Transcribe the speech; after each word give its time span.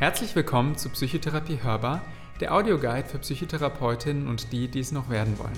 Herzlich 0.00 0.34
willkommen 0.34 0.78
zu 0.78 0.88
Psychotherapie 0.88 1.62
Hörbar, 1.62 2.00
der 2.40 2.54
Audioguide 2.54 3.06
für 3.06 3.18
Psychotherapeutinnen 3.18 4.28
und 4.28 4.50
die, 4.50 4.66
die 4.66 4.80
es 4.80 4.92
noch 4.92 5.10
werden 5.10 5.38
wollen. 5.38 5.52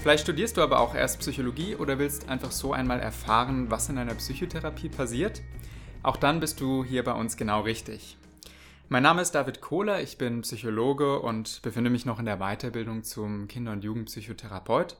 Vielleicht 0.00 0.22
studierst 0.22 0.56
du 0.56 0.62
aber 0.62 0.80
auch 0.80 0.94
erst 0.94 1.20
Psychologie 1.20 1.76
oder 1.76 1.98
willst 1.98 2.30
einfach 2.30 2.50
so 2.50 2.72
einmal 2.72 3.00
erfahren, 3.00 3.70
was 3.70 3.90
in 3.90 3.98
einer 3.98 4.14
Psychotherapie 4.14 4.88
passiert. 4.88 5.42
Auch 6.02 6.16
dann 6.16 6.40
bist 6.40 6.62
du 6.62 6.82
hier 6.82 7.04
bei 7.04 7.12
uns 7.12 7.36
genau 7.36 7.60
richtig. 7.60 8.16
Mein 8.88 9.02
Name 9.02 9.20
ist 9.20 9.32
David 9.32 9.60
Kohler, 9.60 10.00
ich 10.00 10.16
bin 10.16 10.40
Psychologe 10.40 11.20
und 11.20 11.60
befinde 11.60 11.90
mich 11.90 12.06
noch 12.06 12.20
in 12.20 12.24
der 12.24 12.38
Weiterbildung 12.38 13.02
zum 13.02 13.48
Kinder- 13.48 13.72
und 13.72 13.84
Jugendpsychotherapeut. 13.84 14.96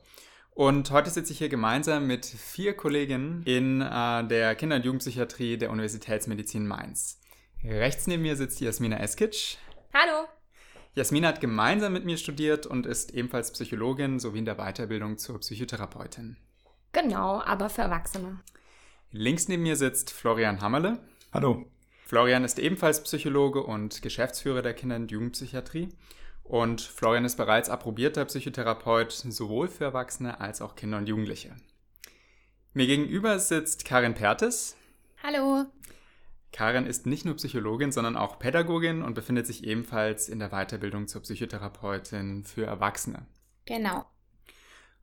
Und 0.58 0.90
heute 0.90 1.08
sitze 1.08 1.32
ich 1.32 1.38
hier 1.38 1.48
gemeinsam 1.48 2.08
mit 2.08 2.26
vier 2.26 2.74
Kolleginnen 2.74 3.44
in 3.44 3.80
äh, 3.80 4.26
der 4.26 4.56
Kinder- 4.56 4.74
und 4.74 4.84
Jugendpsychiatrie 4.84 5.56
der 5.56 5.70
Universitätsmedizin 5.70 6.66
Mainz. 6.66 7.20
Rechts 7.62 8.08
neben 8.08 8.24
mir 8.24 8.34
sitzt 8.34 8.60
Jasmina 8.60 8.98
Eskic. 8.98 9.56
Hallo. 9.94 10.26
Jasmina 10.96 11.28
hat 11.28 11.40
gemeinsam 11.40 11.92
mit 11.92 12.04
mir 12.04 12.16
studiert 12.16 12.66
und 12.66 12.86
ist 12.86 13.14
ebenfalls 13.14 13.52
Psychologin 13.52 14.18
sowie 14.18 14.40
in 14.40 14.46
der 14.46 14.56
Weiterbildung 14.56 15.16
zur 15.16 15.38
Psychotherapeutin. 15.38 16.36
Genau, 16.90 17.40
aber 17.40 17.70
für 17.70 17.82
Erwachsene. 17.82 18.40
Links 19.12 19.46
neben 19.46 19.62
mir 19.62 19.76
sitzt 19.76 20.10
Florian 20.10 20.60
Hammerle. 20.60 20.98
Hallo. 21.32 21.66
Florian 22.04 22.42
ist 22.42 22.58
ebenfalls 22.58 23.04
Psychologe 23.04 23.62
und 23.62 24.02
Geschäftsführer 24.02 24.62
der 24.62 24.74
Kinder- 24.74 24.96
und 24.96 25.12
Jugendpsychiatrie. 25.12 25.90
Und 26.48 26.80
Florian 26.80 27.26
ist 27.26 27.36
bereits 27.36 27.68
approbierter 27.68 28.24
Psychotherapeut 28.24 29.12
sowohl 29.12 29.68
für 29.68 29.84
Erwachsene 29.84 30.40
als 30.40 30.62
auch 30.62 30.76
Kinder 30.76 30.96
und 30.96 31.06
Jugendliche. 31.06 31.54
Mir 32.72 32.86
gegenüber 32.86 33.38
sitzt 33.38 33.84
Karin 33.84 34.14
Pertes. 34.14 34.74
Hallo. 35.22 35.66
Karin 36.50 36.86
ist 36.86 37.04
nicht 37.04 37.26
nur 37.26 37.36
Psychologin, 37.36 37.92
sondern 37.92 38.16
auch 38.16 38.38
Pädagogin 38.38 39.02
und 39.02 39.12
befindet 39.12 39.46
sich 39.46 39.62
ebenfalls 39.64 40.30
in 40.30 40.38
der 40.38 40.48
Weiterbildung 40.48 41.06
zur 41.06 41.20
Psychotherapeutin 41.20 42.44
für 42.44 42.64
Erwachsene. 42.64 43.26
Genau. 43.66 44.06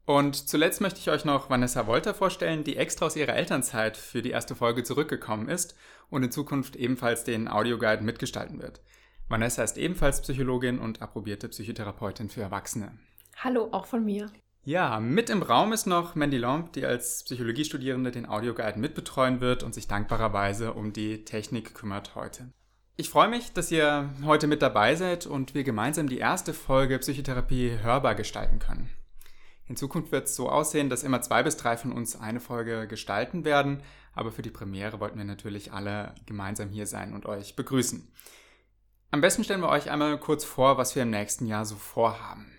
Und 0.06 0.50
zuletzt 0.50 0.82
möchte 0.82 1.00
ich 1.00 1.12
euch 1.12 1.26
noch 1.26 1.52
Vanessa 1.52 1.86
Wolter 1.86 2.16
vorstellen, 2.16 2.64
die 2.64 2.78
extra 2.78 3.06
aus 3.06 3.16
ihrer 3.16 3.36
Elternzeit 3.36 3.98
für 3.98 4.24
die 4.24 4.32
erste 4.32 4.56
Folge 4.56 4.84
zurückgekommen 4.84 5.48
ist 5.48 5.76
und 6.10 6.24
in 6.24 6.32
Zukunft 6.32 6.76
ebenfalls 6.76 7.24
den 7.24 7.48
Audioguide 7.48 8.04
mitgestalten 8.04 8.60
wird. 8.60 8.82
Vanessa 9.28 9.64
ist 9.64 9.78
ebenfalls 9.78 10.22
Psychologin 10.22 10.78
und 10.78 11.02
approbierte 11.02 11.50
Psychotherapeutin 11.50 12.30
für 12.30 12.42
Erwachsene. 12.42 12.92
Hallo, 13.38 13.70
auch 13.72 13.88
von 13.88 14.06
mir. 14.06 14.30
Ja, 14.64 15.00
mit 15.00 15.30
im 15.32 15.42
Raum 15.42 15.74
ist 15.74 15.88
noch 15.88 16.16
Mandy 16.16 16.38
Lomb, 16.38 16.74
die 16.74 16.86
als 16.86 17.24
Psychologiestudierende 17.24 18.12
den 18.12 18.28
Audioguide 18.28 18.80
mitbetreuen 18.80 19.42
wird 19.42 19.64
und 19.64 19.74
sich 19.74 19.88
dankbarerweise 19.88 20.74
um 20.74 20.94
die 20.94 21.26
Technik 21.26 21.74
kümmert 21.74 22.14
heute. 22.16 22.52
Ich 22.98 23.10
freue 23.10 23.28
mich, 23.28 23.52
dass 23.52 23.72
ihr 23.72 24.10
heute 24.24 24.48
mit 24.48 24.62
dabei 24.62 24.96
seid 24.96 25.26
und 25.26 25.54
wir 25.54 25.64
gemeinsam 25.64 26.08
die 26.08 26.20
erste 26.20 26.54
Folge 26.54 26.98
Psychotherapie 27.00 27.80
hörbar 27.82 28.16
gestalten 28.16 28.60
können. 28.60 28.90
In 29.68 29.76
Zukunft 29.76 30.12
wird 30.12 30.26
es 30.26 30.36
so 30.36 30.50
aussehen, 30.50 30.90
dass 30.90 31.04
immer 31.04 31.22
zwei 31.22 31.42
bis 31.42 31.58
drei 31.58 31.78
von 31.78 31.92
uns 31.92 32.16
eine 32.16 32.40
Folge 32.40 32.88
gestalten 32.88 33.44
werden, 33.44 33.82
aber 34.14 34.32
für 34.32 34.44
die 34.44 34.52
Premiere 34.52 35.00
wollten 35.00 35.18
wir 35.18 35.26
natürlich 35.26 35.74
alle 35.74 36.14
gemeinsam 36.28 36.70
hier 36.70 36.86
sein 36.86 37.14
und 37.14 37.26
euch 37.26 37.56
begrüßen. 37.56 38.08
Am 39.16 39.22
besten 39.22 39.46
stellen 39.46 39.62
wir 39.62 39.70
euch 39.70 39.90
einmal 39.90 40.18
kurz 40.18 40.44
vor, 40.44 40.78
was 40.78 40.94
wir 40.94 41.04
im 41.04 41.10
nächsten 41.10 41.46
Jahr 41.48 41.64
so 41.64 41.78
vorhaben. 41.78 42.52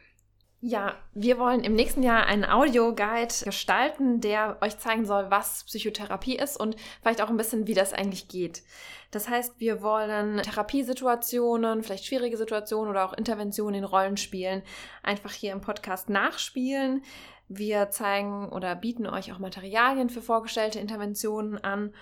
Ja, 0.62 0.94
wir 1.12 1.38
wollen 1.38 1.62
im 1.62 1.74
nächsten 1.74 2.02
Jahr 2.02 2.24
einen 2.24 2.46
Audioguide 2.46 3.44
gestalten, 3.44 4.22
der 4.22 4.56
euch 4.62 4.78
zeigen 4.78 5.04
soll, 5.04 5.30
was 5.30 5.64
Psychotherapie 5.64 6.36
ist 6.36 6.58
und 6.58 6.76
vielleicht 7.02 7.20
auch 7.20 7.28
ein 7.28 7.36
bisschen, 7.36 7.66
wie 7.66 7.74
das 7.74 7.92
eigentlich 7.92 8.28
geht. 8.28 8.62
Das 9.10 9.28
heißt, 9.28 9.60
wir 9.60 9.82
wollen 9.82 10.38
Therapiesituationen, 10.38 11.82
vielleicht 11.82 12.06
schwierige 12.06 12.38
Situationen 12.38 12.88
oder 12.88 13.04
auch 13.04 13.12
Interventionen 13.12 13.74
in 13.74 13.84
Rollenspielen 13.84 14.62
einfach 15.02 15.32
hier 15.32 15.52
im 15.52 15.60
Podcast 15.60 16.08
nachspielen. 16.08 17.02
Wir 17.48 17.90
zeigen 17.90 18.48
oder 18.48 18.74
bieten 18.76 19.06
euch 19.06 19.30
auch 19.30 19.38
Materialien 19.40 20.08
für 20.08 20.22
vorgestellte 20.22 20.78
Interventionen 20.78 21.62
an 21.62 21.92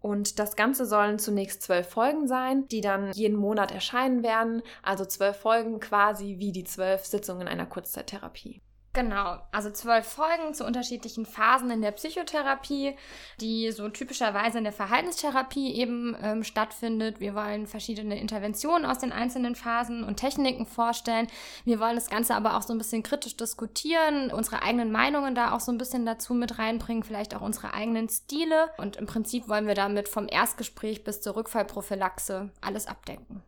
und 0.00 0.38
das 0.38 0.56
Ganze 0.56 0.86
sollen 0.86 1.18
zunächst 1.18 1.62
zwölf 1.62 1.88
Folgen 1.88 2.26
sein, 2.26 2.66
die 2.68 2.80
dann 2.80 3.12
jeden 3.12 3.36
Monat 3.36 3.70
erscheinen 3.70 4.22
werden. 4.22 4.62
Also 4.82 5.04
zwölf 5.04 5.36
Folgen 5.36 5.78
quasi 5.78 6.36
wie 6.38 6.52
die 6.52 6.64
zwölf 6.64 7.04
Sitzungen 7.04 7.48
einer 7.48 7.66
Kurzzeittherapie. 7.66 8.62
Genau, 8.92 9.38
also 9.52 9.70
zwölf 9.70 10.04
Folgen 10.04 10.52
zu 10.52 10.66
unterschiedlichen 10.66 11.24
Phasen 11.24 11.70
in 11.70 11.80
der 11.80 11.92
Psychotherapie, 11.92 12.96
die 13.40 13.70
so 13.70 13.88
typischerweise 13.88 14.58
in 14.58 14.64
der 14.64 14.72
Verhaltenstherapie 14.72 15.74
eben 15.74 16.16
ähm, 16.20 16.42
stattfindet. 16.42 17.20
Wir 17.20 17.36
wollen 17.36 17.68
verschiedene 17.68 18.18
Interventionen 18.18 18.84
aus 18.84 18.98
den 18.98 19.12
einzelnen 19.12 19.54
Phasen 19.54 20.02
und 20.02 20.16
Techniken 20.16 20.66
vorstellen. 20.66 21.28
Wir 21.64 21.78
wollen 21.78 21.94
das 21.94 22.10
Ganze 22.10 22.34
aber 22.34 22.56
auch 22.56 22.62
so 22.62 22.72
ein 22.74 22.78
bisschen 22.78 23.04
kritisch 23.04 23.36
diskutieren, 23.36 24.32
unsere 24.32 24.62
eigenen 24.62 24.90
Meinungen 24.90 25.36
da 25.36 25.52
auch 25.52 25.60
so 25.60 25.70
ein 25.70 25.78
bisschen 25.78 26.04
dazu 26.04 26.34
mit 26.34 26.58
reinbringen, 26.58 27.04
vielleicht 27.04 27.36
auch 27.36 27.42
unsere 27.42 27.72
eigenen 27.72 28.08
Stile. 28.08 28.70
Und 28.76 28.96
im 28.96 29.06
Prinzip 29.06 29.48
wollen 29.48 29.68
wir 29.68 29.76
damit 29.76 30.08
vom 30.08 30.26
Erstgespräch 30.28 31.04
bis 31.04 31.20
zur 31.20 31.36
Rückfallprophylaxe 31.36 32.50
alles 32.60 32.88
abdecken. 32.88 33.44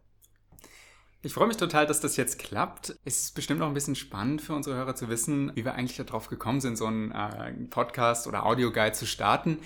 Ich 1.25 1.35
freue 1.35 1.47
mich 1.47 1.57
total, 1.57 1.87
dass 1.87 2.01
das 2.01 2.17
jetzt 2.17 2.41
klappt. 2.41 2.97
Es 3.05 3.23
ist 3.23 3.37
bestimmt 3.37 3.63
auch 3.63 3.69
ein 3.69 3.75
bisschen 3.75 3.95
spannend 3.95 4.43
für 4.43 4.55
unsere 4.55 4.75
Hörer 4.75 4.97
zu 4.97 5.09
wissen, 5.09 5.53
wie 5.55 5.65
wir 5.65 5.75
eigentlich 5.75 5.97
darauf 6.05 6.29
gekommen 6.29 6.61
sind, 6.61 6.77
so 6.77 6.87
einen 6.87 7.13
äh, 7.13 7.53
Podcast 7.71 8.27
oder 8.27 8.45
Audioguide 8.45 8.91
zu 8.91 9.07
starten. 9.07 9.59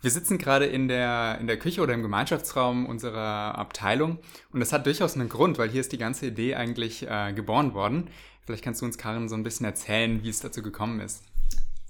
Wir 0.00 0.10
sitzen 0.10 0.38
gerade 0.38 0.64
in 0.64 0.88
der, 0.88 1.36
in 1.38 1.48
der 1.48 1.58
Küche 1.58 1.82
oder 1.82 1.92
im 1.92 2.00
Gemeinschaftsraum 2.00 2.86
unserer 2.86 3.58
Abteilung 3.58 4.20
und 4.52 4.60
das 4.60 4.72
hat 4.72 4.86
durchaus 4.86 5.14
einen 5.14 5.28
Grund, 5.28 5.58
weil 5.58 5.68
hier 5.68 5.82
ist 5.82 5.92
die 5.92 5.98
ganze 5.98 6.28
Idee 6.28 6.54
eigentlich 6.54 7.06
äh, 7.06 7.34
geboren 7.34 7.74
worden. 7.74 8.08
Vielleicht 8.46 8.64
kannst 8.64 8.80
du 8.80 8.86
uns, 8.86 8.96
Karin, 8.96 9.28
so 9.28 9.34
ein 9.34 9.42
bisschen 9.42 9.66
erzählen, 9.66 10.22
wie 10.24 10.30
es 10.30 10.40
dazu 10.40 10.62
gekommen 10.62 10.98
ist. 11.00 11.24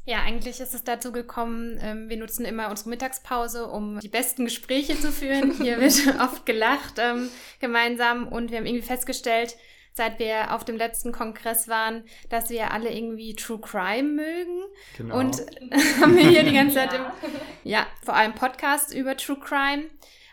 Ja, 0.04 0.22
eigentlich 0.22 0.58
ist 0.58 0.74
es 0.74 0.82
dazu 0.82 1.12
gekommen, 1.12 1.78
ähm, 1.80 2.08
wir 2.08 2.16
nutzen 2.16 2.44
immer 2.44 2.70
unsere 2.70 2.90
Mittagspause, 2.90 3.68
um 3.68 4.00
die 4.00 4.08
besten 4.08 4.44
Gespräche 4.44 4.98
zu 4.98 5.12
führen. 5.12 5.52
Hier 5.52 5.80
wird 5.80 5.94
oft 6.20 6.44
gelacht 6.44 6.94
ähm, 6.98 7.28
gemeinsam 7.60 8.26
und 8.26 8.50
wir 8.50 8.58
haben 8.58 8.66
irgendwie 8.66 8.84
festgestellt, 8.84 9.56
seit 9.92 10.18
wir 10.18 10.54
auf 10.54 10.64
dem 10.64 10.76
letzten 10.76 11.12
Kongress 11.12 11.68
waren, 11.68 12.02
dass 12.30 12.50
wir 12.50 12.72
alle 12.72 12.92
irgendwie 12.92 13.36
True 13.36 13.60
Crime 13.60 14.08
mögen. 14.08 14.64
Genau. 14.96 15.18
Und 15.18 15.36
haben 16.00 16.16
wir 16.16 16.28
hier 16.28 16.42
die 16.42 16.54
ganze 16.54 16.76
Zeit 16.76 16.94
im, 16.94 17.02
ja, 17.62 17.86
vor 18.04 18.14
allem 18.14 18.34
Podcasts 18.34 18.92
über 18.92 19.16
True 19.16 19.38
Crime. 19.38 19.84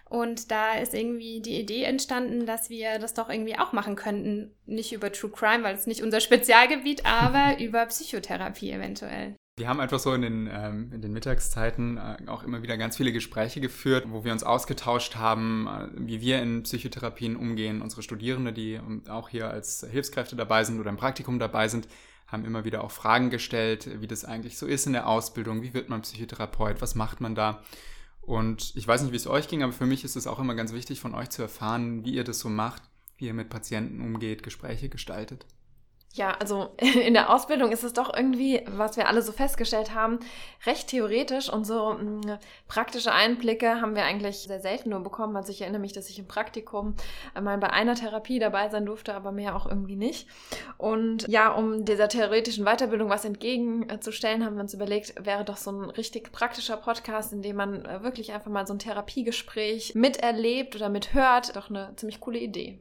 Und 0.06 0.50
da 0.50 0.74
ist 0.74 0.96
irgendwie 0.96 1.40
die 1.42 1.60
Idee 1.60 1.84
entstanden, 1.84 2.48
dass 2.48 2.72
wir 2.72 2.98
das 2.98 3.14
doch 3.14 3.30
irgendwie 3.30 3.60
auch 3.60 3.74
machen 3.74 3.96
könnten. 3.96 4.56
Nicht 4.66 4.92
über 4.92 5.12
True 5.12 5.30
Crime, 5.30 5.64
weil 5.64 5.76
es 5.76 5.86
nicht 5.86 6.02
unser 6.02 6.20
Spezialgebiet, 6.20 7.06
aber 7.06 7.60
über 7.64 7.86
Psychotherapie 7.86 8.72
eventuell. 8.72 9.36
Wir 9.60 9.68
haben 9.68 9.82
einfach 9.82 10.00
so 10.00 10.14
in 10.14 10.22
den, 10.22 10.50
ähm, 10.50 10.90
in 10.94 11.02
den 11.02 11.12
Mittagszeiten 11.12 11.98
äh, 11.98 12.16
auch 12.28 12.44
immer 12.44 12.64
wieder 12.64 12.78
ganz 12.78 12.96
viele 12.96 13.12
Gespräche 13.12 13.60
geführt, 13.60 14.06
wo 14.08 14.24
wir 14.24 14.32
uns 14.32 14.44
ausgetauscht 14.44 15.18
haben, 15.18 15.68
äh, 15.68 15.90
wie 15.98 16.22
wir 16.22 16.42
in 16.42 16.64
Psychotherapien 16.64 17.36
umgehen. 17.36 17.82
Unsere 17.82 18.02
Studierende, 18.02 18.54
die 18.54 18.80
auch 19.10 19.28
hier 19.28 19.50
als 19.50 19.86
Hilfskräfte 19.92 20.38
dabei 20.38 20.64
sind 20.64 20.80
oder 20.80 20.90
im 20.90 20.96
Praktikum 20.96 21.40
dabei 21.40 21.68
sind, 21.68 21.90
haben 22.26 22.46
immer 22.46 22.64
wieder 22.64 22.86
auch 22.86 22.92
Fragen 22.92 23.32
gestellt, 23.32 24.00
wie 24.00 24.08
das 24.08 24.24
eigentlich 24.24 24.58
so 24.58 24.66
ist 24.66 24.88
in 24.88 24.94
der 24.94 25.10
Ausbildung, 25.10 25.62
wie 25.62 25.74
wird 25.74 25.90
man 25.90 26.04
Psychotherapeut, 26.04 26.82
was 26.82 26.96
macht 26.96 27.20
man 27.20 27.36
da. 27.36 27.62
Und 28.22 28.74
ich 28.78 28.88
weiß 28.88 29.02
nicht, 29.02 29.12
wie 29.12 29.18
es 29.18 29.28
euch 29.28 29.50
ging, 29.50 29.62
aber 29.62 29.74
für 29.74 29.86
mich 29.86 30.06
ist 30.06 30.16
es 30.16 30.26
auch 30.26 30.40
immer 30.40 30.56
ganz 30.56 30.72
wichtig, 30.72 31.02
von 31.02 31.14
euch 31.14 31.32
zu 31.32 31.42
erfahren, 31.42 32.06
wie 32.06 32.14
ihr 32.14 32.24
das 32.24 32.40
so 32.40 32.48
macht, 32.48 32.84
wie 33.18 33.26
ihr 33.26 33.34
mit 33.34 33.50
Patienten 33.50 34.00
umgeht, 34.00 34.42
Gespräche 34.42 34.88
gestaltet. 34.88 35.46
Ja, 36.14 36.36
also 36.40 36.70
in 36.78 37.14
der 37.14 37.34
Ausbildung 37.34 37.72
ist 37.72 37.84
es 37.84 37.94
doch 37.94 38.12
irgendwie, 38.14 38.62
was 38.68 38.98
wir 38.98 39.08
alle 39.08 39.22
so 39.22 39.32
festgestellt 39.32 39.94
haben, 39.94 40.20
recht 40.66 40.90
theoretisch 40.90 41.52
und 41.52 41.66
so 41.66 41.94
mh, 41.94 42.02
mm, 42.02 42.40
praktische 42.68 43.12
Einblicke 43.12 43.80
haben 43.80 43.96
wir 43.96 44.04
eigentlich 44.04 44.40
sehr 44.40 44.60
selten 44.60 44.90
nur 44.90 45.02
bekommen. 45.02 45.36
Also 45.36 45.52
ich 45.52 45.62
erinnere 45.62 45.82
mich, 45.82 45.94
dass 45.94 46.10
ich 46.10 46.18
im 46.18 46.28
Praktikum 46.28 46.96
mal 47.40 47.58
bei 47.58 47.70
einer 47.70 47.96
Therapie 47.96 48.40
dabei 48.40 48.70
sein 48.70 48.86
durfte, 48.86 49.14
aber 49.14 49.32
mehr 49.32 49.56
auch 49.56 49.68
irgendwie 49.68 49.96
nicht. 49.96 50.28
Und 50.78 51.28
ja, 51.28 51.52
um 51.52 51.86
dieser 51.86 52.10
theoretischen 52.10 52.66
Weiterbildung 52.66 53.10
was 53.10 53.26
entgegenzustellen, 53.26 54.44
haben 54.44 54.56
wir 54.56 54.62
uns 54.62 54.74
überlegt, 54.74 55.14
wäre 55.24 55.46
doch 55.46 55.58
so 55.58 55.72
ein 55.72 55.90
richtig 55.92 56.32
praktischer 56.32 56.78
Podcast, 56.78 57.34
in 57.34 57.44
dem 57.44 57.56
man 57.56 57.86
äh, 57.86 58.02
wirklich 58.02 58.32
einfach 58.32 58.50
mal 58.50 58.66
so 58.66 58.74
ein 58.74 58.80
Therapiegespräch 58.80 59.94
miterlebt 59.94 60.76
oder 60.76 60.90
mithört, 60.90 61.56
doch 61.56 61.70
eine 61.70 61.94
ziemlich 61.98 62.20
coole 62.20 62.40
Idee. 62.40 62.80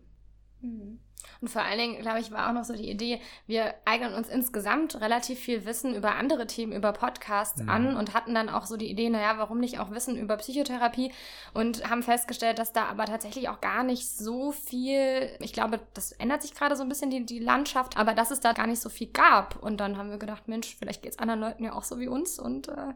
Mhm. 0.62 1.00
Und 1.40 1.48
vor 1.48 1.62
allen 1.62 1.78
Dingen, 1.78 2.00
glaube 2.00 2.20
ich, 2.20 2.32
war 2.32 2.48
auch 2.48 2.52
noch 2.52 2.64
so 2.64 2.74
die 2.74 2.90
Idee, 2.90 3.20
wir 3.46 3.74
eignen 3.84 4.14
uns 4.14 4.28
insgesamt 4.28 5.00
relativ 5.00 5.38
viel 5.38 5.64
Wissen 5.64 5.94
über 5.94 6.16
andere 6.16 6.46
Themen, 6.46 6.72
über 6.72 6.92
Podcasts 6.92 7.62
mhm. 7.62 7.68
an 7.68 7.96
und 7.96 8.14
hatten 8.14 8.34
dann 8.34 8.48
auch 8.48 8.66
so 8.66 8.76
die 8.76 8.90
Idee, 8.90 9.08
naja, 9.08 9.34
warum 9.38 9.58
nicht 9.58 9.78
auch 9.78 9.90
Wissen 9.90 10.16
über 10.16 10.36
Psychotherapie 10.36 11.12
und 11.54 11.88
haben 11.88 12.02
festgestellt, 12.02 12.58
dass 12.58 12.72
da 12.72 12.86
aber 12.86 13.04
tatsächlich 13.04 13.48
auch 13.48 13.60
gar 13.60 13.84
nicht 13.84 14.08
so 14.08 14.52
viel, 14.52 15.30
ich 15.40 15.52
glaube, 15.52 15.80
das 15.94 16.12
ändert 16.12 16.42
sich 16.42 16.54
gerade 16.54 16.76
so 16.76 16.82
ein 16.82 16.88
bisschen 16.88 17.10
die, 17.10 17.24
die 17.24 17.38
Landschaft, 17.38 17.96
aber 17.96 18.14
dass 18.14 18.30
es 18.30 18.40
da 18.40 18.52
gar 18.52 18.66
nicht 18.66 18.80
so 18.80 18.88
viel 18.88 19.08
gab. 19.08 19.62
Und 19.62 19.78
dann 19.78 19.96
haben 19.96 20.10
wir 20.10 20.18
gedacht, 20.18 20.48
Mensch, 20.48 20.76
vielleicht 20.76 21.02
geht 21.02 21.12
es 21.12 21.18
anderen 21.18 21.40
Leuten 21.40 21.64
ja 21.64 21.72
auch 21.72 21.84
so 21.84 21.98
wie 22.00 22.08
uns 22.08 22.38
und 22.38 22.68
äh, 22.68 22.94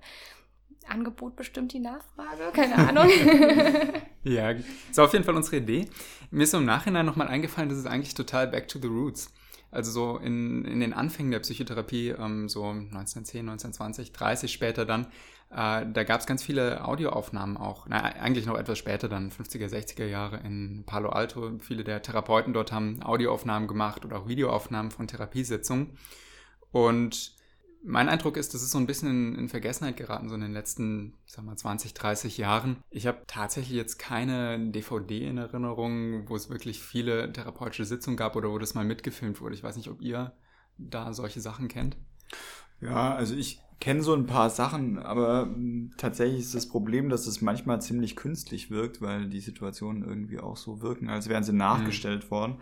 Angebot 0.88 1.36
bestimmt 1.36 1.72
die 1.72 1.80
Nachfrage, 1.80 2.50
keine 2.52 2.76
Ahnung. 2.88 3.08
ja, 4.24 4.50
ist 4.50 5.00
auf 5.00 5.12
jeden 5.12 5.24
Fall 5.24 5.36
unsere 5.36 5.56
Idee. 5.56 5.88
Mir 6.30 6.44
ist 6.44 6.54
im 6.54 6.64
Nachhinein 6.64 7.06
nochmal 7.06 7.28
eingefallen, 7.28 7.68
das 7.68 7.78
ist 7.78 7.86
eigentlich 7.86 8.14
total 8.14 8.48
back 8.48 8.68
to 8.68 8.78
the 8.80 8.88
roots. 8.88 9.32
Also 9.70 9.90
so 9.90 10.18
in, 10.18 10.66
in 10.66 10.80
den 10.80 10.92
Anfängen 10.92 11.32
der 11.32 11.40
Psychotherapie, 11.40 12.10
ähm, 12.10 12.48
so 12.48 12.64
1910, 12.64 13.48
1920, 13.48 14.12
30 14.12 14.52
später 14.52 14.84
dann, 14.84 15.06
äh, 15.50 15.86
da 15.86 16.04
gab 16.04 16.20
es 16.20 16.26
ganz 16.26 16.42
viele 16.42 16.84
Audioaufnahmen 16.84 17.56
auch. 17.56 17.86
Na, 17.88 18.02
eigentlich 18.02 18.46
noch 18.46 18.58
etwas 18.58 18.78
später 18.78 19.08
dann, 19.08 19.30
50er, 19.30 19.68
60er 19.68 20.06
Jahre 20.06 20.38
in 20.44 20.84
Palo 20.86 21.10
Alto. 21.10 21.58
Viele 21.58 21.84
der 21.84 22.02
Therapeuten 22.02 22.52
dort 22.52 22.72
haben 22.72 23.02
Audioaufnahmen 23.02 23.68
gemacht 23.68 24.04
oder 24.04 24.18
auch 24.18 24.28
Videoaufnahmen 24.28 24.90
von 24.90 25.06
Therapiesitzungen. 25.06 25.98
Und 26.70 27.34
mein 27.84 28.08
Eindruck 28.08 28.36
ist, 28.36 28.54
das 28.54 28.62
ist 28.62 28.70
so 28.70 28.78
ein 28.78 28.86
bisschen 28.86 29.08
in, 29.10 29.38
in 29.38 29.48
Vergessenheit 29.48 29.96
geraten, 29.96 30.28
so 30.28 30.34
in 30.34 30.40
den 30.40 30.52
letzten, 30.52 31.14
sag 31.26 31.44
mal, 31.44 31.56
20, 31.56 31.94
30 31.94 32.38
Jahren. 32.38 32.76
Ich 32.90 33.06
habe 33.06 33.22
tatsächlich 33.26 33.76
jetzt 33.76 33.98
keine 33.98 34.58
DVD 34.70 35.26
in 35.26 35.38
Erinnerung, 35.38 36.28
wo 36.28 36.36
es 36.36 36.50
wirklich 36.50 36.80
viele 36.80 37.32
therapeutische 37.32 37.84
Sitzungen 37.84 38.16
gab 38.16 38.36
oder 38.36 38.50
wo 38.50 38.58
das 38.58 38.74
mal 38.74 38.84
mitgefilmt 38.84 39.40
wurde. 39.40 39.54
Ich 39.54 39.62
weiß 39.62 39.76
nicht, 39.76 39.88
ob 39.88 40.00
ihr 40.00 40.32
da 40.78 41.12
solche 41.12 41.40
Sachen 41.40 41.68
kennt. 41.68 41.96
Ja, 42.80 43.14
also 43.14 43.34
ich 43.34 43.60
kenne 43.80 44.02
so 44.02 44.14
ein 44.14 44.26
paar 44.26 44.48
Sachen, 44.48 44.98
aber 44.98 45.42
hm, 45.42 45.92
tatsächlich 45.96 46.40
ist 46.40 46.54
das 46.54 46.68
Problem, 46.68 47.08
dass 47.08 47.26
es 47.26 47.40
manchmal 47.40 47.82
ziemlich 47.82 48.14
künstlich 48.14 48.70
wirkt, 48.70 49.02
weil 49.02 49.28
die 49.28 49.40
Situationen 49.40 50.04
irgendwie 50.04 50.38
auch 50.38 50.56
so 50.56 50.82
wirken, 50.82 51.10
als 51.10 51.28
wären 51.28 51.42
sie 51.42 51.52
nachgestellt 51.52 52.24
mhm. 52.26 52.30
worden. 52.30 52.56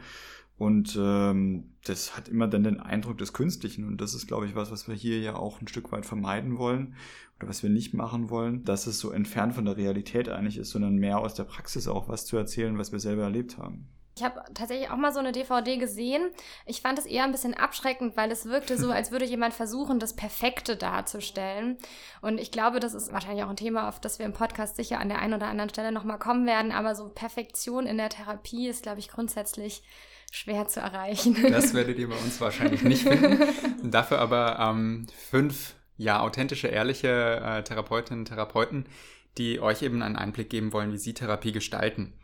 Und 0.61 0.95
ähm, 1.01 1.71
das 1.87 2.19
hat 2.19 2.29
immer 2.29 2.47
dann 2.47 2.63
den 2.63 2.81
Eindruck 2.81 3.17
des 3.17 3.33
Künstlichen. 3.33 3.87
Und 3.87 3.99
das 4.03 4.13
ist, 4.13 4.27
glaube 4.27 4.45
ich, 4.45 4.55
was, 4.55 4.71
was 4.71 4.89
wir 4.89 4.95
hier 4.95 5.19
ja 5.19 5.35
auch 5.35 5.59
ein 5.59 5.69
Stück 5.69 5.91
weit 5.91 6.05
vermeiden 6.05 6.59
wollen 6.59 6.97
oder 7.39 7.49
was 7.49 7.63
wir 7.63 7.71
nicht 7.71 7.95
machen 7.95 8.29
wollen, 8.29 8.63
dass 8.67 8.87
es 8.87 8.99
so 8.99 9.11
entfernt 9.11 9.55
von 9.55 9.65
der 9.65 9.79
Realität 9.79 10.29
eigentlich 10.29 10.59
ist, 10.59 10.69
sondern 10.69 10.97
mehr 10.97 11.19
aus 11.19 11.33
der 11.33 11.45
Praxis 11.45 11.89
auch 11.89 12.11
was 12.11 12.27
zu 12.27 12.37
erzählen, 12.37 12.77
was 12.77 12.93
wir 12.93 13.01
selber 13.01 13.23
erlebt 13.23 13.57
haben. 13.57 13.89
Ich 14.19 14.23
habe 14.23 14.43
tatsächlich 14.53 14.91
auch 14.91 14.99
mal 14.99 15.15
so 15.15 15.19
eine 15.19 15.33
DVD 15.33 15.79
gesehen. 15.79 16.29
Ich 16.67 16.83
fand 16.83 16.99
es 16.99 17.07
eher 17.07 17.25
ein 17.25 17.33
bisschen 17.33 17.55
abschreckend, 17.55 18.19
weil 18.19 18.31
es 18.31 18.45
wirkte 18.45 18.77
so, 18.77 18.91
als 18.93 19.11
würde 19.11 19.25
jemand 19.25 19.55
versuchen, 19.55 19.99
das 19.99 20.15
Perfekte 20.15 20.77
darzustellen. 20.77 21.79
Und 22.21 22.39
ich 22.39 22.51
glaube, 22.51 22.81
das 22.81 22.93
ist 22.93 23.15
wahrscheinlich 23.15 23.45
auch 23.45 23.49
ein 23.49 23.57
Thema, 23.57 23.89
auf 23.89 23.99
das 23.99 24.19
wir 24.19 24.27
im 24.27 24.35
Podcast 24.35 24.77
sicher 24.77 25.01
an 25.01 25.09
der 25.09 25.21
einen 25.21 25.33
oder 25.33 25.47
anderen 25.47 25.71
Stelle 25.71 25.91
nochmal 25.91 26.19
kommen 26.19 26.45
werden. 26.45 26.71
Aber 26.71 26.95
so 26.95 27.09
Perfektion 27.09 27.87
in 27.87 27.97
der 27.97 28.11
Therapie 28.11 28.69
ist, 28.69 28.83
glaube 28.83 28.99
ich, 28.99 29.09
grundsätzlich 29.09 29.83
schwer 30.31 30.69
zu 30.69 30.81
erreichen. 30.81 31.37
Das 31.51 31.75
werdet 31.75 31.99
ihr 31.99 32.09
bei 32.09 32.17
uns 32.17 32.41
wahrscheinlich 32.41 32.83
nicht 32.83 33.03
finden. 33.03 33.43
Dafür 33.91 34.21
aber 34.21 34.59
ähm, 34.61 35.07
fünf, 35.29 35.75
ja, 35.97 36.21
authentische, 36.21 36.69
ehrliche 36.69 37.43
äh, 37.45 37.63
Therapeutinnen 37.63 38.21
und 38.21 38.27
Therapeuten, 38.27 38.87
die 39.37 39.61
euch 39.61 39.83
eben 39.83 40.03
einen 40.03 40.17
Einblick 40.17 40.49
geben 40.49 40.73
wollen, 40.73 40.93
wie 40.93 40.99
sie 40.99 41.15
Therapie 41.15 41.53
gestalten. 41.53 42.15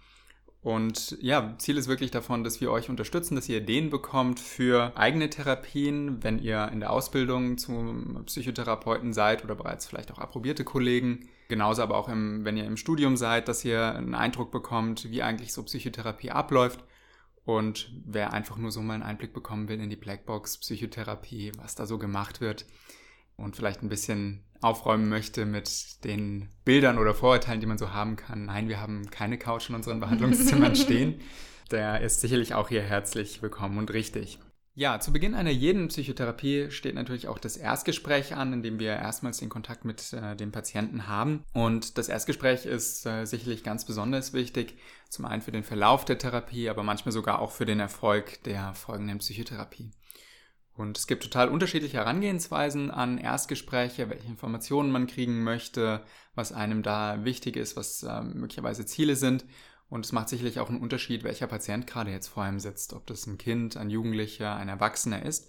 Und 0.66 1.16
ja, 1.20 1.54
Ziel 1.58 1.76
ist 1.76 1.86
wirklich 1.86 2.10
davon, 2.10 2.42
dass 2.42 2.60
wir 2.60 2.72
euch 2.72 2.90
unterstützen, 2.90 3.36
dass 3.36 3.48
ihr 3.48 3.58
Ideen 3.58 3.88
bekommt 3.88 4.40
für 4.40 4.96
eigene 4.96 5.30
Therapien, 5.30 6.24
wenn 6.24 6.40
ihr 6.40 6.70
in 6.72 6.80
der 6.80 6.90
Ausbildung 6.90 7.56
zum 7.56 8.24
Psychotherapeuten 8.26 9.12
seid 9.12 9.44
oder 9.44 9.54
bereits 9.54 9.86
vielleicht 9.86 10.10
auch 10.10 10.18
approbierte 10.18 10.64
Kollegen. 10.64 11.28
Genauso 11.46 11.82
aber 11.82 11.96
auch, 11.96 12.08
im, 12.08 12.44
wenn 12.44 12.56
ihr 12.56 12.64
im 12.64 12.76
Studium 12.76 13.16
seid, 13.16 13.46
dass 13.46 13.64
ihr 13.64 13.94
einen 13.94 14.16
Eindruck 14.16 14.50
bekommt, 14.50 15.08
wie 15.08 15.22
eigentlich 15.22 15.52
so 15.52 15.62
Psychotherapie 15.62 16.32
abläuft. 16.32 16.82
Und 17.46 17.92
wer 18.04 18.32
einfach 18.32 18.56
nur 18.56 18.72
so 18.72 18.82
mal 18.82 18.94
einen 18.94 19.04
Einblick 19.04 19.32
bekommen 19.32 19.68
will 19.68 19.80
in 19.80 19.88
die 19.88 19.96
Blackbox 19.96 20.58
Psychotherapie, 20.58 21.52
was 21.58 21.76
da 21.76 21.86
so 21.86 21.96
gemacht 21.96 22.40
wird 22.40 22.66
und 23.36 23.54
vielleicht 23.54 23.84
ein 23.84 23.88
bisschen 23.88 24.42
aufräumen 24.60 25.08
möchte 25.08 25.46
mit 25.46 26.04
den 26.04 26.48
Bildern 26.64 26.98
oder 26.98 27.14
Vorurteilen, 27.14 27.60
die 27.60 27.66
man 27.66 27.78
so 27.78 27.92
haben 27.92 28.16
kann. 28.16 28.46
Nein, 28.46 28.68
wir 28.68 28.80
haben 28.80 29.10
keine 29.10 29.38
Couch 29.38 29.68
in 29.68 29.76
unseren 29.76 30.00
Behandlungszimmern 30.00 30.74
stehen. 30.76 31.20
Der 31.70 32.00
ist 32.00 32.20
sicherlich 32.20 32.52
auch 32.54 32.68
hier 32.68 32.82
herzlich 32.82 33.40
willkommen 33.42 33.78
und 33.78 33.92
richtig. 33.92 34.40
Ja, 34.78 35.00
zu 35.00 35.10
Beginn 35.10 35.34
einer 35.34 35.50
jeden 35.50 35.88
Psychotherapie 35.88 36.70
steht 36.70 36.96
natürlich 36.96 37.28
auch 37.28 37.38
das 37.38 37.56
Erstgespräch 37.56 38.34
an, 38.34 38.52
in 38.52 38.62
dem 38.62 38.78
wir 38.78 38.90
erstmals 38.90 39.38
den 39.38 39.48
Kontakt 39.48 39.86
mit 39.86 40.12
äh, 40.12 40.36
dem 40.36 40.52
Patienten 40.52 41.06
haben. 41.06 41.44
Und 41.54 41.96
das 41.96 42.10
Erstgespräch 42.10 42.66
ist 42.66 43.06
äh, 43.06 43.24
sicherlich 43.24 43.64
ganz 43.64 43.86
besonders 43.86 44.34
wichtig, 44.34 44.76
zum 45.08 45.24
einen 45.24 45.40
für 45.40 45.50
den 45.50 45.64
Verlauf 45.64 46.04
der 46.04 46.18
Therapie, 46.18 46.68
aber 46.68 46.82
manchmal 46.82 47.12
sogar 47.12 47.38
auch 47.38 47.52
für 47.52 47.64
den 47.64 47.80
Erfolg 47.80 48.42
der 48.42 48.74
folgenden 48.74 49.16
Psychotherapie. 49.16 49.92
Und 50.74 50.98
es 50.98 51.06
gibt 51.06 51.22
total 51.22 51.48
unterschiedliche 51.48 51.96
Herangehensweisen 51.96 52.90
an 52.90 53.16
Erstgespräche, 53.16 54.10
welche 54.10 54.28
Informationen 54.28 54.92
man 54.92 55.06
kriegen 55.06 55.42
möchte, 55.42 56.04
was 56.34 56.52
einem 56.52 56.82
da 56.82 57.24
wichtig 57.24 57.56
ist, 57.56 57.76
was 57.76 58.02
äh, 58.02 58.20
möglicherweise 58.20 58.84
Ziele 58.84 59.16
sind. 59.16 59.46
Und 59.88 60.04
es 60.04 60.12
macht 60.12 60.28
sicherlich 60.28 60.58
auch 60.58 60.68
einen 60.68 60.80
Unterschied, 60.80 61.22
welcher 61.22 61.46
Patient 61.46 61.86
gerade 61.86 62.10
jetzt 62.10 62.28
vor 62.28 62.42
einem 62.42 62.58
sitzt, 62.58 62.92
ob 62.92 63.06
das 63.06 63.26
ein 63.26 63.38
Kind, 63.38 63.76
ein 63.76 63.90
Jugendlicher, 63.90 64.56
ein 64.56 64.68
Erwachsener 64.68 65.24
ist. 65.24 65.48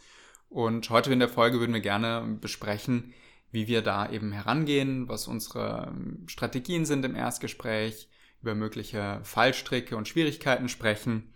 Und 0.49 0.89
heute 0.89 1.11
in 1.11 1.19
der 1.19 1.29
Folge 1.29 1.59
würden 1.59 1.73
wir 1.73 1.81
gerne 1.81 2.37
besprechen, 2.39 3.13
wie 3.51 3.67
wir 3.67 3.81
da 3.81 4.09
eben 4.09 4.31
herangehen, 4.31 5.07
was 5.07 5.27
unsere 5.27 5.87
ähm, 5.87 6.23
Strategien 6.27 6.85
sind 6.85 7.03
im 7.05 7.15
Erstgespräch, 7.15 8.09
über 8.41 8.55
mögliche 8.55 9.19
Fallstricke 9.23 9.97
und 9.97 10.07
Schwierigkeiten 10.07 10.69
sprechen 10.69 11.33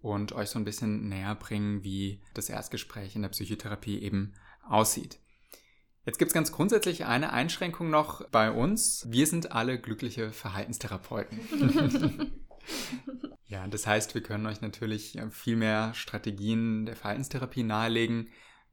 und 0.00 0.32
euch 0.32 0.48
so 0.48 0.58
ein 0.58 0.64
bisschen 0.64 1.08
näher 1.08 1.34
bringen, 1.34 1.84
wie 1.84 2.22
das 2.34 2.48
Erstgespräch 2.48 3.16
in 3.16 3.22
der 3.22 3.28
Psychotherapie 3.28 3.98
eben 4.00 4.34
aussieht. 4.66 5.18
Jetzt 6.04 6.18
gibt 6.18 6.30
es 6.30 6.34
ganz 6.34 6.52
grundsätzlich 6.52 7.04
eine 7.04 7.32
Einschränkung 7.32 7.90
noch 7.90 8.26
bei 8.30 8.50
uns. 8.50 9.06
Wir 9.10 9.26
sind 9.26 9.52
alle 9.52 9.78
glückliche 9.78 10.32
Verhaltenstherapeuten. 10.32 11.38
ja, 13.46 13.66
das 13.66 13.86
heißt, 13.86 14.14
wir 14.14 14.22
können 14.22 14.46
euch 14.46 14.60
natürlich 14.60 15.18
viel 15.30 15.56
mehr 15.56 15.92
Strategien 15.94 16.86
der 16.86 16.96
Verhaltenstherapie 16.96 17.62
nahelegen. 17.62 18.28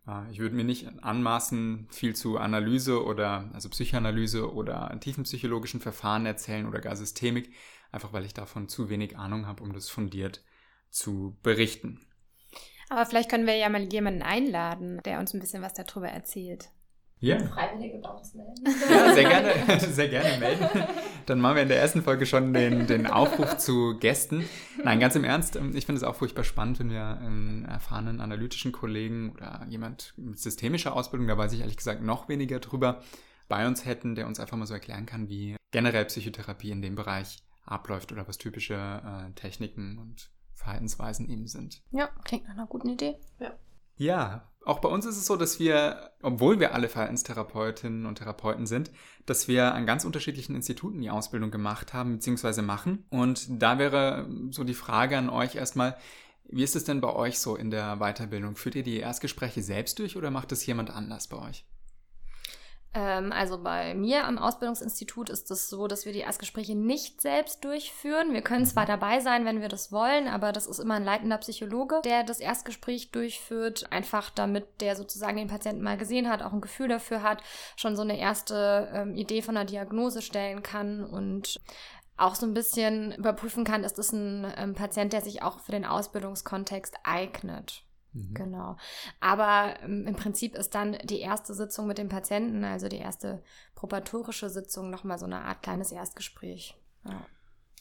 Äh, 0.07 0.31
ich 0.31 0.39
würde 0.39 0.55
mir 0.55 0.63
nicht 0.63 0.87
anmaßen, 1.03 1.87
viel 1.91 2.15
zu 2.15 2.37
Analyse 2.37 3.03
oder 3.03 3.49
also 3.53 3.69
Psychoanalyse 3.69 4.53
oder 4.53 4.95
tiefenpsychologischen 4.99 5.81
Verfahren 5.81 6.25
erzählen 6.25 6.67
oder 6.67 6.79
gar 6.79 6.95
Systemik, 6.95 7.53
einfach 7.91 8.13
weil 8.13 8.25
ich 8.25 8.33
davon 8.33 8.69
zu 8.69 8.89
wenig 8.89 9.17
Ahnung 9.17 9.45
habe, 9.45 9.63
um 9.63 9.73
das 9.73 9.89
fundiert 9.89 10.43
zu 10.89 11.37
berichten. 11.43 11.99
Aber 12.89 13.05
vielleicht 13.05 13.29
können 13.29 13.47
wir 13.47 13.55
ja 13.55 13.67
mal 13.69 13.91
jemanden 13.91 14.21
einladen, 14.21 15.01
der 15.03 15.19
uns 15.19 15.33
ein 15.33 15.39
bisschen 15.39 15.63
was 15.63 15.73
darüber 15.73 16.07
erzählt. 16.07 16.69
Ja. 17.19 17.39
Freiwillige 17.39 17.97
bei 17.99 18.09
uns 18.09 18.33
melden. 18.33 18.53
Ja, 18.89 19.13
sehr 19.13 19.23
gerne, 19.23 19.79
sehr 19.79 20.09
gerne 20.09 20.37
melden. 20.37 20.67
Dann 21.25 21.39
machen 21.39 21.55
wir 21.55 21.63
in 21.63 21.69
der 21.69 21.79
ersten 21.79 22.03
Folge 22.03 22.25
schon 22.25 22.53
den, 22.53 22.87
den 22.87 23.07
Aufruf 23.07 23.57
zu 23.57 23.97
Gästen. 23.97 24.45
Nein, 24.83 24.99
ganz 24.99 25.15
im 25.15 25.23
Ernst, 25.23 25.55
ähm, 25.55 25.75
ich 25.75 25.85
finde 25.85 25.97
es 25.97 26.03
auch 26.03 26.15
furchtbar 26.15 26.43
spannend, 26.43 26.79
wenn 26.79 26.89
wir 26.91 27.05
einen 27.05 27.65
erfahrenen 27.65 28.21
analytischen 28.21 28.71
Kollegen 28.71 29.31
oder 29.31 29.65
jemand 29.69 30.13
mit 30.17 30.37
systemischer 30.39 30.95
Ausbildung, 30.95 31.27
da 31.27 31.37
weiß 31.37 31.53
ich 31.53 31.61
ehrlich 31.61 31.77
gesagt 31.77 32.03
noch 32.03 32.29
weniger 32.29 32.59
drüber, 32.59 33.01
bei 33.47 33.65
uns 33.65 33.85
hätten, 33.85 34.15
der 34.15 34.27
uns 34.27 34.39
einfach 34.39 34.57
mal 34.57 34.65
so 34.65 34.73
erklären 34.73 35.05
kann, 35.05 35.29
wie 35.29 35.55
generell 35.71 36.05
Psychotherapie 36.05 36.71
in 36.71 36.81
dem 36.81 36.95
Bereich 36.95 37.43
abläuft 37.65 38.11
oder 38.11 38.27
was 38.27 38.37
typische 38.37 38.75
äh, 38.75 39.31
Techniken 39.33 39.97
und 39.97 40.31
Verhaltensweisen 40.53 41.29
eben 41.29 41.47
sind. 41.47 41.81
Ja, 41.91 42.09
klingt 42.23 42.47
nach 42.47 42.53
einer 42.53 42.67
guten 42.67 42.89
Idee. 42.89 43.15
Ja. 43.39 43.55
Ja, 43.97 44.51
auch 44.65 44.79
bei 44.79 44.89
uns 44.89 45.05
ist 45.05 45.17
es 45.17 45.25
so, 45.25 45.35
dass 45.35 45.59
wir, 45.59 46.11
obwohl 46.21 46.59
wir 46.59 46.73
alle 46.73 46.89
Verhaltenstherapeutinnen 46.89 48.05
und 48.05 48.17
Therapeuten 48.17 48.65
sind, 48.65 48.91
dass 49.25 49.47
wir 49.47 49.73
an 49.73 49.85
ganz 49.85 50.05
unterschiedlichen 50.05 50.55
Instituten 50.55 51.01
die 51.01 51.11
Ausbildung 51.11 51.51
gemacht 51.51 51.93
haben 51.93 52.17
bzw. 52.17 52.61
machen. 52.63 53.05
Und 53.09 53.61
da 53.61 53.77
wäre 53.77 54.27
so 54.49 54.63
die 54.63 54.73
Frage 54.73 55.17
an 55.17 55.29
euch 55.29 55.55
erstmal, 55.55 55.95
wie 56.49 56.63
ist 56.63 56.75
es 56.75 56.83
denn 56.83 57.01
bei 57.01 57.13
euch 57.13 57.39
so 57.39 57.55
in 57.55 57.71
der 57.71 57.97
Weiterbildung? 57.97 58.55
Führt 58.55 58.75
ihr 58.75 58.83
die 58.83 58.97
Erstgespräche 58.97 59.61
selbst 59.61 59.99
durch 59.99 60.17
oder 60.17 60.31
macht 60.31 60.51
es 60.51 60.65
jemand 60.65 60.89
anders 60.89 61.27
bei 61.27 61.37
euch? 61.37 61.65
Ähm, 62.95 63.33
also 63.33 63.61
bei 63.61 63.93
mir 63.93 64.25
am 64.25 64.37
Ausbildungsinstitut 64.37 65.29
ist 65.29 65.51
es 65.51 65.69
so, 65.69 65.87
dass 65.87 66.05
wir 66.05 66.13
die 66.13 66.19
Erstgespräche 66.19 66.75
nicht 66.75 67.21
selbst 67.21 67.63
durchführen. 67.65 68.33
Wir 68.33 68.41
können 68.41 68.65
zwar 68.65 68.83
mhm. 68.83 68.87
dabei 68.87 69.19
sein, 69.19 69.43
wenn 69.43 69.61
wir 69.61 69.67
das 69.67 69.91
wollen, 69.91 70.27
aber 70.27 70.53
das 70.53 70.65
ist 70.65 70.79
immer 70.79 70.95
ein 70.95 71.03
leitender 71.03 71.37
Psychologe, 71.39 72.01
der 72.05 72.23
das 72.23 72.39
Erstgespräch 72.39 73.11
durchführt, 73.11 73.91
einfach 73.91 74.29
damit 74.29 74.65
der 74.79 74.95
sozusagen 74.95 75.37
den 75.37 75.49
Patienten 75.49 75.83
mal 75.83 75.97
gesehen 75.97 76.29
hat, 76.29 76.41
auch 76.41 76.53
ein 76.53 76.61
Gefühl 76.61 76.87
dafür 76.87 77.21
hat, 77.21 77.43
schon 77.75 77.97
so 77.97 78.01
eine 78.01 78.17
erste 78.17 78.89
ähm, 78.93 79.15
Idee 79.15 79.41
von 79.41 79.57
einer 79.57 79.65
Diagnose 79.65 80.21
stellen 80.21 80.63
kann 80.63 81.03
und 81.03 81.59
auch 82.17 82.35
so 82.35 82.45
ein 82.45 82.53
bisschen 82.53 83.11
überprüfen 83.11 83.65
kann, 83.65 83.83
ist 83.83 83.97
das 83.97 84.13
ein 84.13 84.47
ähm, 84.55 84.73
Patient, 84.73 85.11
der 85.11 85.19
sich 85.21 85.43
auch 85.43 85.59
für 85.59 85.73
den 85.73 85.83
Ausbildungskontext 85.83 86.95
eignet. 87.03 87.83
Mhm. 88.15 88.33
Genau. 88.33 88.77
Aber 89.19 89.75
ähm, 89.83 90.07
im 90.07 90.15
Prinzip 90.15 90.55
ist 90.55 90.73
dann 90.73 90.97
die 91.03 91.19
erste 91.19 91.53
Sitzung 91.53 91.85
mit 91.85 91.97
dem 91.97 92.09
Patienten, 92.09 92.63
also 92.63 92.87
die 92.87 92.97
erste 92.97 93.43
probatorische 93.75 94.49
Sitzung, 94.49 94.89
nochmal 94.89 95.19
so 95.19 95.25
eine 95.25 95.41
Art 95.41 95.61
kleines 95.61 95.91
Erstgespräch. 95.91 96.75
Ja. 97.05 97.25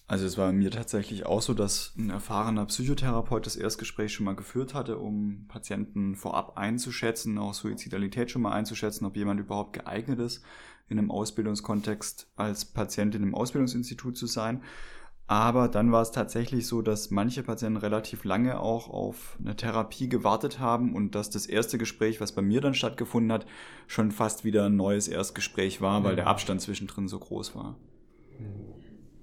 Also 0.06 0.26
es 0.26 0.36
war 0.36 0.52
mir 0.52 0.70
tatsächlich 0.70 1.24
auch 1.24 1.40
so, 1.40 1.54
dass 1.54 1.94
ein 1.96 2.10
erfahrener 2.10 2.66
Psychotherapeut 2.66 3.46
das 3.46 3.56
Erstgespräch 3.56 4.12
schon 4.12 4.26
mal 4.26 4.36
geführt 4.36 4.74
hatte, 4.74 4.98
um 4.98 5.46
Patienten 5.48 6.14
vorab 6.14 6.58
einzuschätzen, 6.58 7.38
auch 7.38 7.54
Suizidalität 7.54 8.30
schon 8.30 8.42
mal 8.42 8.52
einzuschätzen, 8.52 9.06
ob 9.06 9.16
jemand 9.16 9.40
überhaupt 9.40 9.72
geeignet 9.72 10.18
ist, 10.18 10.42
in 10.88 10.98
einem 10.98 11.10
Ausbildungskontext 11.10 12.30
als 12.36 12.66
Patient 12.66 13.14
in 13.14 13.22
einem 13.22 13.34
Ausbildungsinstitut 13.34 14.18
zu 14.18 14.26
sein. 14.26 14.62
Aber 15.26 15.68
dann 15.68 15.90
war 15.90 16.02
es 16.02 16.10
tatsächlich 16.10 16.66
so, 16.66 16.82
dass 16.82 17.10
manche 17.10 17.42
Patienten 17.42 17.78
relativ 17.78 18.24
lange 18.24 18.60
auch 18.60 18.90
auf 18.90 19.38
eine 19.42 19.56
Therapie 19.56 20.08
gewartet 20.08 20.58
haben 20.58 20.94
und 20.94 21.14
dass 21.14 21.30
das 21.30 21.46
erste 21.46 21.78
Gespräch, 21.78 22.20
was 22.20 22.32
bei 22.32 22.42
mir 22.42 22.60
dann 22.60 22.74
stattgefunden 22.74 23.32
hat, 23.32 23.46
schon 23.86 24.10
fast 24.10 24.44
wieder 24.44 24.66
ein 24.66 24.76
neues 24.76 25.08
Erstgespräch 25.08 25.80
war, 25.80 26.04
weil 26.04 26.16
der 26.16 26.26
Abstand 26.26 26.60
zwischendrin 26.60 27.08
so 27.08 27.18
groß 27.18 27.54
war. 27.54 27.76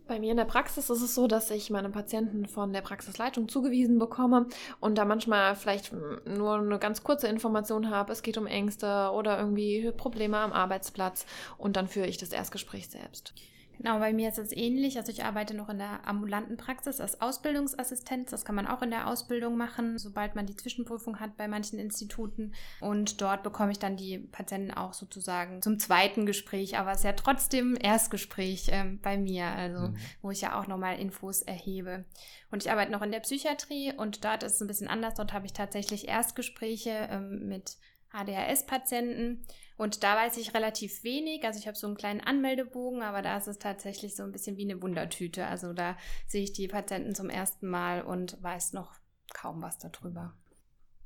Bei 0.07 0.19
mir 0.19 0.31
in 0.31 0.37
der 0.37 0.45
Praxis 0.45 0.89
ist 0.89 1.01
es 1.01 1.15
so, 1.15 1.27
dass 1.27 1.51
ich 1.51 1.69
meine 1.69 1.89
Patienten 1.89 2.45
von 2.45 2.73
der 2.73 2.81
Praxisleitung 2.81 3.47
zugewiesen 3.47 3.97
bekomme 3.97 4.47
und 4.81 4.97
da 4.97 5.05
manchmal 5.05 5.55
vielleicht 5.55 5.93
nur 6.25 6.55
eine 6.55 6.79
ganz 6.79 7.03
kurze 7.03 7.27
Information 7.27 7.89
habe, 7.89 8.11
es 8.11 8.21
geht 8.21 8.37
um 8.37 8.45
Ängste 8.45 9.11
oder 9.13 9.39
irgendwie 9.39 9.89
Probleme 9.95 10.37
am 10.39 10.51
Arbeitsplatz 10.51 11.25
und 11.57 11.77
dann 11.77 11.87
führe 11.87 12.07
ich 12.07 12.17
das 12.17 12.33
Erstgespräch 12.33 12.89
selbst. 12.89 13.33
Genau, 13.81 13.97
bei 13.97 14.13
mir 14.13 14.29
ist 14.29 14.37
es 14.37 14.51
ähnlich. 14.51 14.97
Also 14.97 15.11
ich 15.11 15.23
arbeite 15.23 15.55
noch 15.55 15.67
in 15.67 15.79
der 15.79 16.07
ambulanten 16.07 16.55
Praxis 16.55 17.01
als 17.01 17.19
Ausbildungsassistenz. 17.19 18.29
Das 18.29 18.45
kann 18.45 18.53
man 18.53 18.67
auch 18.67 18.83
in 18.83 18.91
der 18.91 19.07
Ausbildung 19.07 19.57
machen, 19.57 19.97
sobald 19.97 20.35
man 20.35 20.45
die 20.45 20.55
Zwischenprüfung 20.55 21.19
hat 21.19 21.35
bei 21.35 21.47
manchen 21.47 21.79
Instituten. 21.79 22.53
Und 22.79 23.21
dort 23.21 23.41
bekomme 23.41 23.71
ich 23.71 23.79
dann 23.79 23.97
die 23.97 24.19
Patienten 24.19 24.69
auch 24.69 24.93
sozusagen 24.93 25.63
zum 25.63 25.79
zweiten 25.79 26.27
Gespräch. 26.27 26.77
Aber 26.77 26.91
es 26.91 26.99
ist 26.99 27.05
ja 27.05 27.13
trotzdem 27.13 27.75
Erstgespräch 27.75 28.67
ähm, 28.71 28.99
bei 29.01 29.17
mir, 29.17 29.45
also 29.47 29.87
mhm. 29.87 29.97
wo 30.21 30.29
ich 30.29 30.41
ja 30.41 30.59
auch 30.59 30.67
nochmal 30.67 30.99
Infos 30.99 31.41
erhebe. 31.41 32.05
Und 32.51 32.63
ich 32.63 32.71
arbeite 32.71 32.91
noch 32.91 33.01
in 33.01 33.11
der 33.11 33.21
Psychiatrie 33.21 33.93
und 33.97 34.23
dort 34.23 34.43
ist 34.43 34.55
es 34.55 34.61
ein 34.61 34.67
bisschen 34.67 34.89
anders. 34.89 35.15
Dort 35.15 35.33
habe 35.33 35.47
ich 35.47 35.53
tatsächlich 35.53 36.07
Erstgespräche 36.07 37.07
ähm, 37.09 37.47
mit 37.47 37.77
ADHS-Patienten. 38.11 39.43
Und 39.81 40.03
da 40.03 40.15
weiß 40.15 40.37
ich 40.37 40.53
relativ 40.53 41.03
wenig. 41.03 41.43
Also 41.43 41.57
ich 41.57 41.65
habe 41.65 41.75
so 41.75 41.87
einen 41.87 41.95
kleinen 41.95 42.21
Anmeldebogen, 42.21 43.01
aber 43.01 43.23
da 43.23 43.35
ist 43.37 43.47
es 43.47 43.57
tatsächlich 43.57 44.15
so 44.15 44.21
ein 44.21 44.31
bisschen 44.31 44.55
wie 44.55 44.69
eine 44.69 44.79
Wundertüte. 44.79 45.47
Also 45.47 45.73
da 45.73 45.97
sehe 46.27 46.43
ich 46.43 46.53
die 46.53 46.67
Patienten 46.67 47.15
zum 47.15 47.31
ersten 47.31 47.67
Mal 47.67 48.03
und 48.03 48.37
weiß 48.43 48.73
noch 48.73 48.93
kaum 49.33 49.63
was 49.63 49.79
darüber. 49.79 50.35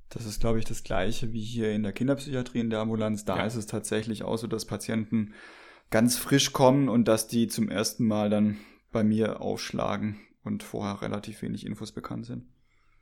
Das 0.10 0.26
ist, 0.26 0.42
glaube 0.42 0.60
ich, 0.60 0.66
das 0.66 0.84
Gleiche 0.84 1.32
wie 1.32 1.42
hier 1.42 1.72
in 1.72 1.84
der 1.84 1.94
Kinderpsychiatrie 1.94 2.60
in 2.60 2.70
der 2.70 2.80
Ambulanz. 2.80 3.24
Da 3.24 3.38
ja. 3.38 3.46
ist 3.46 3.56
es 3.56 3.66
tatsächlich 3.66 4.24
auch 4.24 4.36
so, 4.36 4.48
dass 4.48 4.66
Patienten 4.66 5.34
ganz 5.90 6.18
frisch 6.18 6.52
kommen 6.52 6.90
und 6.90 7.08
dass 7.08 7.30
die 7.30 7.48
zum 7.48 7.70
ersten 7.70 8.06
Mal 8.06 8.30
dann 8.30 8.58
bei 8.92 9.06
mir 9.06 9.40
aufschlagen 9.40 10.20
und 10.44 10.64
vorher 10.64 11.02
relativ 11.02 11.44
wenig 11.44 11.66
Infos 11.66 11.94
bekannt 11.94 12.26
sind. 12.26 12.44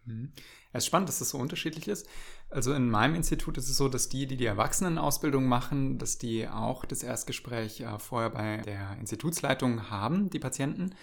Mhm. 0.05 0.31
Es 0.72 0.83
ist 0.83 0.88
spannend, 0.88 1.10
dass 1.10 1.19
das 1.19 1.29
so 1.29 1.38
unterschiedlich 1.38 1.88
ist. 1.88 2.07
Also 2.50 2.74
in 2.74 2.89
meinem 2.89 3.15
Institut 3.15 3.57
ist 3.57 3.69
es 3.69 3.77
so, 3.77 3.89
dass 3.89 4.10
die, 4.10 4.27
die 4.27 4.38
die 4.38 4.45
Erwachsenenausbildung 4.45 5.45
machen, 5.45 5.98
dass 5.98 6.17
die 6.17 6.48
auch 6.48 6.86
das 6.86 7.03
Erstgespräch 7.03 7.81
äh, 7.81 8.00
vorher 8.00 8.29
bei 8.29 8.57
der 8.57 8.98
Institutsleitung 9.00 9.89
haben, 9.89 10.29
die 10.29 10.39
Patienten. 10.39 10.95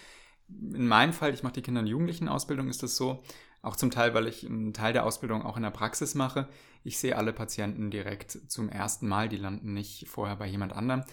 In 0.48 0.88
meinem 0.88 1.12
Fall, 1.12 1.32
ich 1.32 1.42
mache 1.42 1.54
die 1.54 1.62
Kinder- 1.62 1.80
und 1.80 1.86
Jugendlichen-Ausbildung, 1.86 2.68
ist 2.68 2.82
das 2.82 2.96
so, 2.96 3.22
auch 3.62 3.76
zum 3.76 3.90
Teil, 3.90 4.14
weil 4.14 4.26
ich 4.26 4.44
einen 4.46 4.72
Teil 4.72 4.92
der 4.92 5.04
Ausbildung 5.04 5.42
auch 5.42 5.56
in 5.56 5.62
der 5.62 5.70
Praxis 5.70 6.14
mache. 6.14 6.48
Ich 6.82 6.98
sehe 6.98 7.16
alle 7.16 7.32
Patienten 7.32 7.90
direkt 7.90 8.32
zum 8.50 8.68
ersten 8.68 9.06
Mal, 9.06 9.28
die 9.28 9.36
landen 9.36 9.74
nicht 9.74 10.08
vorher 10.08 10.36
bei 10.36 10.46
jemand 10.46 10.72
anderem. 10.72 11.04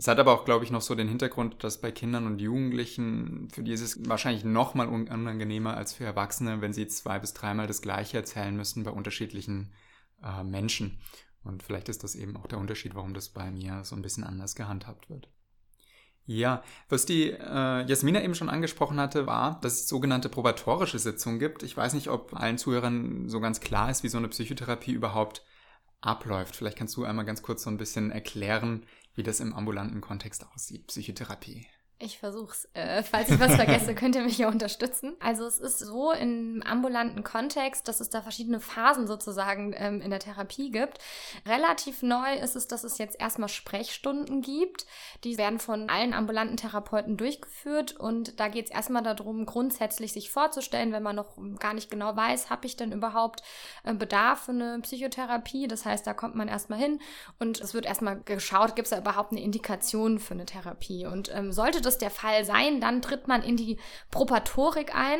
Es 0.00 0.08
hat 0.08 0.18
aber 0.18 0.32
auch, 0.32 0.46
glaube 0.46 0.64
ich, 0.64 0.70
noch 0.70 0.80
so 0.80 0.94
den 0.94 1.08
Hintergrund, 1.08 1.62
dass 1.62 1.78
bei 1.78 1.92
Kindern 1.92 2.26
und 2.26 2.40
Jugendlichen, 2.40 3.50
für 3.52 3.62
die 3.62 3.72
ist 3.72 3.82
es 3.82 4.08
wahrscheinlich 4.08 4.44
noch 4.44 4.72
mal 4.72 4.88
unangenehmer 4.88 5.76
als 5.76 5.92
für 5.92 6.06
Erwachsene, 6.06 6.62
wenn 6.62 6.72
sie 6.72 6.88
zwei 6.88 7.18
bis 7.18 7.34
dreimal 7.34 7.66
das 7.66 7.82
Gleiche 7.82 8.16
erzählen 8.16 8.56
müssen 8.56 8.82
bei 8.82 8.92
unterschiedlichen 8.92 9.74
äh, 10.24 10.42
Menschen. 10.42 11.00
Und 11.44 11.62
vielleicht 11.62 11.90
ist 11.90 12.02
das 12.02 12.14
eben 12.14 12.34
auch 12.38 12.46
der 12.46 12.56
Unterschied, 12.56 12.94
warum 12.94 13.12
das 13.12 13.28
bei 13.28 13.50
mir 13.50 13.84
so 13.84 13.94
ein 13.94 14.00
bisschen 14.00 14.24
anders 14.24 14.54
gehandhabt 14.54 15.10
wird. 15.10 15.28
Ja, 16.24 16.62
was 16.88 17.04
die 17.04 17.32
äh, 17.32 17.84
Jasmina 17.86 18.22
eben 18.22 18.34
schon 18.34 18.48
angesprochen 18.48 18.98
hatte, 18.98 19.26
war, 19.26 19.60
dass 19.60 19.82
es 19.82 19.88
sogenannte 19.88 20.30
probatorische 20.30 20.98
Sitzungen 20.98 21.38
gibt. 21.38 21.62
Ich 21.62 21.76
weiß 21.76 21.92
nicht, 21.92 22.08
ob 22.08 22.34
allen 22.34 22.56
Zuhörern 22.56 23.28
so 23.28 23.38
ganz 23.38 23.60
klar 23.60 23.90
ist, 23.90 24.02
wie 24.02 24.08
so 24.08 24.16
eine 24.16 24.28
Psychotherapie 24.28 24.92
überhaupt 24.92 25.44
abläuft. 26.00 26.56
Vielleicht 26.56 26.78
kannst 26.78 26.96
du 26.96 27.04
einmal 27.04 27.24
ganz 27.24 27.42
kurz 27.42 27.62
so 27.62 27.70
ein 27.70 27.76
bisschen 27.76 28.10
erklären, 28.10 28.86
wie 29.14 29.22
das 29.22 29.40
im 29.40 29.54
ambulanten 29.54 30.00
Kontext 30.00 30.46
aussieht, 30.54 30.86
Psychotherapie. 30.86 31.66
Ich 32.02 32.18
versuch's. 32.18 32.66
Äh, 32.72 33.02
falls 33.02 33.28
ich 33.28 33.38
was 33.38 33.56
vergesse, 33.56 33.94
könnt 33.94 34.16
ihr 34.16 34.22
mich 34.22 34.38
ja 34.38 34.48
unterstützen. 34.48 35.16
Also 35.20 35.44
es 35.44 35.58
ist 35.58 35.80
so 35.80 36.12
im 36.12 36.62
ambulanten 36.64 37.22
Kontext, 37.22 37.86
dass 37.88 38.00
es 38.00 38.08
da 38.08 38.22
verschiedene 38.22 38.58
Phasen 38.58 39.06
sozusagen 39.06 39.74
ähm, 39.76 40.00
in 40.00 40.08
der 40.08 40.18
Therapie 40.18 40.70
gibt. 40.70 40.96
Relativ 41.46 42.02
neu 42.02 42.36
ist 42.36 42.56
es, 42.56 42.68
dass 42.68 42.84
es 42.84 42.96
jetzt 42.96 43.20
erstmal 43.20 43.50
Sprechstunden 43.50 44.40
gibt. 44.40 44.86
Die 45.24 45.36
werden 45.36 45.58
von 45.58 45.90
allen 45.90 46.14
ambulanten 46.14 46.56
Therapeuten 46.56 47.18
durchgeführt 47.18 47.92
und 48.00 48.40
da 48.40 48.48
geht 48.48 48.64
es 48.64 48.70
erstmal 48.70 49.02
darum, 49.02 49.44
grundsätzlich 49.44 50.14
sich 50.14 50.30
vorzustellen, 50.30 50.92
wenn 50.92 51.02
man 51.02 51.16
noch 51.16 51.36
gar 51.58 51.74
nicht 51.74 51.90
genau 51.90 52.16
weiß, 52.16 52.48
habe 52.48 52.64
ich 52.64 52.76
denn 52.76 52.92
überhaupt 52.92 53.42
äh, 53.84 53.92
Bedarf 53.92 54.46
für 54.46 54.52
eine 54.52 54.80
Psychotherapie. 54.80 55.68
Das 55.68 55.84
heißt, 55.84 56.06
da 56.06 56.14
kommt 56.14 56.34
man 56.34 56.48
erstmal 56.48 56.78
hin 56.78 56.98
und 57.38 57.60
es 57.60 57.74
wird 57.74 57.84
erstmal 57.84 58.22
geschaut, 58.22 58.74
gibt 58.74 58.86
es 58.86 58.90
da 58.90 58.98
überhaupt 58.98 59.32
eine 59.32 59.42
Indikation 59.42 60.18
für 60.18 60.32
eine 60.32 60.46
Therapie. 60.46 61.04
Und 61.04 61.30
ähm, 61.34 61.52
sollte 61.52 61.82
das 61.82 61.89
das 61.90 61.98
der 61.98 62.10
Fall 62.10 62.44
sein, 62.44 62.80
dann 62.80 63.02
tritt 63.02 63.26
man 63.26 63.42
in 63.42 63.56
die 63.56 63.78
Propatorik 64.10 64.94
ein. 64.94 65.18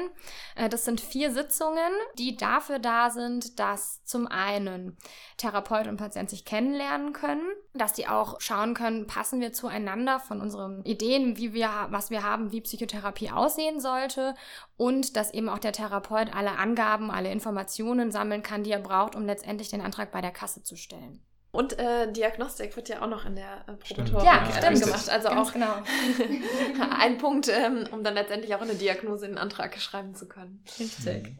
Äh, 0.55 0.69
das 0.69 0.85
sind 0.85 1.00
vier 1.00 1.33
Sitzungen, 1.33 1.93
die 2.19 2.37
dafür 2.37 2.79
da 2.79 3.11
sind, 3.11 3.59
dass 3.59 4.05
zum 4.05 4.29
einen 4.29 4.97
Therapeut 5.37 5.89
und 5.89 5.97
Patient 5.97 6.31
sich 6.31 6.45
kennenlernen 6.45 7.12
können, 7.12 7.49
dass 7.75 7.93
die 7.93 8.07
auch 8.07 8.41
schauen 8.41 8.75
können, 8.75 9.07
passen 9.07 9.41
wir 9.41 9.53
zueinander 9.53 10.21
von 10.21 10.41
unseren 10.41 10.85
Ideen, 10.85 11.37
wie 11.37 11.53
wir, 11.53 11.89
was 11.91 12.11
wir 12.11 12.23
haben, 12.23 12.53
wie 12.53 12.61
Psychotherapie 12.61 13.31
aussehen 13.31 13.81
sollte 13.81 14.35
und 14.77 15.17
dass 15.17 15.35
eben 15.35 15.49
auch 15.49 15.59
der 15.59 15.73
Therapeut 15.73 16.33
alle 16.35 16.53
Angaben, 16.53 17.11
alle 17.11 17.33
Informationen 17.33 18.12
sammeln 18.12 18.43
kann, 18.43 18.62
die 18.62 18.71
er 18.71 18.81
braucht, 18.81 19.17
um 19.17 19.27
letztendlich 19.27 19.69
den 19.71 19.81
Antrag 19.81 20.12
bei 20.12 20.21
der 20.21 20.31
Kasse 20.31 20.62
zu 20.62 20.77
stellen. 20.77 21.21
Und 21.52 21.78
äh, 21.78 22.12
Diagnostik 22.12 22.76
wird 22.76 22.88
ja 22.88 23.02
auch 23.02 23.09
noch 23.09 23.26
in 23.26 23.35
der 23.35 23.64
äh, 23.66 23.73
Probatorik 23.73 24.25
ja, 24.25 24.49
ja, 24.49 24.71
gemacht. 24.71 25.09
Also 25.09 25.28
Ganz 25.28 25.49
auch 25.49 25.52
genau. 25.52 25.75
ein 26.99 27.19
Punkt, 27.19 27.49
ähm, 27.49 27.88
um 27.90 28.04
dann 28.04 28.14
letztendlich 28.14 28.54
auch 28.54 28.61
eine 28.61 28.75
Diagnose 28.75 29.26
in 29.26 29.33
den 29.33 29.38
Antrag 29.38 29.76
schreiben 29.80 30.14
zu 30.14 30.28
können. 30.28 30.62
Richtig. 30.78 31.25
Mhm. 31.25 31.38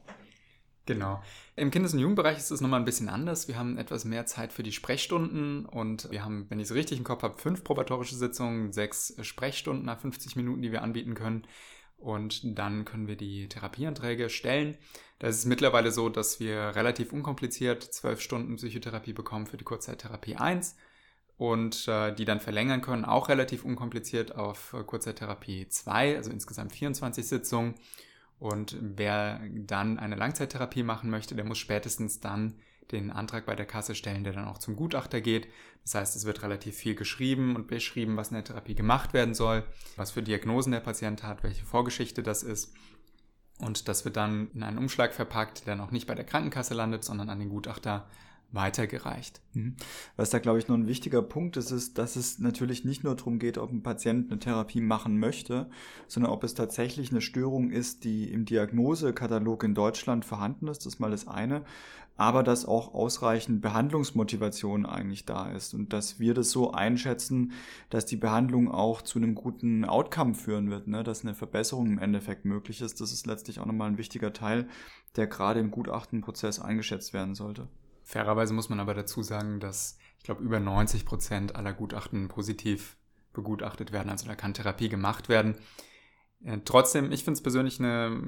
Genau. 0.87 1.23
Im 1.55 1.71
Kindes- 1.71 1.93
und 1.93 2.01
Jugendbereich 2.01 2.39
ist 2.39 2.51
es 2.51 2.61
nochmal 2.61 2.81
ein 2.81 2.85
bisschen 2.85 3.09
anders. 3.09 3.47
Wir 3.47 3.57
haben 3.57 3.79
etwas 3.79 4.05
mehr 4.05 4.27
Zeit 4.27 4.53
für 4.53 4.65
die 4.65 4.73
Sprechstunden 4.73 5.65
und 5.67 6.11
wir 6.11 6.25
haben, 6.25 6.47
wenn 6.49 6.59
ich 6.59 6.65
es 6.65 6.75
richtig 6.75 6.99
im 6.99 7.05
Kopf 7.05 7.23
habe, 7.23 7.39
fünf 7.39 7.63
probatorische 7.63 8.17
Sitzungen, 8.17 8.73
sechs 8.73 9.15
Sprechstunden 9.21 9.85
nach 9.85 10.01
50 10.01 10.35
Minuten, 10.35 10.63
die 10.63 10.73
wir 10.73 10.83
anbieten 10.83 11.15
können. 11.15 11.47
Und 11.97 12.59
dann 12.59 12.85
können 12.85 13.07
wir 13.07 13.17
die 13.17 13.49
Therapieanträge 13.49 14.31
stellen. 14.31 14.79
Da 15.21 15.29
ist 15.29 15.37
es 15.37 15.45
mittlerweile 15.45 15.93
so, 15.93 16.09
dass 16.09 16.41
wir 16.41 16.75
relativ 16.75 17.13
unkompliziert 17.13 17.83
zwölf 17.83 18.23
Stunden 18.23 18.57
Psychotherapie 18.57 19.13
bekommen 19.13 19.47
für 19.47 19.59
die 19.59 19.65
Kurzzeittherapie 19.65 20.37
1 20.37 20.77
und 21.37 21.87
äh, 21.89 22.15
die 22.15 22.25
dann 22.25 22.41
verlängern 22.41 22.81
können, 22.81 23.05
auch 23.05 23.29
relativ 23.29 23.67
unkompliziert 23.67 24.35
auf 24.35 24.73
äh, 24.73 24.83
Kurzzeittherapie 24.83 25.69
2, 25.69 26.17
also 26.17 26.31
insgesamt 26.31 26.73
24 26.73 27.29
Sitzungen. 27.29 27.75
Und 28.39 28.79
wer 28.81 29.43
dann 29.53 29.99
eine 29.99 30.17
Langzeittherapie 30.17 30.83
machen 30.83 31.11
möchte, 31.11 31.35
der 31.35 31.45
muss 31.45 31.59
spätestens 31.59 32.21
dann 32.21 32.55
den 32.91 33.11
Antrag 33.11 33.45
bei 33.45 33.55
der 33.55 33.67
Kasse 33.67 33.95
stellen, 33.95 34.25
der 34.25 34.33
dann 34.33 34.49
auch 34.49 34.57
zum 34.57 34.75
Gutachter 34.75 35.21
geht. 35.21 35.49
Das 35.83 35.95
heißt, 35.97 36.17
es 36.17 36.25
wird 36.25 36.43
relativ 36.43 36.77
viel 36.77 36.95
geschrieben 36.95 37.57
und 37.57 37.69
beschrieben, 37.69 38.17
was 38.17 38.29
in 38.29 38.37
der 38.37 38.45
Therapie 38.45 38.75
gemacht 38.75 39.13
werden 39.13 39.35
soll, 39.35 39.65
was 39.97 40.13
für 40.13 40.23
Diagnosen 40.23 40.73
der 40.73 40.81
Patient 40.81 41.23
hat, 41.23 41.43
welche 41.43 41.67
Vorgeschichte 41.67 42.23
das 42.23 42.43
ist. 42.43 42.73
Und 43.61 43.89
das 43.89 44.05
wird 44.05 44.17
dann 44.17 44.51
in 44.55 44.63
einen 44.63 44.79
Umschlag 44.79 45.13
verpackt, 45.13 45.67
der 45.67 45.77
noch 45.77 45.91
nicht 45.91 46.07
bei 46.07 46.15
der 46.15 46.25
Krankenkasse 46.25 46.75
landet, 46.75 47.05
sondern 47.05 47.29
an 47.29 47.39
den 47.39 47.51
Gutachter 47.51 48.07
weitergereicht. 48.53 49.41
Mhm. 49.53 49.77
Was 50.17 50.31
da, 50.31 50.39
glaube 50.39 50.59
ich, 50.59 50.69
noch 50.69 50.77
ein 50.77 50.89
wichtiger 50.89 51.23
Punkt 51.23 51.57
ist, 51.57 51.71
ist, 51.71 51.99
dass 51.99 52.17
es 52.17 52.39
natürlich 52.39 52.85
nicht 52.85 53.05
nur 53.05 53.15
darum 53.15 53.39
geht, 53.39 53.59
ob 53.59 53.71
ein 53.71 53.83
Patient 53.83 54.31
eine 54.31 54.41
Therapie 54.41 54.81
machen 54.81 55.19
möchte, 55.19 55.71
sondern 56.09 56.33
ob 56.33 56.43
es 56.43 56.55
tatsächlich 56.55 57.11
eine 57.11 57.21
Störung 57.21 57.71
ist, 57.71 58.05
die 58.05 58.31
im 58.33 58.45
Diagnosekatalog 58.45 59.63
in 59.63 59.75
Deutschland 59.75 60.25
vorhanden 60.25 60.69
ist. 60.69 60.79
Das 60.79 60.95
ist 60.95 61.01
mal 61.01 61.11
das 61.11 61.29
eine. 61.29 61.63
Aber 62.21 62.43
dass 62.43 62.67
auch 62.67 62.93
ausreichend 62.93 63.63
Behandlungsmotivation 63.63 64.85
eigentlich 64.85 65.25
da 65.25 65.51
ist 65.51 65.73
und 65.73 65.95
dass 65.95 66.21
wir 66.21 66.35
das 66.35 66.51
so 66.51 66.71
einschätzen, 66.71 67.53
dass 67.89 68.05
die 68.05 68.19
Behandlung 68.19 68.71
auch 68.71 69.01
zu 69.01 69.19
einem 69.19 69.35
guten 69.35 69.87
Outcome 69.87 70.35
führen 70.35 70.71
wird, 70.71 70.87
ne? 70.87 71.03
dass 71.03 71.25
eine 71.25 71.35
Verbesserung 71.35 71.87
im 71.87 71.99
Endeffekt 71.99 72.45
möglich 72.45 72.83
ist. 72.83 73.01
Das 73.01 73.11
ist 73.11 73.27
letztlich 73.27 73.59
auch 73.59 73.65
nochmal 73.65 73.89
ein 73.89 73.97
wichtiger 73.97 74.35
Teil, 74.35 74.69
der 75.17 75.29
gerade 75.29 75.61
im 75.61 75.71
Gutachtenprozess 75.71 76.61
eingeschätzt 76.61 77.15
werden 77.15 77.35
sollte. 77.35 77.69
Fairerweise 78.05 78.53
muss 78.53 78.69
man 78.69 78.81
aber 78.81 78.93
dazu 78.93 79.23
sagen, 79.23 79.59
dass 79.59 79.97
ich 80.19 80.25
glaube 80.25 80.43
über 80.43 80.61
90 80.61 81.07
Prozent 81.07 81.57
aller 81.57 81.73
Gutachten 81.73 82.29
positiv 82.29 82.99
begutachtet 83.33 83.93
werden, 83.93 84.11
also 84.11 84.27
da 84.27 84.35
kann 84.35 84.53
Therapie 84.53 84.91
gemacht 84.91 85.31
werden. 85.31 85.55
Äh, 86.45 86.59
trotzdem, 86.65 87.13
ich 87.13 87.25
finde 87.25 87.39
es 87.39 87.43
persönlich 87.43 87.79
eine, 87.79 88.23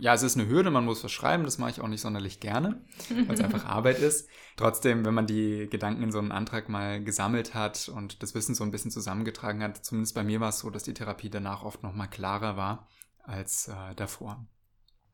ja, 0.00 0.14
es 0.14 0.22
ist 0.22 0.38
eine 0.38 0.48
Hürde, 0.48 0.70
man 0.70 0.84
muss 0.84 1.04
was 1.04 1.12
schreiben, 1.12 1.44
das 1.44 1.58
mache 1.58 1.70
ich 1.70 1.80
auch 1.80 1.88
nicht 1.88 2.00
sonderlich 2.00 2.40
gerne, 2.40 2.84
weil 3.26 3.34
es 3.34 3.40
einfach 3.44 3.66
Arbeit 3.66 3.98
ist. 3.98 4.28
Trotzdem, 4.56 5.04
wenn 5.04 5.14
man 5.14 5.26
die 5.26 5.68
Gedanken 5.70 6.02
in 6.02 6.12
so 6.12 6.18
einen 6.18 6.32
Antrag 6.32 6.68
mal 6.68 7.02
gesammelt 7.02 7.54
hat 7.54 7.88
und 7.88 8.22
das 8.22 8.34
Wissen 8.34 8.54
so 8.54 8.64
ein 8.64 8.70
bisschen 8.70 8.90
zusammengetragen 8.90 9.62
hat, 9.62 9.84
zumindest 9.84 10.14
bei 10.14 10.24
mir 10.24 10.40
war 10.40 10.48
es 10.48 10.60
so, 10.60 10.70
dass 10.70 10.84
die 10.84 10.94
Therapie 10.94 11.30
danach 11.30 11.62
oft 11.62 11.82
nochmal 11.82 12.08
klarer 12.08 12.56
war 12.56 12.88
als 13.22 13.68
äh, 13.68 13.94
davor. 13.94 14.46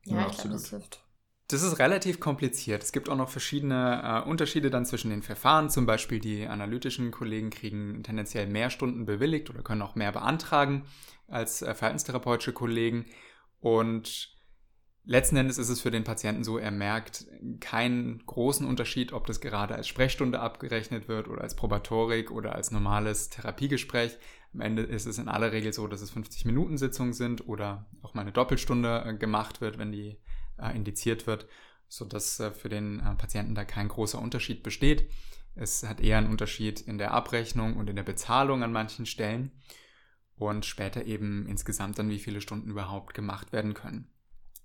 Ja, 0.05 0.21
ja 0.21 0.27
ich 0.29 0.37
glaube, 0.37 0.51
das 0.51 0.69
hilft. 0.69 1.05
Das 1.47 1.63
ist 1.63 1.79
relativ 1.79 2.21
kompliziert. 2.21 2.81
Es 2.81 2.93
gibt 2.93 3.09
auch 3.09 3.17
noch 3.17 3.27
verschiedene 3.27 4.23
äh, 4.25 4.29
Unterschiede 4.29 4.69
dann 4.69 4.85
zwischen 4.85 5.09
den 5.09 5.21
Verfahren. 5.21 5.69
Zum 5.69 5.85
Beispiel 5.85 6.19
die 6.19 6.47
analytischen 6.47 7.11
Kollegen 7.11 7.49
kriegen 7.49 8.03
tendenziell 8.03 8.47
mehr 8.47 8.69
Stunden 8.69 9.05
bewilligt 9.05 9.49
oder 9.49 9.61
können 9.61 9.81
auch 9.81 9.95
mehr 9.95 10.13
beantragen 10.13 10.85
als 11.31 11.61
äh, 11.61 11.73
verhaltenstherapeutische 11.73 12.53
Kollegen. 12.53 13.05
Und 13.59 14.35
letzten 15.03 15.37
Endes 15.37 15.57
ist 15.57 15.69
es 15.69 15.81
für 15.81 15.91
den 15.91 16.03
Patienten 16.03 16.43
so, 16.43 16.57
er 16.57 16.71
merkt 16.71 17.25
keinen 17.59 18.23
großen 18.25 18.65
Unterschied, 18.65 19.13
ob 19.13 19.25
das 19.27 19.41
gerade 19.41 19.75
als 19.75 19.87
Sprechstunde 19.87 20.39
abgerechnet 20.39 21.07
wird 21.07 21.27
oder 21.27 21.41
als 21.41 21.55
Probatorik 21.55 22.31
oder 22.31 22.55
als 22.55 22.71
normales 22.71 23.29
Therapiegespräch. 23.29 24.17
Am 24.53 24.61
Ende 24.61 24.83
ist 24.83 25.05
es 25.05 25.17
in 25.17 25.29
aller 25.29 25.51
Regel 25.51 25.73
so, 25.73 25.87
dass 25.87 26.01
es 26.01 26.11
50 26.11 26.45
Minuten 26.45 26.77
Sitzungen 26.77 27.13
sind 27.13 27.47
oder 27.47 27.85
auch 28.01 28.13
mal 28.13 28.21
eine 28.21 28.33
Doppelstunde 28.33 29.03
äh, 29.05 29.13
gemacht 29.13 29.61
wird, 29.61 29.77
wenn 29.77 29.91
die 29.91 30.17
äh, 30.57 30.75
indiziert 30.75 31.25
wird, 31.27 31.47
sodass 31.87 32.39
äh, 32.39 32.51
für 32.51 32.69
den 32.69 32.99
äh, 32.99 33.15
Patienten 33.15 33.55
da 33.55 33.63
kein 33.63 33.87
großer 33.87 34.19
Unterschied 34.19 34.63
besteht. 34.63 35.09
Es 35.55 35.83
hat 35.83 35.99
eher 36.01 36.17
einen 36.17 36.29
Unterschied 36.29 36.81
in 36.81 36.97
der 36.97 37.11
Abrechnung 37.11 37.75
und 37.77 37.89
in 37.89 37.95
der 37.95 38.03
Bezahlung 38.03 38.63
an 38.63 38.71
manchen 38.71 39.05
Stellen 39.05 39.51
und 40.49 40.65
später 40.65 41.05
eben 41.05 41.45
insgesamt 41.47 41.99
dann, 41.99 42.09
wie 42.09 42.19
viele 42.19 42.41
Stunden 42.41 42.69
überhaupt 42.69 43.13
gemacht 43.13 43.51
werden 43.53 43.73
können. 43.73 44.07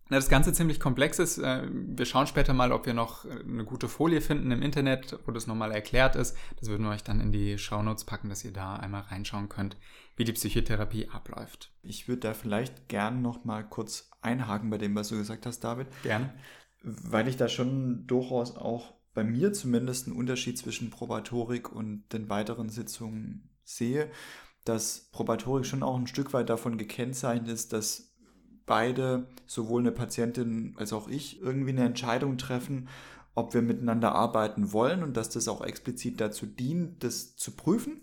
Das 0.08 0.28
Ganze 0.28 0.52
ziemlich 0.52 0.78
komplex 0.78 1.18
ist. 1.18 1.38
Wir 1.38 2.04
schauen 2.04 2.28
später 2.28 2.52
mal, 2.52 2.70
ob 2.70 2.86
wir 2.86 2.94
noch 2.94 3.24
eine 3.24 3.64
gute 3.64 3.88
Folie 3.88 4.20
finden 4.20 4.52
im 4.52 4.62
Internet, 4.62 5.18
wo 5.26 5.32
das 5.32 5.48
nochmal 5.48 5.72
erklärt 5.72 6.14
ist. 6.14 6.36
Das 6.60 6.68
würden 6.68 6.84
wir 6.84 6.90
euch 6.90 7.02
dann 7.02 7.20
in 7.20 7.32
die 7.32 7.58
Shownotes 7.58 8.04
packen, 8.04 8.28
dass 8.28 8.44
ihr 8.44 8.52
da 8.52 8.76
einmal 8.76 9.00
reinschauen 9.02 9.48
könnt, 9.48 9.76
wie 10.14 10.22
die 10.22 10.32
Psychotherapie 10.32 11.08
abläuft. 11.08 11.72
Ich 11.82 12.06
würde 12.06 12.20
da 12.20 12.34
vielleicht 12.34 12.88
gern 12.88 13.20
nochmal 13.20 13.68
kurz 13.68 14.08
einhaken 14.20 14.70
bei 14.70 14.78
dem, 14.78 14.94
was 14.94 15.08
du 15.08 15.16
gesagt 15.16 15.44
hast, 15.44 15.60
David. 15.60 15.88
Gerne. 16.04 16.32
Weil 16.84 17.26
ich 17.26 17.36
da 17.36 17.48
schon 17.48 18.06
durchaus 18.06 18.56
auch 18.56 18.94
bei 19.12 19.24
mir 19.24 19.52
zumindest 19.52 20.06
einen 20.06 20.16
Unterschied 20.16 20.56
zwischen 20.56 20.90
Probatorik 20.90 21.72
und 21.72 22.04
den 22.12 22.28
weiteren 22.28 22.68
Sitzungen 22.68 23.50
sehe, 23.64 24.08
dass 24.66 25.08
Probatorik 25.12 25.64
schon 25.64 25.82
auch 25.82 25.96
ein 25.96 26.06
Stück 26.06 26.32
weit 26.34 26.50
davon 26.50 26.76
gekennzeichnet 26.76 27.48
ist, 27.48 27.72
dass 27.72 28.12
beide, 28.66 29.26
sowohl 29.46 29.80
eine 29.80 29.92
Patientin 29.92 30.74
als 30.76 30.92
auch 30.92 31.08
ich, 31.08 31.40
irgendwie 31.40 31.70
eine 31.70 31.84
Entscheidung 31.84 32.36
treffen, 32.36 32.88
ob 33.34 33.54
wir 33.54 33.62
miteinander 33.62 34.14
arbeiten 34.14 34.72
wollen 34.72 35.02
und 35.02 35.16
dass 35.16 35.30
das 35.30 35.46
auch 35.46 35.64
explizit 35.64 36.20
dazu 36.20 36.46
dient, 36.46 37.04
das 37.04 37.36
zu 37.36 37.52
prüfen. 37.52 38.02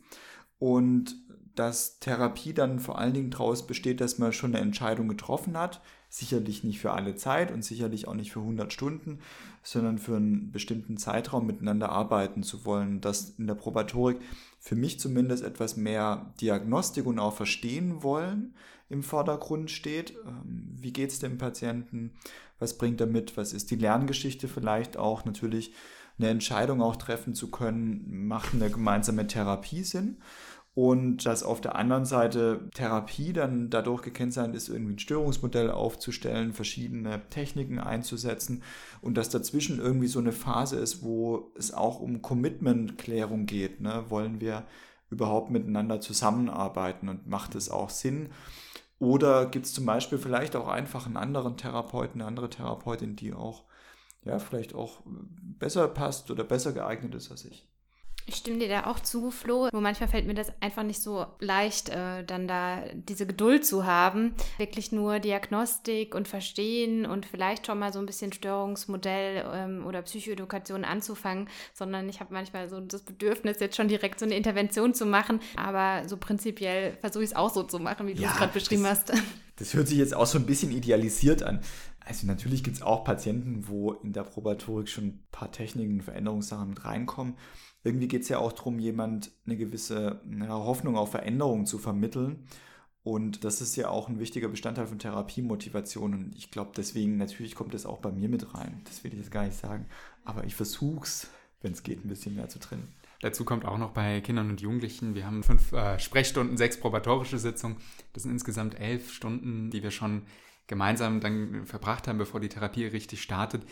Und 0.57 1.17
dass 1.55 1.99
Therapie 1.99 2.53
dann 2.53 2.79
vor 2.79 2.97
allen 2.97 3.13
Dingen 3.13 3.29
daraus 3.29 3.67
besteht, 3.67 3.99
dass 3.99 4.17
man 4.17 4.31
schon 4.31 4.55
eine 4.55 4.63
Entscheidung 4.63 5.07
getroffen 5.07 5.57
hat, 5.57 5.81
sicherlich 6.09 6.63
nicht 6.63 6.79
für 6.79 6.93
alle 6.93 7.15
Zeit 7.15 7.51
und 7.51 7.63
sicherlich 7.63 8.07
auch 8.07 8.13
nicht 8.13 8.31
für 8.31 8.39
100 8.39 8.71
Stunden, 8.71 9.19
sondern 9.63 9.97
für 9.97 10.15
einen 10.15 10.51
bestimmten 10.51 10.97
Zeitraum 10.97 11.45
miteinander 11.45 11.89
arbeiten 11.89 12.43
zu 12.43 12.65
wollen. 12.65 13.01
Dass 13.01 13.31
in 13.31 13.47
der 13.47 13.55
Probatorik 13.55 14.19
für 14.63 14.75
mich 14.75 14.97
zumindest 14.97 15.43
etwas 15.43 15.75
mehr 15.75 16.33
Diagnostik 16.39 17.05
und 17.05 17.19
auch 17.19 17.35
Verstehen 17.35 18.01
wollen 18.01 18.55
im 18.87 19.03
Vordergrund 19.03 19.69
steht. 19.69 20.15
Ähm, 20.25 20.69
wie 20.79 20.93
geht 20.93 21.11
es 21.11 21.19
dem 21.19 21.37
Patienten? 21.37 22.13
Was 22.59 22.77
bringt 22.77 23.01
er 23.01 23.07
mit? 23.07 23.35
Was 23.35 23.51
ist 23.51 23.71
die 23.71 23.75
Lerngeschichte 23.75 24.47
vielleicht 24.47 24.95
auch? 24.95 25.25
Natürlich 25.25 25.73
eine 26.17 26.29
Entscheidung 26.29 26.81
auch 26.81 26.95
treffen 26.95 27.35
zu 27.35 27.51
können, 27.51 28.25
macht 28.25 28.53
eine 28.53 28.69
gemeinsame 28.69 29.27
Therapie 29.27 29.83
Sinn? 29.83 30.21
Und 30.75 31.27
dass 31.27 31.43
auf 31.43 31.61
der 31.61 31.75
anderen 31.75 32.05
Seite 32.05 32.67
Therapie 32.73 33.31
dann 33.31 33.69
dadurch 33.69 34.01
gekennzeichnet 34.01 34.55
ist, 34.55 34.69
irgendwie 34.69 34.95
ein 34.95 34.99
Störungsmodell 34.99 35.69
aufzustellen, 35.69 36.53
verschiedene 36.53 37.21
Techniken 37.29 37.79
einzusetzen 37.79 38.63
und 39.01 39.15
dass 39.15 39.29
dazwischen 39.29 39.79
irgendwie 39.79 40.07
so 40.07 40.17
eine 40.17 40.31
Phase 40.31 40.77
ist, 40.77 41.03
wo 41.03 41.51
es 41.55 41.75
auch 41.75 41.99
um 41.99 42.23
Commitment-Klärung 42.23 43.45
geht. 43.45 43.81
Ne? 43.81 44.05
Wollen 44.09 44.41
wir 44.41 44.63
überhaupt 45.11 45.51
miteinander 45.51 46.01
zusammenarbeiten 46.01 47.07
und 47.07 47.27
macht 47.27 47.53
es 47.53 47.69
auch 47.69 47.91
Sinn? 47.91 48.29
Oder 48.97 49.45
gibt 49.45 49.67
es 49.67 49.73
zum 49.73 49.85
Beispiel 49.85 50.17
vielleicht 50.17 50.55
auch 50.55 50.67
einfach 50.67 51.05
einen 51.05 51.17
anderen 51.17 51.55
Therapeuten, 51.55 52.19
eine 52.19 52.27
andere 52.27 52.49
Therapeutin, 52.49 53.15
die 53.15 53.33
auch 53.33 53.63
ja, 54.23 54.39
vielleicht 54.39 54.73
auch 54.73 55.01
besser 55.05 55.87
passt 55.87 56.31
oder 56.31 56.43
besser 56.43 56.73
geeignet 56.73 57.13
ist 57.13 57.29
als 57.29 57.45
ich? 57.45 57.67
Ich 58.25 58.35
stimme 58.35 58.59
dir 58.59 58.69
da 58.69 58.85
auch 58.85 58.99
zu, 58.99 59.31
Flo. 59.31 59.67
Nur 59.71 59.81
manchmal 59.81 60.07
fällt 60.07 60.25
mir 60.25 60.33
das 60.33 60.51
einfach 60.61 60.83
nicht 60.83 61.01
so 61.01 61.25
leicht, 61.39 61.89
äh, 61.89 62.23
dann 62.23 62.47
da 62.47 62.83
diese 62.93 63.27
Geduld 63.27 63.65
zu 63.65 63.85
haben. 63.85 64.33
Wirklich 64.57 64.93
nur 64.93 65.19
Diagnostik 65.19 66.15
und 66.15 66.27
Verstehen 66.27 67.05
und 67.05 67.25
vielleicht 67.25 67.67
schon 67.67 67.79
mal 67.79 67.91
so 67.91 67.99
ein 67.99 68.05
bisschen 68.05 68.31
Störungsmodell 68.31 69.45
ähm, 69.53 69.85
oder 69.85 70.01
Psychoedukation 70.03 70.85
anzufangen, 70.85 71.49
sondern 71.73 72.07
ich 72.07 72.21
habe 72.21 72.33
manchmal 72.33 72.69
so 72.69 72.79
das 72.79 73.01
Bedürfnis, 73.01 73.59
jetzt 73.59 73.75
schon 73.75 73.89
direkt 73.89 74.19
so 74.19 74.25
eine 74.25 74.35
Intervention 74.35 74.93
zu 74.93 75.05
machen. 75.05 75.41
Aber 75.57 76.07
so 76.07 76.15
prinzipiell 76.15 76.95
versuche 77.01 77.23
ich 77.23 77.31
es 77.31 77.35
auch 77.35 77.53
so 77.53 77.63
zu 77.63 77.79
machen, 77.79 78.07
wie 78.07 78.13
du 78.13 78.23
es 78.23 78.33
gerade 78.33 78.53
beschrieben 78.53 78.83
das, 78.83 78.99
hast. 78.99 79.13
Das 79.57 79.75
hört 79.75 79.87
sich 79.87 79.99
jetzt 79.99 80.15
auch 80.15 80.25
so 80.25 80.39
ein 80.39 80.47
bisschen 80.47 80.71
idealisiert 80.71 81.43
an. 81.43 81.61
Also 81.99 82.25
natürlich 82.25 82.63
gibt 82.63 82.77
es 82.77 82.81
auch 82.81 83.03
Patienten, 83.03 83.67
wo 83.67 83.91
in 83.91 84.11
der 84.11 84.23
Probatorik 84.23 84.89
schon 84.89 85.05
ein 85.05 85.23
paar 85.31 85.51
Techniken, 85.51 86.01
Veränderungssachen 86.01 86.69
mit 86.69 86.83
reinkommen 86.83 87.35
irgendwie 87.83 88.07
geht 88.07 88.23
es 88.23 88.29
ja 88.29 88.39
auch 88.39 88.53
darum, 88.53 88.79
jemand 88.79 89.31
eine 89.45 89.57
gewisse 89.57 90.21
ja, 90.39 90.49
Hoffnung 90.49 90.95
auf 90.95 91.11
Veränderung 91.11 91.65
zu 91.65 91.77
vermitteln. 91.77 92.47
Und 93.03 93.43
das 93.43 93.59
ist 93.59 93.75
ja 93.75 93.89
auch 93.89 94.07
ein 94.07 94.19
wichtiger 94.19 94.47
Bestandteil 94.47 94.87
von 94.87 94.97
Therapiemotivation. 94.97 96.13
Und 96.13 96.35
ich 96.37 96.51
glaube, 96.51 96.71
deswegen, 96.77 97.17
natürlich 97.17 97.55
kommt 97.55 97.73
das 97.73 97.85
auch 97.85 97.99
bei 97.99 98.11
mir 98.11 98.29
mit 98.29 98.53
rein. 98.55 98.81
Das 98.85 99.03
will 99.03 99.11
ich 99.11 99.19
jetzt 99.19 99.31
gar 99.31 99.43
nicht 99.43 99.57
sagen. 99.57 99.87
Aber 100.23 100.45
ich 100.45 100.55
versuche 100.55 101.03
es, 101.03 101.27
wenn 101.61 101.73
es 101.73 101.83
geht, 101.83 102.05
ein 102.05 102.07
bisschen 102.07 102.35
mehr 102.35 102.47
zu 102.47 102.59
trennen. 102.59 102.87
Dazu 103.19 103.43
kommt 103.43 103.65
auch 103.65 103.77
noch 103.77 103.91
bei 103.91 104.21
Kindern 104.21 104.49
und 104.49 104.61
Jugendlichen, 104.61 105.15
wir 105.15 105.25
haben 105.25 105.43
fünf 105.43 105.71
äh, 105.71 105.97
Sprechstunden, 105.97 106.57
sechs 106.57 106.77
probatorische 106.77 107.39
Sitzungen. 107.39 107.77
Das 108.11 108.23
sind 108.23 108.33
insgesamt 108.33 108.77
elf 108.79 109.13
Stunden, 109.13 109.69
die 109.69 109.81
wir 109.81 109.91
schon 109.91 110.23
gemeinsam 110.67 111.21
dann 111.21 111.65
verbracht 111.65 112.07
haben, 112.07 112.17
bevor 112.17 112.41
die 112.41 112.49
Therapie 112.49 112.85
richtig 112.85 113.21
startet. 113.21 113.65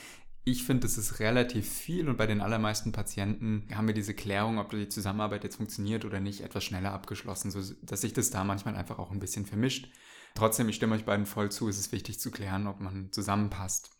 Ich 0.44 0.64
finde, 0.64 0.82
das 0.82 0.98
ist 0.98 1.20
relativ 1.20 1.70
viel 1.70 2.10
und 2.10 2.18
bei 2.18 2.26
den 2.26 2.42
allermeisten 2.42 2.92
Patienten 2.92 3.68
haben 3.76 3.86
wir 3.86 3.94
diese 3.94 4.16
Klärung, 4.16 4.58
ob 4.58 4.72
die 4.72 4.90
Zusammenarbeit 4.90 5.44
jetzt 5.44 5.58
funktioniert 5.58 6.04
oder 6.04 6.20
nicht, 6.20 6.42
etwas 6.42 6.64
schneller 6.64 6.94
abgeschlossen, 6.94 7.52
sodass 7.52 8.02
sich 8.02 8.14
das 8.14 8.32
da 8.32 8.44
manchmal 8.44 8.76
einfach 8.76 8.98
auch 8.98 9.12
ein 9.12 9.20
bisschen 9.20 9.46
vermischt. 9.46 9.90
Trotzdem, 10.34 10.68
ich 10.70 10.78
stimme 10.78 10.96
euch 10.96 11.06
beiden 11.06 11.28
voll 11.28 11.52
zu, 11.52 11.70
es 11.70 11.78
ist 11.78 11.92
wichtig 11.92 12.20
zu 12.20 12.32
klären, 12.32 12.66
ob 12.66 12.80
man 12.80 13.12
zusammenpasst. 13.12 13.92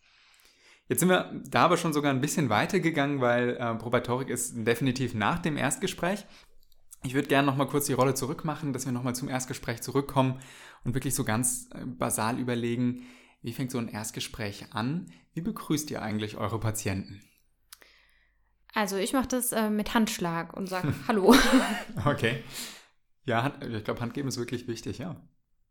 Jetzt 0.88 1.00
sind 1.00 1.10
wir 1.10 1.42
da 1.48 1.64
aber 1.64 1.76
schon 1.76 1.92
sogar 1.92 2.12
ein 2.12 2.20
bisschen 2.20 2.48
weiter 2.48 2.80
gegangen, 2.80 3.20
weil 3.20 3.56
äh, 3.56 3.74
Probatorik 3.76 4.28
ist 4.28 4.54
definitiv 4.66 5.14
nach 5.14 5.38
dem 5.38 5.56
Erstgespräch. 5.56 6.26
Ich 7.04 7.14
würde 7.14 7.28
gerne 7.28 7.46
nochmal 7.46 7.68
kurz 7.68 7.86
die 7.86 7.92
Rolle 7.92 8.14
zurückmachen, 8.14 8.72
dass 8.72 8.84
wir 8.84 8.92
nochmal 8.92 9.14
zum 9.14 9.28
Erstgespräch 9.28 9.80
zurückkommen 9.80 10.40
und 10.84 10.94
wirklich 10.94 11.14
so 11.14 11.24
ganz 11.24 11.68
äh, 11.72 11.84
basal 11.86 12.38
überlegen, 12.38 13.06
wie 13.42 13.52
fängt 13.52 13.70
so 13.70 13.78
ein 13.78 13.88
Erstgespräch 13.88 14.66
an? 14.72 15.12
Wie 15.34 15.40
begrüßt 15.40 15.90
ihr 15.90 16.02
eigentlich 16.02 16.36
eure 16.36 16.60
Patienten? 16.60 17.20
Also 18.74 18.96
ich 18.96 19.12
mache 19.12 19.28
das 19.28 19.52
äh, 19.52 19.68
mit 19.68 19.94
Handschlag 19.94 20.54
und 20.56 20.68
sage 20.68 20.94
Hallo. 21.08 21.34
Okay. 22.04 22.42
Ja, 23.24 23.52
ich 23.60 23.84
glaube, 23.84 24.00
Handgeben 24.00 24.28
ist 24.28 24.38
wirklich 24.38 24.66
wichtig, 24.66 24.98
ja. 24.98 25.20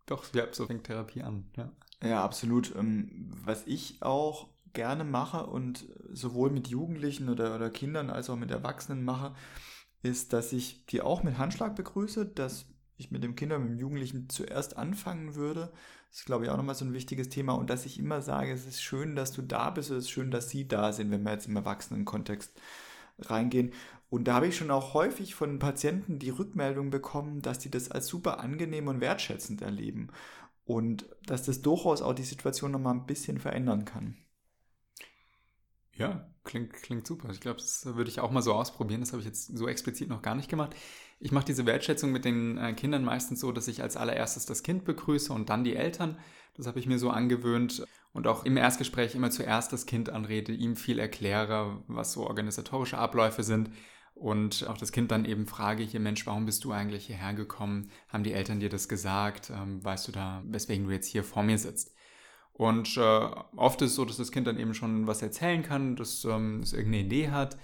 Doch, 0.05 0.33
ja, 0.33 0.45
so 0.51 0.67
fängt 0.67 0.85
Therapie 0.85 1.21
an, 1.21 1.49
ja. 1.57 1.71
Ja, 2.03 2.23
absolut. 2.23 2.73
Ähm, 2.75 3.31
was 3.43 3.67
ich 3.67 4.01
auch 4.01 4.49
gerne 4.73 5.03
mache 5.03 5.45
und 5.47 5.85
sowohl 6.11 6.49
mit 6.49 6.69
Jugendlichen 6.69 7.29
oder, 7.29 7.55
oder 7.55 7.69
Kindern 7.69 8.09
als 8.09 8.29
auch 8.29 8.37
mit 8.37 8.51
Erwachsenen 8.51 9.03
mache, 9.03 9.35
ist, 10.01 10.33
dass 10.33 10.53
ich 10.53 10.85
die 10.85 11.01
auch 11.01 11.23
mit 11.23 11.37
Handschlag 11.37 11.75
begrüße, 11.75 12.25
dass 12.25 12.65
ich 12.95 13.11
mit 13.11 13.23
dem 13.23 13.35
Kinder, 13.35 13.59
mit 13.59 13.69
dem 13.69 13.79
Jugendlichen 13.79 14.29
zuerst 14.29 14.77
anfangen 14.77 15.35
würde 15.35 15.73
das 16.11 16.19
ist, 16.19 16.25
glaube 16.25 16.43
ich, 16.43 16.51
auch 16.51 16.57
nochmal 16.57 16.75
so 16.75 16.83
ein 16.83 16.93
wichtiges 16.93 17.29
Thema. 17.29 17.53
Und 17.53 17.69
dass 17.69 17.85
ich 17.85 17.97
immer 17.97 18.21
sage, 18.21 18.51
es 18.51 18.65
ist 18.65 18.81
schön, 18.81 19.15
dass 19.15 19.31
du 19.31 19.41
da 19.41 19.69
bist, 19.69 19.91
es 19.91 19.99
ist 19.99 20.09
schön, 20.09 20.29
dass 20.29 20.49
sie 20.49 20.67
da 20.67 20.91
sind, 20.91 21.09
wenn 21.09 21.23
wir 21.23 21.31
jetzt 21.31 21.47
im 21.47 21.55
Erwachsenenkontext 21.55 22.51
reingehen. 23.19 23.71
Und 24.09 24.25
da 24.25 24.33
habe 24.35 24.47
ich 24.47 24.57
schon 24.57 24.71
auch 24.71 24.93
häufig 24.93 25.35
von 25.35 25.57
Patienten 25.59 26.19
die 26.19 26.29
Rückmeldung 26.31 26.89
bekommen, 26.89 27.41
dass 27.41 27.59
die 27.59 27.71
das 27.71 27.89
als 27.89 28.07
super 28.07 28.41
angenehm 28.41 28.89
und 28.89 28.99
wertschätzend 28.99 29.61
erleben. 29.61 30.09
Und 30.65 31.05
dass 31.25 31.43
das 31.43 31.61
durchaus 31.61 32.01
auch 32.01 32.13
die 32.13 32.23
Situation 32.23 32.71
nochmal 32.71 32.95
ein 32.95 33.05
bisschen 33.05 33.39
verändern 33.39 33.85
kann. 33.85 34.17
Ja, 35.95 36.29
klingt, 36.43 36.73
klingt 36.73 37.07
super. 37.07 37.29
Ich 37.29 37.39
glaube, 37.39 37.61
das 37.61 37.85
würde 37.85 38.09
ich 38.09 38.19
auch 38.19 38.31
mal 38.31 38.41
so 38.41 38.53
ausprobieren. 38.53 38.99
Das 38.99 39.13
habe 39.13 39.21
ich 39.21 39.27
jetzt 39.27 39.57
so 39.57 39.67
explizit 39.69 40.09
noch 40.09 40.21
gar 40.21 40.35
nicht 40.35 40.49
gemacht. 40.49 40.75
Ich 41.23 41.31
mache 41.31 41.45
diese 41.45 41.67
Wertschätzung 41.67 42.11
mit 42.11 42.25
den 42.25 42.57
äh, 42.57 42.73
Kindern 42.73 43.05
meistens 43.05 43.39
so, 43.39 43.51
dass 43.51 43.67
ich 43.67 43.83
als 43.83 43.95
allererstes 43.95 44.47
das 44.47 44.63
Kind 44.63 44.85
begrüße 44.85 45.31
und 45.31 45.49
dann 45.49 45.63
die 45.63 45.75
Eltern. 45.75 46.17
Das 46.57 46.65
habe 46.65 46.79
ich 46.79 46.87
mir 46.87 46.97
so 46.97 47.11
angewöhnt 47.11 47.85
und 48.11 48.27
auch 48.27 48.43
im 48.43 48.57
Erstgespräch 48.57 49.15
immer 49.15 49.29
zuerst 49.29 49.71
das 49.71 49.85
Kind 49.85 50.09
anrede, 50.09 50.51
ihm 50.51 50.75
viel 50.75 50.99
erkläre, 50.99 51.81
was 51.87 52.13
so 52.13 52.25
organisatorische 52.27 52.97
Abläufe 52.97 53.43
sind 53.43 53.69
und 54.15 54.67
auch 54.67 54.77
das 54.77 54.91
Kind 54.91 55.11
dann 55.11 55.25
eben 55.25 55.47
frage 55.47 55.83
hier, 55.83 55.99
Mensch, 55.99 56.25
warum 56.27 56.45
bist 56.45 56.63
du 56.63 56.71
eigentlich 56.71 57.07
hierher 57.07 57.33
gekommen? 57.33 57.89
Haben 58.09 58.23
die 58.23 58.33
Eltern 58.33 58.59
dir 58.59 58.69
das 58.69 58.89
gesagt? 58.89 59.49
Ähm, 59.49 59.83
weißt 59.83 60.07
du 60.07 60.11
da, 60.11 60.43
weswegen 60.45 60.85
du 60.85 60.91
jetzt 60.91 61.07
hier 61.07 61.23
vor 61.23 61.43
mir 61.43 61.57
sitzt? 61.57 61.93
Und 62.53 62.97
äh, 62.97 63.29
oft 63.55 63.81
ist 63.81 63.91
es 63.91 63.95
so, 63.95 64.05
dass 64.05 64.17
das 64.17 64.31
Kind 64.31 64.45
dann 64.47 64.59
eben 64.59 64.73
schon 64.73 65.07
was 65.07 65.21
erzählen 65.21 65.63
kann, 65.63 65.95
dass 65.95 66.25
ähm, 66.25 66.59
es 66.61 66.73
irgendeine 66.73 67.05
Idee 67.05 67.29
hat. 67.29 67.57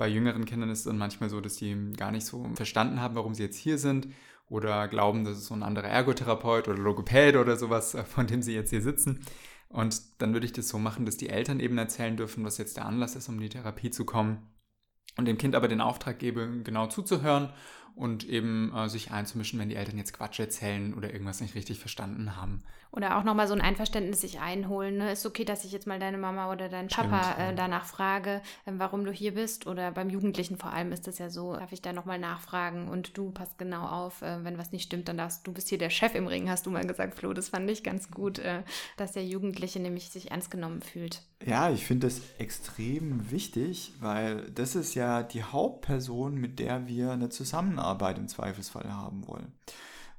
Bei 0.00 0.08
jüngeren 0.08 0.46
Kindern 0.46 0.70
ist 0.70 0.78
es 0.78 0.84
dann 0.86 0.96
manchmal 0.96 1.28
so, 1.28 1.42
dass 1.42 1.56
die 1.56 1.92
gar 1.94 2.10
nicht 2.10 2.24
so 2.24 2.48
verstanden 2.54 3.02
haben, 3.02 3.16
warum 3.16 3.34
sie 3.34 3.42
jetzt 3.42 3.58
hier 3.58 3.76
sind 3.76 4.08
oder 4.48 4.88
glauben, 4.88 5.26
das 5.26 5.36
ist 5.36 5.48
so 5.48 5.54
ein 5.54 5.62
anderer 5.62 5.88
Ergotherapeut 5.88 6.68
oder 6.68 6.78
Logopäd 6.78 7.36
oder 7.36 7.58
sowas, 7.58 7.94
äh, 7.94 8.02
von 8.04 8.26
dem 8.26 8.40
sie 8.40 8.54
jetzt 8.54 8.70
hier 8.70 8.80
sitzen. 8.80 9.20
Und 9.68 10.00
dann 10.22 10.32
würde 10.32 10.46
ich 10.46 10.54
das 10.54 10.68
so 10.68 10.78
machen, 10.78 11.04
dass 11.04 11.18
die 11.18 11.28
Eltern 11.28 11.60
eben 11.60 11.76
erzählen 11.76 12.16
dürfen, 12.16 12.46
was 12.46 12.56
jetzt 12.56 12.78
der 12.78 12.86
Anlass 12.86 13.14
ist, 13.14 13.28
um 13.28 13.34
in 13.34 13.42
die 13.42 13.48
Therapie 13.50 13.90
zu 13.90 14.06
kommen. 14.06 14.38
Und 15.18 15.26
dem 15.26 15.36
Kind 15.36 15.54
aber 15.54 15.68
den 15.68 15.82
Auftrag 15.82 16.18
gebe, 16.18 16.62
genau 16.64 16.86
zuzuhören 16.86 17.52
und 17.94 18.28
eben 18.28 18.72
äh, 18.74 18.88
sich 18.88 19.10
einzumischen, 19.10 19.58
wenn 19.58 19.68
die 19.68 19.76
Eltern 19.76 19.98
jetzt 19.98 20.12
Quatsch 20.12 20.40
erzählen 20.40 20.94
oder 20.94 21.12
irgendwas 21.12 21.40
nicht 21.40 21.54
richtig 21.54 21.78
verstanden 21.78 22.36
haben. 22.36 22.62
Oder 22.92 23.16
auch 23.16 23.22
nochmal 23.22 23.46
so 23.46 23.54
ein 23.54 23.60
Einverständnis 23.60 24.20
sich 24.20 24.40
einholen. 24.40 24.98
Ne? 24.98 25.12
Ist 25.12 25.24
okay, 25.24 25.44
dass 25.44 25.64
ich 25.64 25.70
jetzt 25.70 25.86
mal 25.86 26.00
deine 26.00 26.18
Mama 26.18 26.50
oder 26.52 26.68
deinen 26.68 26.88
Papa 26.88 27.22
Stimmt, 27.22 27.38
äh, 27.38 27.54
danach 27.54 27.84
frage, 27.84 28.42
äh, 28.66 28.72
warum 28.76 29.04
du 29.04 29.12
hier 29.12 29.34
bist? 29.34 29.68
Oder 29.68 29.92
beim 29.92 30.10
Jugendlichen 30.10 30.56
vor 30.56 30.72
allem 30.72 30.90
ist 30.90 31.06
das 31.06 31.18
ja 31.18 31.30
so, 31.30 31.54
darf 31.54 31.70
ich 31.70 31.82
da 31.82 31.92
nochmal 31.92 32.18
nachfragen 32.18 32.88
und 32.88 33.16
du 33.16 33.30
passt 33.30 33.58
genau 33.58 33.86
auf, 33.86 34.22
äh, 34.22 34.42
wenn 34.42 34.58
was 34.58 34.72
nicht 34.72 34.84
stimmt, 34.84 35.06
dann 35.06 35.18
darfst 35.18 35.46
du 35.46 35.52
bist 35.52 35.68
hier 35.68 35.78
der 35.78 35.90
Chef 35.90 36.16
im 36.16 36.26
Ring, 36.26 36.50
hast 36.50 36.66
du 36.66 36.70
mal 36.70 36.84
gesagt, 36.84 37.14
Flo. 37.14 37.32
Das 37.32 37.50
fand 37.50 37.70
ich 37.70 37.84
ganz 37.84 38.10
gut, 38.10 38.40
äh, 38.40 38.64
dass 38.96 39.12
der 39.12 39.24
Jugendliche 39.24 39.78
nämlich 39.78 40.10
sich 40.10 40.32
ernst 40.32 40.50
genommen 40.50 40.82
fühlt. 40.82 41.22
Ja, 41.46 41.70
ich 41.70 41.86
finde 41.86 42.08
das 42.08 42.20
extrem 42.38 43.30
wichtig, 43.30 43.94
weil 44.00 44.50
das 44.50 44.74
ist 44.74 44.94
ja 44.94 45.22
die 45.22 45.42
Hauptperson, 45.42 46.34
mit 46.34 46.58
der 46.58 46.86
wir 46.86 47.12
eine 47.12 47.30
Zusammenarbeit 47.30 47.79
im 48.18 48.28
Zweifelsfall 48.28 48.92
haben 48.92 49.26
wollen. 49.26 49.52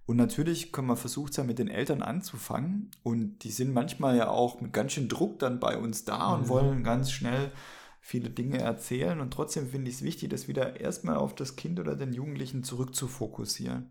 Und 0.06 0.18
natürlich 0.18 0.72
kann 0.72 0.88
man 0.88 0.98
versucht 0.98 1.34
sein, 1.34 1.48
mit 1.48 1.60
den 1.60 1.70
Eltern 1.70 2.02
anzufangen. 2.02 2.92
Und 3.04 3.40
die 3.44 3.52
sind 3.52 3.74
manchmal 3.74 4.18
ja 4.18 4.30
auch 4.30 4.60
mit 4.60 4.74
ganz 4.74 4.94
schön 4.94 5.08
Druck 5.08 5.40
dann 5.40 5.60
bei 5.60 5.78
uns 5.78 6.04
da 6.04 6.34
und 6.34 6.44
mhm. 6.44 6.50
wollen 6.50 6.84
ganz 6.84 7.12
schnell 7.12 7.52
viele 8.02 8.30
Dinge 8.30 8.58
erzählen. 8.58 9.22
Und 9.22 9.32
trotzdem 9.32 9.70
finde 9.70 9.90
ich 9.90 9.98
es 9.98 10.04
wichtig, 10.04 10.30
das 10.30 10.48
wieder 10.48 10.82
erstmal 10.82 11.16
auf 11.16 11.36
das 11.36 11.56
Kind 11.56 11.80
oder 11.80 11.96
den 11.96 12.14
Jugendlichen 12.14 12.64
zurückzufokussieren. 12.64 13.90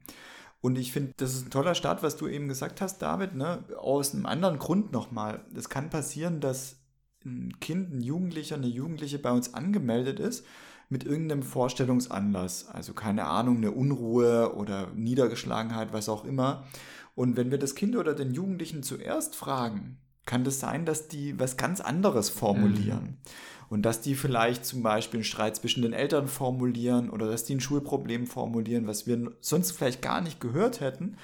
Und 0.60 0.76
ich 0.76 0.92
finde, 0.92 1.14
das 1.16 1.32
ist 1.32 1.46
ein 1.46 1.50
toller 1.50 1.74
Start, 1.74 2.02
was 2.02 2.16
du 2.18 2.28
eben 2.28 2.48
gesagt 2.48 2.82
hast, 2.82 2.98
David, 2.98 3.34
ne? 3.34 3.64
aus 3.78 4.12
einem 4.12 4.26
anderen 4.26 4.58
Grund 4.58 4.92
nochmal. 4.92 5.42
Es 5.54 5.70
kann 5.70 5.88
passieren, 5.88 6.40
dass 6.40 6.76
ein 7.24 7.58
Kind, 7.60 7.94
ein 7.94 8.02
Jugendlicher, 8.02 8.56
eine 8.56 8.66
Jugendliche 8.66 9.18
bei 9.18 9.30
uns 9.30 9.54
angemeldet 9.54 10.20
ist 10.20 10.44
mit 10.90 11.04
irgendeinem 11.04 11.42
Vorstellungsanlass, 11.42 12.68
also 12.68 12.92
keine 12.92 13.24
Ahnung, 13.24 13.58
eine 13.58 13.70
Unruhe 13.70 14.54
oder 14.54 14.88
Niedergeschlagenheit, 14.94 15.92
was 15.92 16.08
auch 16.08 16.24
immer. 16.24 16.64
Und 17.14 17.36
wenn 17.36 17.50
wir 17.50 17.58
das 17.58 17.74
Kind 17.74 17.96
oder 17.96 18.12
den 18.12 18.34
Jugendlichen 18.34 18.82
zuerst 18.82 19.36
fragen, 19.36 19.98
kann 20.26 20.44
das 20.44 20.60
sein, 20.60 20.84
dass 20.84 21.08
die 21.08 21.38
was 21.38 21.56
ganz 21.56 21.80
anderes 21.80 22.28
formulieren. 22.28 23.04
Mhm. 23.04 23.16
Und 23.68 23.82
dass 23.82 24.00
die 24.00 24.16
vielleicht 24.16 24.64
zum 24.64 24.82
Beispiel 24.82 25.18
einen 25.18 25.24
Streit 25.24 25.54
zwischen 25.54 25.82
den 25.82 25.92
Eltern 25.92 26.26
formulieren 26.26 27.08
oder 27.08 27.30
dass 27.30 27.44
die 27.44 27.54
ein 27.54 27.60
Schulproblem 27.60 28.26
formulieren, 28.26 28.88
was 28.88 29.06
wir 29.06 29.30
sonst 29.40 29.70
vielleicht 29.70 30.02
gar 30.02 30.20
nicht 30.20 30.40
gehört 30.40 30.80
hätten. 30.80 31.16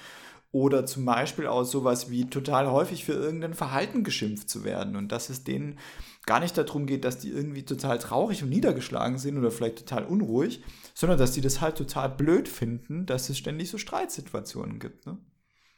Oder 0.51 0.85
zum 0.85 1.05
Beispiel 1.05 1.47
auch 1.47 1.63
sowas 1.63 2.09
wie 2.09 2.29
total 2.29 2.71
häufig 2.71 3.03
für 3.03 3.13
irgendein 3.13 3.53
Verhalten 3.53 4.03
geschimpft 4.03 4.49
zu 4.49 4.63
werden 4.63 4.95
und 4.95 5.11
dass 5.11 5.29
es 5.29 5.43
denen 5.43 5.77
gar 6.25 6.39
nicht 6.39 6.57
darum 6.57 6.85
geht, 6.85 7.05
dass 7.05 7.19
die 7.19 7.29
irgendwie 7.29 7.63
total 7.63 7.99
traurig 7.99 8.43
und 8.43 8.49
niedergeschlagen 8.49 9.17
sind 9.17 9.37
oder 9.37 9.51
vielleicht 9.51 9.79
total 9.79 10.05
unruhig, 10.05 10.63
sondern 10.93 11.19
dass 11.19 11.33
die 11.33 11.41
das 11.41 11.61
halt 11.61 11.77
total 11.77 12.09
blöd 12.09 12.47
finden, 12.47 13.05
dass 13.05 13.29
es 13.29 13.37
ständig 13.37 13.69
so 13.69 13.77
Streitsituationen 13.77 14.79
gibt. 14.79 15.05
Ne? 15.05 15.17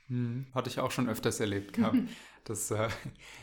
Hm, 0.07 0.47
hatte 0.53 0.69
ich 0.69 0.79
auch 0.79 0.91
schon 0.91 1.07
öfters 1.07 1.39
erlebt 1.39 1.73
gehabt, 1.73 1.97
dass 2.43 2.71
äh, 2.71 2.89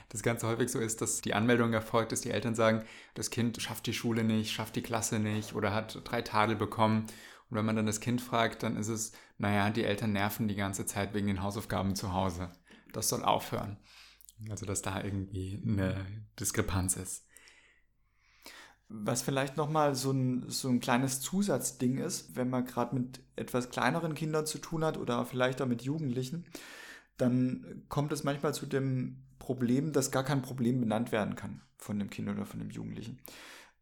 das 0.08 0.22
Ganze 0.22 0.48
häufig 0.48 0.68
so 0.68 0.80
ist, 0.80 1.00
dass 1.00 1.20
die 1.20 1.34
Anmeldung 1.34 1.72
erfolgt, 1.72 2.10
dass 2.10 2.22
die 2.22 2.30
Eltern 2.30 2.56
sagen, 2.56 2.84
das 3.14 3.30
Kind 3.30 3.60
schafft 3.62 3.86
die 3.86 3.94
Schule 3.94 4.24
nicht, 4.24 4.52
schafft 4.52 4.74
die 4.74 4.82
Klasse 4.82 5.20
nicht 5.20 5.54
oder 5.54 5.72
hat 5.72 6.00
drei 6.04 6.22
Tadel 6.22 6.56
bekommen 6.56 7.06
und 7.50 7.56
wenn 7.56 7.64
man 7.64 7.76
dann 7.76 7.86
das 7.86 8.00
Kind 8.00 8.20
fragt, 8.20 8.62
dann 8.62 8.76
ist 8.76 8.88
es, 8.88 9.12
naja, 9.38 9.70
die 9.70 9.84
Eltern 9.84 10.12
nerven 10.12 10.48
die 10.48 10.56
ganze 10.56 10.84
Zeit 10.86 11.14
wegen 11.14 11.28
den 11.28 11.42
Hausaufgaben 11.42 11.94
zu 11.94 12.12
Hause. 12.12 12.50
Das 12.92 13.08
soll 13.08 13.22
aufhören. 13.22 13.76
Also, 14.50 14.66
dass 14.66 14.82
da 14.82 15.02
irgendwie 15.02 15.62
eine 15.66 16.04
Diskrepanz 16.38 16.96
ist. 16.96 17.24
Was 18.88 19.22
vielleicht 19.22 19.56
nochmal 19.56 19.94
so 19.94 20.12
ein, 20.12 20.48
so 20.48 20.68
ein 20.68 20.80
kleines 20.80 21.20
Zusatzding 21.20 21.98
ist, 21.98 22.36
wenn 22.36 22.50
man 22.50 22.64
gerade 22.66 22.94
mit 22.94 23.20
etwas 23.34 23.70
kleineren 23.70 24.14
Kindern 24.14 24.46
zu 24.46 24.58
tun 24.58 24.84
hat 24.84 24.96
oder 24.96 25.24
vielleicht 25.24 25.60
auch 25.62 25.66
mit 25.66 25.82
Jugendlichen, 25.82 26.46
dann 27.16 27.84
kommt 27.88 28.12
es 28.12 28.24
manchmal 28.24 28.54
zu 28.54 28.66
dem 28.66 29.24
Problem, 29.38 29.92
dass 29.92 30.10
gar 30.10 30.24
kein 30.24 30.42
Problem 30.42 30.80
benannt 30.80 31.12
werden 31.12 31.34
kann 31.34 31.62
von 31.78 31.98
dem 31.98 32.10
Kind 32.10 32.28
oder 32.28 32.46
von 32.46 32.60
dem 32.60 32.70
Jugendlichen. 32.70 33.18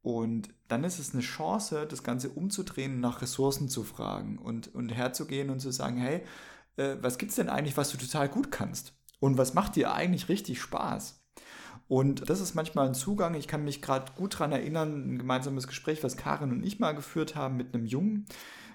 Und 0.04 0.50
dann 0.68 0.84
ist 0.84 0.98
es 0.98 1.14
eine 1.14 1.22
Chance, 1.22 1.86
das 1.88 2.02
Ganze 2.02 2.28
umzudrehen, 2.28 3.00
nach 3.00 3.22
Ressourcen 3.22 3.70
zu 3.70 3.84
fragen 3.84 4.36
und, 4.36 4.72
und 4.74 4.90
herzugehen 4.90 5.48
und 5.48 5.60
zu 5.60 5.70
sagen, 5.70 5.96
hey, 5.96 6.20
äh, 6.76 6.96
was 7.00 7.16
es 7.16 7.36
denn 7.36 7.48
eigentlich, 7.48 7.78
was 7.78 7.90
du 7.90 7.96
total 7.96 8.28
gut 8.28 8.50
kannst? 8.50 8.92
Und 9.18 9.38
was 9.38 9.54
macht 9.54 9.76
dir 9.76 9.94
eigentlich 9.94 10.28
richtig 10.28 10.60
Spaß? 10.60 11.24
Und 11.88 12.28
das 12.28 12.42
ist 12.42 12.54
manchmal 12.54 12.86
ein 12.86 12.94
Zugang. 12.94 13.32
Ich 13.32 13.48
kann 13.48 13.64
mich 13.64 13.80
gerade 13.80 14.12
gut 14.14 14.34
daran 14.34 14.52
erinnern, 14.52 15.14
ein 15.14 15.18
gemeinsames 15.18 15.66
Gespräch, 15.66 16.04
was 16.04 16.18
Karin 16.18 16.52
und 16.52 16.66
ich 16.66 16.78
mal 16.78 16.94
geführt 16.94 17.34
haben 17.34 17.56
mit 17.56 17.72
einem 17.72 17.86
Jungen, 17.86 18.26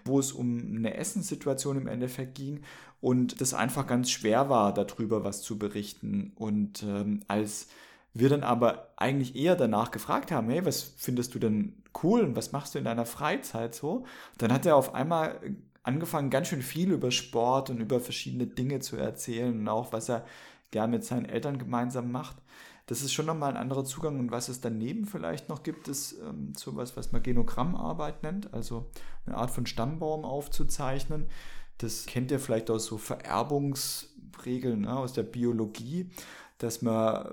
wo 0.05 0.17
es 0.17 0.31
um 0.31 0.57
eine 0.57 0.95
Essenssituation 0.95 1.77
im 1.77 1.85
Endeffekt 1.85 2.33
ging 2.33 2.61
und 3.01 3.39
das 3.39 3.53
einfach 3.53 3.85
ganz 3.85 4.09
schwer 4.09 4.49
war, 4.49 4.73
darüber 4.73 5.23
was 5.23 5.43
zu 5.43 5.59
berichten. 5.59 6.31
Und 6.33 6.81
ähm, 6.81 7.21
als 7.27 7.67
wir 8.13 8.29
dann 8.29 8.43
aber 8.43 8.89
eigentlich 8.97 9.35
eher 9.35 9.55
danach 9.55 9.91
gefragt 9.91 10.31
haben, 10.31 10.49
hey, 10.49 10.65
was 10.65 10.81
findest 10.81 11.35
du 11.35 11.39
denn 11.39 11.83
cool 12.03 12.21
und 12.21 12.35
was 12.35 12.51
machst 12.51 12.73
du 12.73 12.79
in 12.79 12.85
deiner 12.85 13.05
Freizeit 13.05 13.75
so? 13.75 14.05
Dann 14.37 14.51
hat 14.51 14.65
er 14.65 14.75
auf 14.75 14.93
einmal 14.93 15.39
angefangen, 15.83 16.29
ganz 16.29 16.47
schön 16.47 16.61
viel 16.61 16.91
über 16.91 17.11
Sport 17.11 17.69
und 17.69 17.79
über 17.79 17.99
verschiedene 17.99 18.47
Dinge 18.47 18.79
zu 18.79 18.97
erzählen 18.97 19.57
und 19.57 19.67
auch, 19.67 19.93
was 19.93 20.09
er 20.09 20.25
gern 20.71 20.91
mit 20.91 21.03
seinen 21.03 21.25
Eltern 21.25 21.57
gemeinsam 21.57 22.11
macht. 22.11 22.37
Das 22.89 23.01
ist 23.01 23.13
schon 23.13 23.27
nochmal 23.27 23.51
ein 23.51 23.57
anderer 23.57 23.85
Zugang. 23.85 24.19
Und 24.19 24.31
was 24.31 24.49
es 24.49 24.61
daneben 24.61 25.05
vielleicht 25.05 25.47
noch 25.47 25.61
gibt, 25.61 25.87
ist 25.87 26.15
ähm, 26.27 26.53
sowas, 26.57 26.97
was 26.97 27.11
man 27.11 27.21
Genogrammarbeit 27.21 28.23
nennt, 28.23 28.51
also 28.51 28.89
eine 29.25 29.37
Art 29.37 29.51
von 29.51 29.67
Stammbaum 29.67 30.25
aufzuzeichnen. 30.25 31.27
Das 31.77 32.07
kennt 32.07 32.31
ihr 32.31 32.39
vielleicht 32.39 32.71
aus 32.71 32.85
so 32.85 32.97
Vererbungsregeln 32.97 34.81
ne, 34.81 34.97
aus 34.97 35.13
der 35.13 35.23
Biologie 35.23 36.09
dass 36.59 36.81
man 36.81 37.25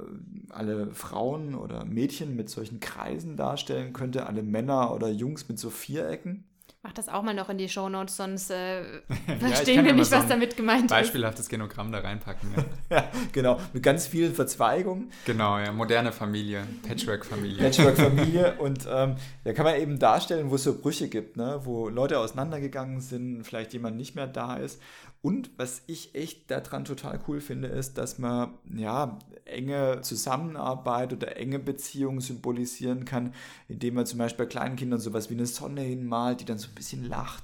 alle 0.51 0.95
Frauen 0.95 1.55
oder 1.55 1.85
Mädchen 1.85 2.37
mit 2.37 2.49
solchen 2.49 2.81
Kreisen 2.81 3.37
darstellen 3.37 3.93
könnte, 3.93 4.27
alle 4.27 4.43
Männer 4.43 4.95
oder 4.95 5.09
Jungs 5.09 5.49
mit 5.49 5.59
so 5.59 5.69
Vierecken. 5.69 6.45
Mach 6.87 6.93
das 6.93 7.09
auch 7.09 7.23
mal 7.23 7.35
noch 7.35 7.49
in 7.49 7.59
die 7.59 7.69
Shownotes, 7.69 8.17
sonst 8.17 8.49
äh, 8.49 8.85
verstehen 9.41 9.79
ja, 9.79 9.85
wir 9.87 9.93
nicht, 9.95 10.13
was 10.13 10.23
so 10.23 10.29
damit 10.29 10.57
gemeint 10.57 10.83
beispielhaftes 10.83 11.01
ist. 11.01 11.07
Beispielhaftes 11.07 11.49
Genogramm 11.49 11.91
da 11.91 11.99
reinpacken. 11.99 12.49
Ja. 12.57 12.65
ja. 12.99 13.11
genau, 13.33 13.59
mit 13.73 13.83
ganz 13.83 14.07
vielen 14.07 14.33
Verzweigungen. 14.33 15.11
Genau, 15.25 15.59
ja, 15.59 15.73
moderne 15.73 16.13
Familie, 16.13 16.63
Patchwork-Familie. 16.87 17.65
Patchwork-Familie 17.65 18.55
und 18.61 18.87
ähm, 18.89 19.17
da 19.43 19.53
kann 19.53 19.65
man 19.65 19.81
eben 19.81 19.99
darstellen, 19.99 20.49
wo 20.53 20.55
es 20.55 20.63
so 20.63 20.79
Brüche 20.79 21.09
gibt, 21.09 21.37
ne? 21.37 21.61
wo 21.65 21.89
Leute 21.89 22.21
auseinandergegangen 22.21 23.01
sind, 23.01 23.43
vielleicht 23.43 23.73
jemand 23.73 23.97
nicht 23.97 24.15
mehr 24.15 24.29
da 24.29 24.55
ist 24.55 24.81
und 25.27 25.51
was 25.57 25.83
ich 25.89 26.15
echt 26.15 26.53
daran 26.53 26.85
total 26.85 27.19
cool 27.27 27.41
finde, 27.41 27.67
ist, 27.67 27.99
dass 27.99 28.17
man 28.17 28.55
ja 28.73 29.19
enge 29.45 30.01
Zusammenarbeit 30.03 31.13
oder 31.13 31.37
enge 31.37 31.59
Beziehungen 31.59 32.21
symbolisieren 32.21 33.05
kann, 33.05 33.35
indem 33.67 33.95
man 33.95 34.07
zum 34.07 34.21
Beispiel 34.21 34.45
bei 34.45 34.51
kleinen 34.51 34.77
Kindern 34.77 35.01
sowas 35.01 35.29
wie 35.29 35.35
eine 35.35 35.47
Sonne 35.47 35.81
hinmalt, 35.81 36.43
die 36.43 36.45
dann 36.45 36.59
so 36.59 36.69
ein 36.69 36.77
bisschen 36.77 37.03
lacht. 37.03 37.43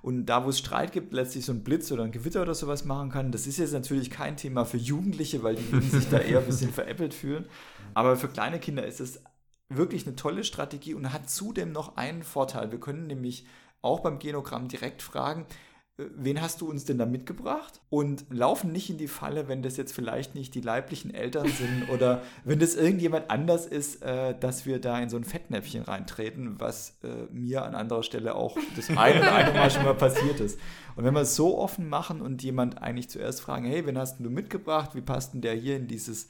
Und 0.00 0.26
da, 0.26 0.44
wo 0.44 0.50
es 0.50 0.60
Streit 0.60 0.92
gibt, 0.92 1.12
letztlich 1.12 1.44
so 1.44 1.50
ein 1.50 1.64
Blitz 1.64 1.90
oder 1.90 2.04
ein 2.04 2.12
Gewitter 2.12 2.40
oder 2.40 2.54
sowas 2.54 2.84
machen 2.84 3.10
kann. 3.10 3.32
Das 3.32 3.48
ist 3.48 3.58
jetzt 3.58 3.72
natürlich 3.72 4.12
kein 4.12 4.36
Thema 4.36 4.64
für 4.64 4.76
Jugendliche, 4.76 5.42
weil 5.42 5.56
die 5.56 5.80
sich 5.88 6.08
da 6.08 6.18
eher 6.18 6.38
ein 6.38 6.46
bisschen 6.46 6.72
veräppelt 6.72 7.14
fühlen. 7.14 7.46
Aber 7.94 8.14
für 8.14 8.28
kleine 8.28 8.60
Kinder 8.60 8.86
ist 8.86 9.00
es 9.00 9.20
wirklich 9.68 10.06
eine 10.06 10.14
tolle 10.14 10.44
Strategie 10.44 10.94
und 10.94 11.12
hat 11.12 11.28
zudem 11.28 11.72
noch 11.72 11.96
einen 11.96 12.22
Vorteil. 12.22 12.70
Wir 12.70 12.78
können 12.78 13.08
nämlich 13.08 13.44
auch 13.82 13.98
beim 13.98 14.20
Genogramm 14.20 14.68
direkt 14.68 15.02
fragen, 15.02 15.46
wen 15.96 16.40
hast 16.40 16.60
du 16.60 16.68
uns 16.68 16.84
denn 16.84 16.98
da 16.98 17.06
mitgebracht? 17.06 17.80
Und 17.88 18.26
laufen 18.28 18.72
nicht 18.72 18.90
in 18.90 18.98
die 18.98 19.06
Falle, 19.06 19.46
wenn 19.46 19.62
das 19.62 19.76
jetzt 19.76 19.92
vielleicht 19.92 20.34
nicht 20.34 20.54
die 20.54 20.60
leiblichen 20.60 21.14
Eltern 21.14 21.46
sind 21.48 21.88
oder 21.92 22.22
wenn 22.44 22.58
das 22.58 22.74
irgendjemand 22.74 23.30
anders 23.30 23.66
ist, 23.66 24.02
äh, 24.02 24.36
dass 24.38 24.66
wir 24.66 24.80
da 24.80 24.98
in 24.98 25.08
so 25.08 25.16
ein 25.16 25.24
Fettnäpfchen 25.24 25.82
reintreten, 25.82 26.58
was 26.58 26.98
äh, 27.04 27.32
mir 27.32 27.64
an 27.64 27.74
anderer 27.74 28.02
Stelle 28.02 28.34
auch 28.34 28.56
das 28.74 28.90
eine 28.90 29.20
oder 29.20 29.32
andere 29.32 29.56
Mal 29.56 29.70
schon 29.70 29.84
mal 29.84 29.94
passiert 29.94 30.40
ist. 30.40 30.58
Und 30.96 31.04
wenn 31.04 31.14
wir 31.14 31.20
es 31.20 31.36
so 31.36 31.58
offen 31.58 31.88
machen 31.88 32.20
und 32.20 32.42
jemand 32.42 32.82
eigentlich 32.82 33.08
zuerst 33.08 33.40
fragen, 33.40 33.64
hey, 33.64 33.86
wen 33.86 33.98
hast 33.98 34.18
du 34.18 34.30
mitgebracht? 34.30 34.94
Wie 34.94 35.00
passt 35.00 35.34
denn 35.34 35.42
der 35.42 35.54
hier 35.54 35.76
in 35.76 35.86
dieses 35.86 36.28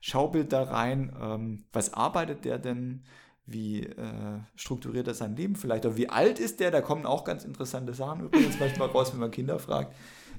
Schaubild 0.00 0.52
da 0.52 0.64
rein? 0.64 1.14
Ähm, 1.20 1.64
was 1.72 1.94
arbeitet 1.94 2.44
der 2.44 2.58
denn? 2.58 3.04
Wie 3.46 3.82
äh, 3.82 4.40
strukturiert 4.56 5.06
er 5.06 5.14
sein 5.14 5.36
Leben 5.36 5.56
vielleicht, 5.56 5.84
oder 5.84 5.96
wie 5.96 6.08
alt 6.08 6.38
ist 6.38 6.60
der, 6.60 6.70
da 6.70 6.80
kommen 6.80 7.04
auch 7.04 7.24
ganz 7.24 7.44
interessante 7.44 7.92
Sachen 7.92 8.24
übrigens 8.24 8.58
manchmal 8.58 8.88
raus, 8.88 9.12
wenn 9.12 9.20
man 9.20 9.30
Kinder 9.30 9.58
fragt, 9.58 9.94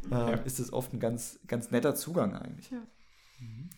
äh, 0.09 0.15
ja. 0.15 0.33
ist 0.33 0.59
das 0.59 0.73
oft 0.73 0.93
ein 0.93 0.99
ganz, 0.99 1.39
ganz 1.47 1.71
netter 1.71 1.95
Zugang 1.95 2.35
eigentlich. 2.35 2.71
Ja. 2.71 2.81
Mhm. 3.39 3.69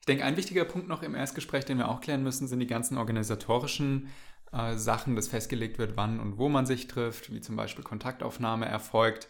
Ich 0.00 0.06
denke, 0.06 0.24
ein 0.24 0.36
wichtiger 0.36 0.64
Punkt 0.64 0.88
noch 0.88 1.02
im 1.02 1.14
Erstgespräch, 1.14 1.64
den 1.64 1.78
wir 1.78 1.88
auch 1.88 2.00
klären 2.00 2.22
müssen, 2.22 2.48
sind 2.48 2.60
die 2.60 2.66
ganzen 2.66 2.98
organisatorischen 2.98 4.08
äh, 4.52 4.76
Sachen, 4.76 5.16
dass 5.16 5.28
festgelegt 5.28 5.78
wird, 5.78 5.96
wann 5.96 6.18
und 6.18 6.38
wo 6.38 6.48
man 6.48 6.66
sich 6.66 6.88
trifft, 6.88 7.32
wie 7.32 7.40
zum 7.40 7.56
Beispiel 7.56 7.84
Kontaktaufnahme 7.84 8.66
erfolgt, 8.66 9.28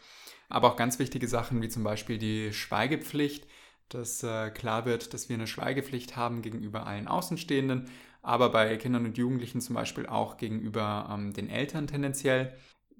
aber 0.48 0.68
auch 0.72 0.76
ganz 0.76 0.98
wichtige 0.98 1.28
Sachen 1.28 1.62
wie 1.62 1.68
zum 1.68 1.82
Beispiel 1.82 2.18
die 2.18 2.52
Schweigepflicht, 2.52 3.46
dass 3.88 4.22
äh, 4.22 4.50
klar 4.50 4.84
wird, 4.86 5.12
dass 5.14 5.28
wir 5.28 5.34
eine 5.34 5.46
Schweigepflicht 5.46 6.16
haben 6.16 6.42
gegenüber 6.42 6.86
allen 6.86 7.08
Außenstehenden 7.08 7.88
aber 8.22 8.50
bei 8.50 8.76
Kindern 8.76 9.04
und 9.04 9.18
Jugendlichen 9.18 9.60
zum 9.60 9.74
Beispiel 9.74 10.06
auch 10.06 10.36
gegenüber 10.36 11.08
ähm, 11.12 11.32
den 11.32 11.50
Eltern 11.50 11.86
tendenziell. 11.86 12.56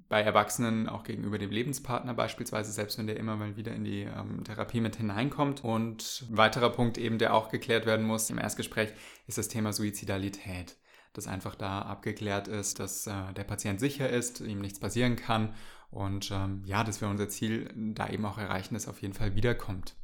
Bei 0.09 0.21
Erwachsenen 0.21 0.89
auch 0.89 1.05
gegenüber 1.05 1.39
dem 1.39 1.51
Lebenspartner 1.51 2.13
beispielsweise, 2.13 2.71
selbst 2.71 2.99
wenn 2.99 3.07
der 3.07 3.17
immer 3.17 3.37
mal 3.37 3.57
wieder 3.57 3.73
in 3.73 3.85
die 3.85 4.03
ähm, 4.03 4.45
Therapie 4.45 4.81
mit 4.81 4.97
hineinkommt. 4.97 5.65
Und 5.65 6.27
ein 6.29 6.37
weiterer 6.37 6.69
Punkt 6.69 6.99
eben, 6.99 7.17
der 7.17 7.33
auch 7.33 7.49
geklärt 7.49 7.87
werden 7.87 8.05
muss 8.05 8.29
im 8.29 8.39
Erstgespräch, 8.39 8.93
ist 9.27 9.39
das 9.39 9.49
Thema 9.49 9.73
Suizidalität. 9.73 10.77
Dass 11.15 11.29
einfach 11.29 11.55
da 11.55 11.81
abgeklärt 11.83 12.49
ist, 12.49 12.79
dass 12.79 13.07
äh, 13.07 13.33
der 13.35 13.45
Patient 13.45 13.81
sicher 13.81 14.11
ist, 14.11 14.41
ihm 14.41 14.61
nichts 14.61 14.81
passieren 14.81 15.17
kann 15.17 15.55
und 15.93 16.31
ähm, 16.31 16.63
ja, 16.65 16.83
dass 16.85 17.03
wir 17.03 17.09
unser 17.09 17.29
Ziel 17.29 17.71
da 17.77 18.09
eben 18.09 18.25
auch 18.25 18.39
erreichen, 18.39 18.75
dass 18.75 18.89
auf 18.89 19.03
jeden 19.03 19.13
Fall 19.13 19.35
wiederkommt. 19.37 19.95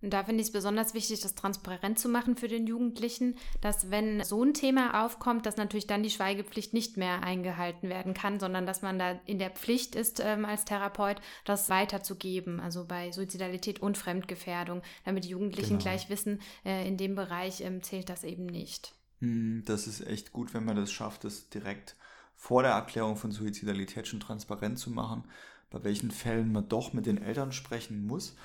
Und 0.00 0.12
da 0.12 0.22
finde 0.22 0.40
ich 0.40 0.48
es 0.48 0.52
besonders 0.52 0.94
wichtig, 0.94 1.20
das 1.20 1.34
transparent 1.34 1.98
zu 1.98 2.08
machen 2.08 2.36
für 2.36 2.46
den 2.46 2.66
Jugendlichen, 2.66 3.36
dass 3.60 3.90
wenn 3.90 4.22
so 4.22 4.44
ein 4.44 4.54
Thema 4.54 5.04
aufkommt, 5.04 5.44
dass 5.44 5.56
natürlich 5.56 5.88
dann 5.88 6.02
die 6.02 6.10
Schweigepflicht 6.10 6.72
nicht 6.72 6.96
mehr 6.96 7.22
eingehalten 7.22 7.88
werden 7.88 8.14
kann, 8.14 8.38
sondern 8.38 8.64
dass 8.64 8.82
man 8.82 8.98
da 8.98 9.18
in 9.26 9.38
der 9.38 9.50
Pflicht 9.50 9.96
ist, 9.96 10.20
ähm, 10.20 10.44
als 10.44 10.64
Therapeut, 10.64 11.20
das 11.44 11.68
weiterzugeben, 11.68 12.60
also 12.60 12.84
bei 12.84 13.10
Suizidalität 13.10 13.80
und 13.80 13.98
Fremdgefährdung, 13.98 14.82
damit 15.04 15.24
die 15.24 15.30
Jugendlichen 15.30 15.78
genau. 15.78 15.82
gleich 15.82 16.08
wissen, 16.08 16.40
äh, 16.64 16.86
in 16.86 16.96
dem 16.96 17.16
Bereich 17.16 17.60
ähm, 17.62 17.82
zählt 17.82 18.08
das 18.08 18.22
eben 18.22 18.46
nicht. 18.46 18.94
Hm, 19.20 19.64
das 19.66 19.88
ist 19.88 20.06
echt 20.06 20.32
gut, 20.32 20.54
wenn 20.54 20.64
man 20.64 20.76
das 20.76 20.92
schafft, 20.92 21.24
das 21.24 21.48
direkt 21.48 21.96
vor 22.36 22.62
der 22.62 22.72
Erklärung 22.72 23.16
von 23.16 23.32
Suizidalität 23.32 24.06
schon 24.06 24.20
transparent 24.20 24.78
zu 24.78 24.90
machen, 24.90 25.24
bei 25.70 25.82
welchen 25.82 26.12
Fällen 26.12 26.52
man 26.52 26.68
doch 26.68 26.92
mit 26.92 27.06
den 27.06 27.20
Eltern 27.20 27.50
sprechen 27.50 28.06
muss. 28.06 28.36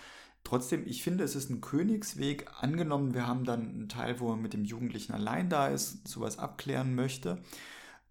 Trotzdem, 0.43 0.85
ich 0.85 1.03
finde, 1.03 1.23
es 1.23 1.35
ist 1.35 1.49
ein 1.49 1.61
Königsweg. 1.61 2.47
Angenommen, 2.59 3.13
wir 3.13 3.27
haben 3.27 3.45
dann 3.45 3.61
einen 3.61 3.89
Teil, 3.89 4.19
wo 4.19 4.29
man 4.29 4.41
mit 4.41 4.53
dem 4.53 4.65
Jugendlichen 4.65 5.13
allein 5.13 5.49
da 5.49 5.67
ist, 5.67 6.07
sowas 6.07 6.37
abklären 6.37 6.95
möchte, 6.95 7.41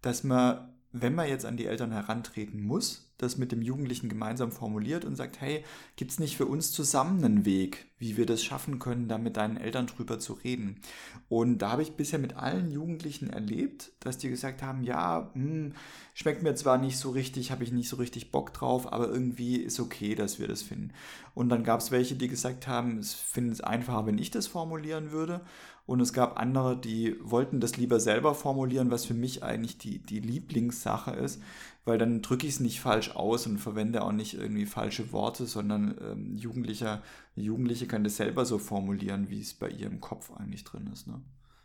dass 0.01 0.23
man, 0.23 0.73
wenn 0.91 1.15
man 1.15 1.29
jetzt 1.29 1.45
an 1.45 1.57
die 1.57 1.67
Eltern 1.67 1.91
herantreten 1.91 2.63
muss, 2.63 3.12
das 3.23 3.37
mit 3.37 3.51
dem 3.51 3.61
Jugendlichen 3.61 4.09
gemeinsam 4.09 4.51
formuliert 4.51 5.05
und 5.05 5.15
sagt, 5.15 5.41
hey, 5.41 5.63
gibt 5.95 6.11
es 6.11 6.19
nicht 6.19 6.37
für 6.37 6.45
uns 6.45 6.71
zusammen 6.71 7.23
einen 7.23 7.45
Weg, 7.45 7.87
wie 7.97 8.17
wir 8.17 8.25
das 8.25 8.43
schaffen 8.43 8.79
können, 8.79 9.07
da 9.07 9.17
mit 9.17 9.37
deinen 9.37 9.57
Eltern 9.57 9.87
drüber 9.87 10.19
zu 10.19 10.33
reden? 10.33 10.81
Und 11.29 11.59
da 11.59 11.71
habe 11.71 11.81
ich 11.81 11.93
bisher 11.93 12.19
mit 12.19 12.35
allen 12.35 12.71
Jugendlichen 12.71 13.29
erlebt, 13.29 13.91
dass 13.99 14.17
die 14.17 14.29
gesagt 14.29 14.61
haben, 14.61 14.83
ja, 14.83 15.31
hm, 15.33 15.73
schmeckt 16.13 16.43
mir 16.43 16.53
zwar 16.55 16.77
nicht 16.77 16.97
so 16.97 17.09
richtig, 17.09 17.51
habe 17.51 17.63
ich 17.63 17.71
nicht 17.71 17.89
so 17.89 17.95
richtig 17.95 18.31
Bock 18.31 18.53
drauf, 18.53 18.91
aber 18.91 19.07
irgendwie 19.07 19.55
ist 19.55 19.79
okay, 19.79 20.13
dass 20.15 20.39
wir 20.39 20.47
das 20.47 20.61
finden. 20.61 20.91
Und 21.33 21.49
dann 21.49 21.63
gab 21.63 21.79
es 21.79 21.91
welche, 21.91 22.15
die 22.15 22.27
gesagt 22.27 22.67
haben, 22.67 22.99
es 22.99 23.13
finden 23.13 23.51
es 23.51 23.61
einfacher, 23.61 24.05
wenn 24.05 24.17
ich 24.17 24.29
das 24.29 24.47
formulieren 24.47 25.11
würde. 25.11 25.41
Und 25.85 25.99
es 25.99 26.13
gab 26.13 26.39
andere, 26.39 26.79
die 26.79 27.15
wollten 27.21 27.59
das 27.59 27.75
lieber 27.75 27.99
selber 27.99 28.35
formulieren, 28.35 28.89
was 28.89 29.05
für 29.05 29.13
mich 29.13 29.43
eigentlich 29.43 29.77
die, 29.77 29.99
die 29.99 30.21
Lieblingssache 30.21 31.11
ist, 31.11 31.41
weil 31.83 31.97
dann 31.97 32.21
drücke 32.21 32.47
ich 32.47 32.53
es 32.53 32.59
nicht 32.61 32.79
falsch 32.79 33.15
aus 33.15 33.45
und 33.47 33.57
verwende 33.57 34.01
auch 34.01 34.13
nicht 34.13 34.35
irgendwie 34.35 34.65
falsche 34.65 35.11
Worte, 35.11 35.45
sondern 35.45 35.97
ähm, 36.01 36.37
Jugendlicher, 36.37 37.01
Jugendliche 37.35 37.85
kann 37.85 38.05
das 38.05 38.15
selber 38.15 38.45
so 38.45 38.59
formulieren, 38.59 39.29
wie 39.29 39.41
es 39.41 39.53
bei 39.53 39.69
ihr 39.69 39.87
im 39.87 39.99
Kopf 39.99 40.31
eigentlich 40.31 40.63
drin 40.63 40.89
ist. 40.93 41.07
Ne? 41.07 41.21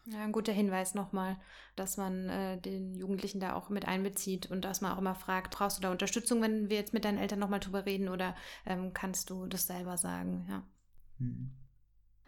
Ja, 0.06 0.20
ein 0.20 0.32
guter 0.32 0.52
Hinweis 0.52 0.94
nochmal, 0.94 1.36
dass 1.76 1.96
man 1.96 2.28
äh, 2.28 2.60
den 2.60 2.94
Jugendlichen 2.94 3.38
da 3.38 3.54
auch 3.54 3.68
mit 3.68 3.86
einbezieht 3.86 4.50
und 4.50 4.64
dass 4.64 4.80
man 4.80 4.92
auch 4.92 4.98
immer 4.98 5.14
fragt, 5.14 5.54
brauchst 5.54 5.78
du 5.78 5.82
da 5.82 5.92
Unterstützung, 5.92 6.42
wenn 6.42 6.70
wir 6.70 6.76
jetzt 6.76 6.94
mit 6.94 7.04
deinen 7.04 7.18
Eltern 7.18 7.38
nochmal 7.38 7.60
drüber 7.60 7.86
reden 7.86 8.08
oder 8.08 8.34
ähm, 8.66 8.92
kannst 8.92 9.30
du 9.30 9.46
das 9.46 9.66
selber 9.66 9.96
sagen, 9.96 10.46
ja. 10.48 10.62
Mhm. 11.18 11.50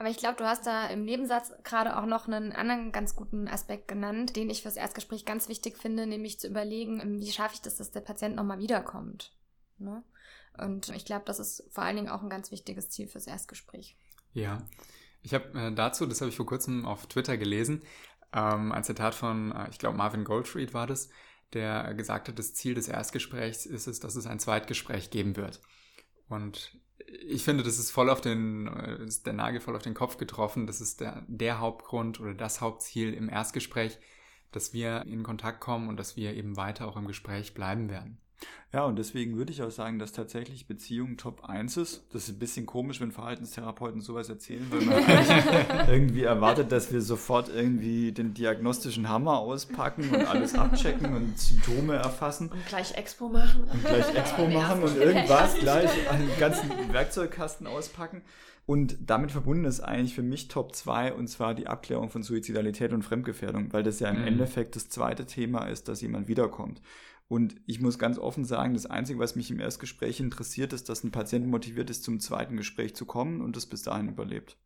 Aber 0.01 0.09
ich 0.09 0.17
glaube, 0.17 0.37
du 0.37 0.47
hast 0.47 0.67
da 0.67 0.87
im 0.87 1.05
Nebensatz 1.05 1.53
gerade 1.63 1.99
auch 1.99 2.07
noch 2.07 2.27
einen 2.27 2.53
anderen 2.53 2.91
ganz 2.91 3.15
guten 3.15 3.47
Aspekt 3.49 3.87
genannt, 3.87 4.35
den 4.35 4.49
ich 4.49 4.63
fürs 4.63 4.77
Erstgespräch 4.77 5.27
ganz 5.27 5.47
wichtig 5.51 5.77
finde, 5.77 6.07
nämlich 6.07 6.41
zu 6.41 6.49
überlegen, 6.49 7.01
ähm, 7.01 7.21
wie 7.21 7.31
schaffe 7.31 7.57
ich 7.57 7.61
das, 7.61 7.77
dass 7.77 7.91
der 7.91 8.01
Patient 8.01 8.35
nochmal 8.35 8.61
wiederkommt. 8.61 9.37
Ne? 9.77 10.03
Und 10.57 10.89
ich 10.89 11.05
glaube, 11.05 11.27
das 11.27 11.39
ist 11.39 11.65
vor 11.71 11.85
allen 11.85 11.97
Dingen 11.97 12.09
auch 12.09 12.23
ein 12.23 12.31
ganz 12.31 12.51
wichtiges 12.51 12.89
Ziel 12.89 13.09
fürs 13.09 13.27
Erstgespräch. 13.27 13.95
Ja, 14.33 14.67
ich 15.21 15.35
habe 15.35 15.67
äh, 15.67 15.71
dazu, 15.71 16.07
das 16.07 16.23
habe 16.23 16.31
ich 16.31 16.37
vor 16.37 16.47
kurzem 16.47 16.87
auf 16.87 17.07
Twitter 17.07 17.37
gelesen, 17.37 17.83
ähm, 18.33 18.73
ein 18.73 18.85
Zitat 18.85 19.15
von, 19.15 19.53
äh, 19.53 19.69
ich 19.69 19.79
glaube, 19.79 19.99
Marvin 19.99 20.25
Goldfried 20.25 20.73
war 20.73 20.87
das, 20.87 21.11
der 21.53 21.93
gesagt 21.93 22.29
hat, 22.29 22.39
das 22.39 22.55
Ziel 22.55 22.73
des 22.73 22.89
Erstgesprächs 22.89 23.67
ist 23.67 23.87
es, 23.87 24.01
dass 24.01 24.17
es 24.17 24.27
ein 24.27 24.41
Zweitgespräch 24.41 25.11
geben 25.11 25.37
wird. 25.37 25.61
Und 26.31 26.81
ich 27.27 27.44
finde, 27.44 27.64
das 27.64 27.79
ist 27.79 27.90
voll 27.90 28.11
auf 28.11 28.20
den, 28.20 28.66
äh, 28.68 29.05
ist 29.05 29.27
der 29.27 29.33
Nagel 29.33 29.61
voll 29.61 29.77
auf 29.77 29.83
den 29.83 29.94
Kopf 29.94 30.16
getroffen. 30.16 30.66
Das 30.66 30.81
ist 30.81 31.01
der, 31.01 31.25
der 31.29 31.59
Hauptgrund 31.59 32.20
oder 32.20 32.35
das 32.35 32.61
Hauptziel 32.61 33.14
im 33.14 33.29
Erstgespräch, 33.29 33.99
dass 34.53 34.73
wir 34.73 35.05
in 35.07 35.23
Kontakt 35.23 35.61
kommen 35.61 35.88
und 35.88 35.96
dass 35.96 36.16
wir 36.16 36.35
eben 36.35 36.57
weiter 36.57 36.88
auch 36.88 36.96
im 36.96 37.07
Gespräch 37.07 37.55
bleiben 37.55 37.88
werden. 37.88 38.18
Ja, 38.72 38.85
und 38.85 39.00
deswegen 39.00 39.37
würde 39.37 39.50
ich 39.50 39.64
auch 39.64 39.70
sagen, 39.72 39.98
dass 39.98 40.12
tatsächlich 40.12 40.68
Beziehung 40.68 41.16
Top 41.16 41.44
1 41.44 41.76
ist. 41.76 42.05
Das 42.12 42.24
ist 42.24 42.37
ein 42.37 42.38
bisschen 42.38 42.66
komisch, 42.66 43.00
wenn 43.00 43.11
Verhaltenstherapeuten 43.11 44.00
sowas 44.00 44.29
erzählen, 44.29 44.64
weil 44.70 44.83
man 44.83 45.88
irgendwie 45.88 46.22
erwartet, 46.22 46.70
dass 46.70 46.92
wir 46.92 47.03
sofort 47.03 47.48
irgendwie 47.48 48.12
den 48.12 48.33
diagnostischen 48.33 49.09
Hammer 49.09 49.38
auspacken 49.38 50.09
und 50.11 50.24
alles 50.24 50.55
abchecken 50.55 51.16
und 51.16 51.37
Symptome 51.37 51.96
erfassen. 51.96 52.48
Und 52.48 52.64
gleich 52.66 52.94
Expo 52.94 53.29
machen. 53.29 53.64
Und 53.64 53.85
gleich 53.85 54.14
Expo 54.14 54.46
machen 54.46 54.85
und 54.85 54.96
irgendwas 54.96 55.55
gleich 55.59 55.90
einen 56.11 56.31
ganzen 56.38 56.70
Werkzeugkasten 56.92 57.66
auspacken. 57.66 58.22
Und 58.66 58.98
damit 59.05 59.33
verbunden 59.33 59.64
ist 59.64 59.81
eigentlich 59.81 60.14
für 60.14 60.22
mich 60.22 60.46
Top 60.46 60.76
2 60.76 61.14
und 61.14 61.26
zwar 61.26 61.55
die 61.55 61.66
Abklärung 61.66 62.09
von 62.09 62.22
Suizidalität 62.22 62.92
und 62.92 63.03
Fremdgefährdung, 63.03 63.72
weil 63.72 63.83
das 63.83 63.98
ja 63.98 64.11
im 64.11 64.20
mhm. 64.20 64.29
Endeffekt 64.29 64.76
das 64.76 64.88
zweite 64.88 65.26
Thema 65.26 65.64
ist, 65.64 65.88
dass 65.88 66.03
jemand 66.03 66.29
wiederkommt. 66.29 66.81
Und 67.31 67.55
ich 67.66 67.81
muss 67.81 68.01
ganz 68.01 68.19
offen 68.19 68.45
sagen, 68.45 68.75
das 68.75 68.87
Einzige, 68.87 69.21
was 69.21 69.37
mich 69.37 69.53
im 69.53 69.61
Erstgespräch 69.61 70.19
interessiert, 70.19 70.73
ist, 70.73 70.88
dass 70.88 71.05
ein 71.05 71.12
Patient 71.12 71.47
motiviert 71.47 71.88
ist, 71.88 72.03
zum 72.03 72.19
zweiten 72.19 72.57
Gespräch 72.57 72.97
zu 72.97 73.07
kommen 73.07 73.40
und 73.40 73.57
es 73.57 73.66
bis 73.66 73.85
dahin 73.85 74.09
überlebt. 74.09 74.57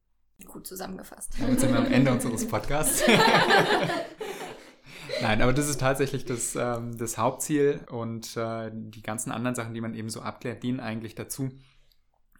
Gut 0.47 0.67
zusammengefasst. 0.67 1.35
Damit 1.39 1.61
sind 1.61 1.73
wir 1.73 1.81
am 1.81 1.93
Ende 1.93 2.11
unseres 2.11 2.49
Podcasts. 2.49 3.03
Nein, 5.21 5.43
aber 5.43 5.53
das 5.53 5.69
ist 5.69 5.79
tatsächlich 5.79 6.25
das, 6.25 6.57
ähm, 6.57 6.97
das 6.97 7.19
Hauptziel 7.19 7.81
und 7.91 8.35
äh, 8.39 8.71
die 8.73 9.03
ganzen 9.03 9.31
anderen 9.31 9.55
Sachen, 9.55 9.75
die 9.75 9.83
man 9.83 9.93
eben 9.93 10.09
so 10.09 10.23
abklärt, 10.23 10.63
dienen 10.63 10.81
eigentlich 10.81 11.15
dazu, 11.15 11.51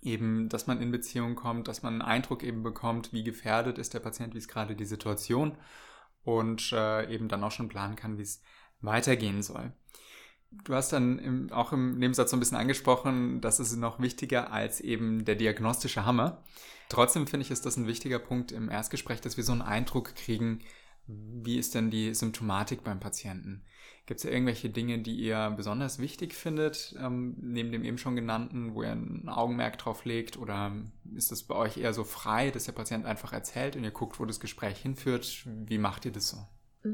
eben, 0.01 0.49
dass 0.49 0.67
man 0.67 0.81
in 0.81 0.91
Beziehung 0.91 1.35
kommt, 1.35 1.69
dass 1.69 1.83
man 1.83 2.01
einen 2.01 2.03
Eindruck 2.03 2.45
eben 2.45 2.63
bekommt, 2.63 3.13
wie 3.13 3.25
gefährdet 3.25 3.77
ist 3.77 3.93
der 3.93 4.01
Patient, 4.01 4.33
wie 4.33 4.39
ist 4.39 4.49
gerade 4.49 4.75
die 4.75 4.87
Situation 4.87 5.59
und 6.23 6.73
äh, 6.73 7.13
eben 7.13 7.29
dann 7.29 7.45
auch 7.45 7.53
schon 7.53 7.69
planen 7.69 7.95
kann, 7.95 8.17
wie 8.17 8.23
es 8.23 8.41
weitergehen 8.81 9.43
soll. 9.43 9.75
Du 10.65 10.75
hast 10.75 10.93
dann 10.93 11.19
im, 11.19 11.53
auch 11.53 11.73
im 11.73 11.99
Nebensatz 11.99 12.31
so 12.31 12.37
ein 12.37 12.41
bisschen 12.41 12.57
angesprochen, 12.57 13.41
das 13.41 13.61
ist 13.61 13.77
noch 13.77 14.01
wichtiger 14.01 14.53
als 14.53 14.81
eben 14.81 15.25
der 15.25 15.35
diagnostische 15.35 16.07
Hammer. 16.07 16.43
Trotzdem 16.89 17.27
finde 17.27 17.45
ich, 17.45 17.51
ist 17.51 17.67
das 17.67 17.77
ein 17.77 17.87
wichtiger 17.87 18.19
Punkt 18.19 18.53
im 18.53 18.69
Erstgespräch, 18.69 19.21
dass 19.21 19.37
wir 19.37 19.45
so 19.45 19.53
einen 19.53 19.63
Eindruck 19.63 20.15
kriegen, 20.15 20.61
wie 21.07 21.59
ist 21.59 21.75
denn 21.75 21.91
die 21.91 22.15
Symptomatik 22.15 22.83
beim 22.83 22.99
Patienten? 22.99 23.63
Gibt 24.07 24.21
es 24.21 24.25
irgendwelche 24.25 24.71
Dinge, 24.71 24.99
die 24.99 25.17
ihr 25.17 25.53
besonders 25.57 25.99
wichtig 25.99 26.35
findet, 26.35 26.95
ähm, 26.99 27.37
neben 27.41 27.73
dem 27.73 27.85
eben 27.85 27.99
schon 27.99 28.17
genannten, 28.17 28.75
wo 28.75 28.83
ihr 28.83 28.93
ein 28.93 29.29
Augenmerk 29.29 29.79
drauf 29.79 30.05
legt? 30.05 30.37
Oder 30.37 30.73
ist 31.15 31.31
das 31.31 31.43
bei 31.43 31.55
euch 31.55 31.79
eher 31.79 31.95
so 31.95 32.05
frei, 32.05 32.51
dass 32.51 32.65
der 32.65 32.73
Patient 32.73 33.07
einfach 33.07 33.33
erzählt 33.33 33.77
und 33.77 33.85
ihr 33.85 33.91
guckt, 33.91 34.21
wo 34.21 34.25
das 34.25 34.41
Gespräch 34.41 34.79
hinführt? 34.79 35.47
Wie 35.47 35.79
macht 35.79 36.05
ihr 36.05 36.13
das 36.13 36.29
so? 36.29 36.39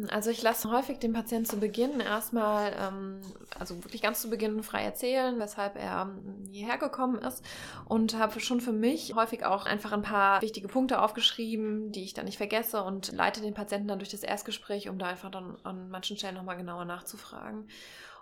Also 0.08 0.30
ich 0.30 0.40
lasse 0.40 0.70
häufig 0.70 1.00
den 1.00 1.12
Patienten 1.12 1.46
zu 1.46 1.58
Beginn 1.58 1.98
erstmal, 1.98 2.72
ähm, 2.78 3.20
also 3.58 3.82
wirklich 3.82 4.00
ganz 4.00 4.22
zu 4.22 4.30
Beginn 4.30 4.62
frei 4.62 4.84
erzählen, 4.84 5.36
weshalb 5.40 5.74
er 5.74 6.02
ähm, 6.02 6.44
hierher 6.48 6.78
gekommen 6.78 7.18
ist 7.18 7.44
und 7.86 8.16
habe 8.16 8.38
schon 8.38 8.60
für 8.60 8.72
mich 8.72 9.16
häufig 9.16 9.44
auch 9.44 9.66
einfach 9.66 9.90
ein 9.90 10.02
paar 10.02 10.42
wichtige 10.42 10.68
Punkte 10.68 11.02
aufgeschrieben, 11.02 11.90
die 11.90 12.04
ich 12.04 12.14
dann 12.14 12.26
nicht 12.26 12.36
vergesse 12.36 12.84
und 12.84 13.10
leite 13.10 13.40
den 13.40 13.52
Patienten 13.52 13.88
dann 13.88 13.98
durch 13.98 14.10
das 14.10 14.22
Erstgespräch, 14.22 14.88
um 14.88 14.98
da 14.98 15.06
einfach 15.06 15.30
dann 15.30 15.58
an 15.64 15.90
manchen 15.90 16.16
Stellen 16.16 16.36
nochmal 16.36 16.56
genauer 16.56 16.84
nachzufragen, 16.84 17.68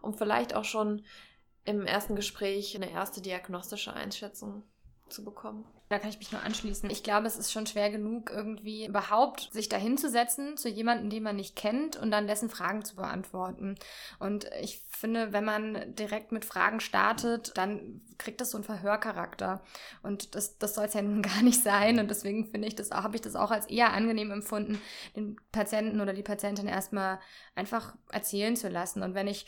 um 0.00 0.14
vielleicht 0.14 0.54
auch 0.54 0.64
schon 0.64 1.04
im 1.66 1.84
ersten 1.84 2.16
Gespräch 2.16 2.74
eine 2.76 2.90
erste 2.90 3.20
diagnostische 3.20 3.92
Einschätzung 3.92 4.62
zu 5.10 5.22
bekommen. 5.22 5.66
Da 5.88 5.98
kann 5.98 6.10
ich 6.10 6.18
mich 6.18 6.32
nur 6.32 6.42
anschließen. 6.42 6.90
Ich 6.90 7.02
glaube, 7.02 7.26
es 7.26 7.38
ist 7.38 7.50
schon 7.50 7.66
schwer 7.66 7.90
genug, 7.90 8.30
irgendwie 8.30 8.86
überhaupt 8.86 9.48
sich 9.52 9.70
dahinzusetzen 9.70 10.58
zu 10.58 10.68
jemandem, 10.68 11.08
den 11.08 11.22
man 11.22 11.36
nicht 11.36 11.56
kennt 11.56 11.96
und 11.96 12.10
dann 12.10 12.26
dessen 12.26 12.50
Fragen 12.50 12.84
zu 12.84 12.96
beantworten. 12.96 13.76
Und 14.18 14.50
ich 14.60 14.82
finde, 14.90 15.32
wenn 15.32 15.44
man 15.44 15.94
direkt 15.94 16.30
mit 16.30 16.44
Fragen 16.44 16.80
startet, 16.80 17.56
dann 17.56 18.02
kriegt 18.18 18.42
das 18.42 18.50
so 18.50 18.58
einen 18.58 18.64
Verhörcharakter. 18.64 19.62
Und 20.02 20.34
das, 20.34 20.58
das 20.58 20.74
soll 20.74 20.84
es 20.84 20.94
ja 20.94 21.00
nun 21.00 21.22
gar 21.22 21.42
nicht 21.42 21.62
sein. 21.62 21.98
Und 21.98 22.10
deswegen 22.10 22.50
finde 22.50 22.68
ich 22.68 22.74
das 22.74 22.92
auch, 22.92 23.04
habe 23.04 23.16
ich 23.16 23.22
das 23.22 23.34
auch 23.34 23.50
als 23.50 23.66
eher 23.66 23.94
angenehm 23.94 24.30
empfunden, 24.30 24.78
den 25.16 25.36
Patienten 25.52 26.02
oder 26.02 26.12
die 26.12 26.22
Patientin 26.22 26.68
erstmal 26.68 27.18
einfach 27.54 27.96
erzählen 28.12 28.56
zu 28.56 28.68
lassen. 28.68 29.02
Und 29.02 29.14
wenn 29.14 29.26
ich 29.26 29.46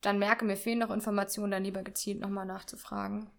dann 0.00 0.20
merke, 0.20 0.44
mir 0.44 0.56
fehlen 0.56 0.78
noch 0.78 0.90
Informationen, 0.90 1.50
dann 1.50 1.64
lieber 1.64 1.82
gezielt 1.82 2.20
nochmal 2.20 2.46
nachzufragen. 2.46 3.30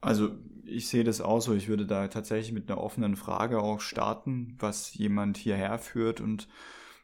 Also 0.00 0.30
ich 0.64 0.88
sehe 0.88 1.04
das 1.04 1.20
auch 1.20 1.40
so. 1.40 1.54
Ich 1.54 1.68
würde 1.68 1.86
da 1.86 2.08
tatsächlich 2.08 2.52
mit 2.52 2.70
einer 2.70 2.80
offenen 2.80 3.16
Frage 3.16 3.60
auch 3.60 3.80
starten, 3.80 4.56
was 4.58 4.94
jemand 4.94 5.36
hierher 5.36 5.78
führt 5.78 6.20
und 6.20 6.48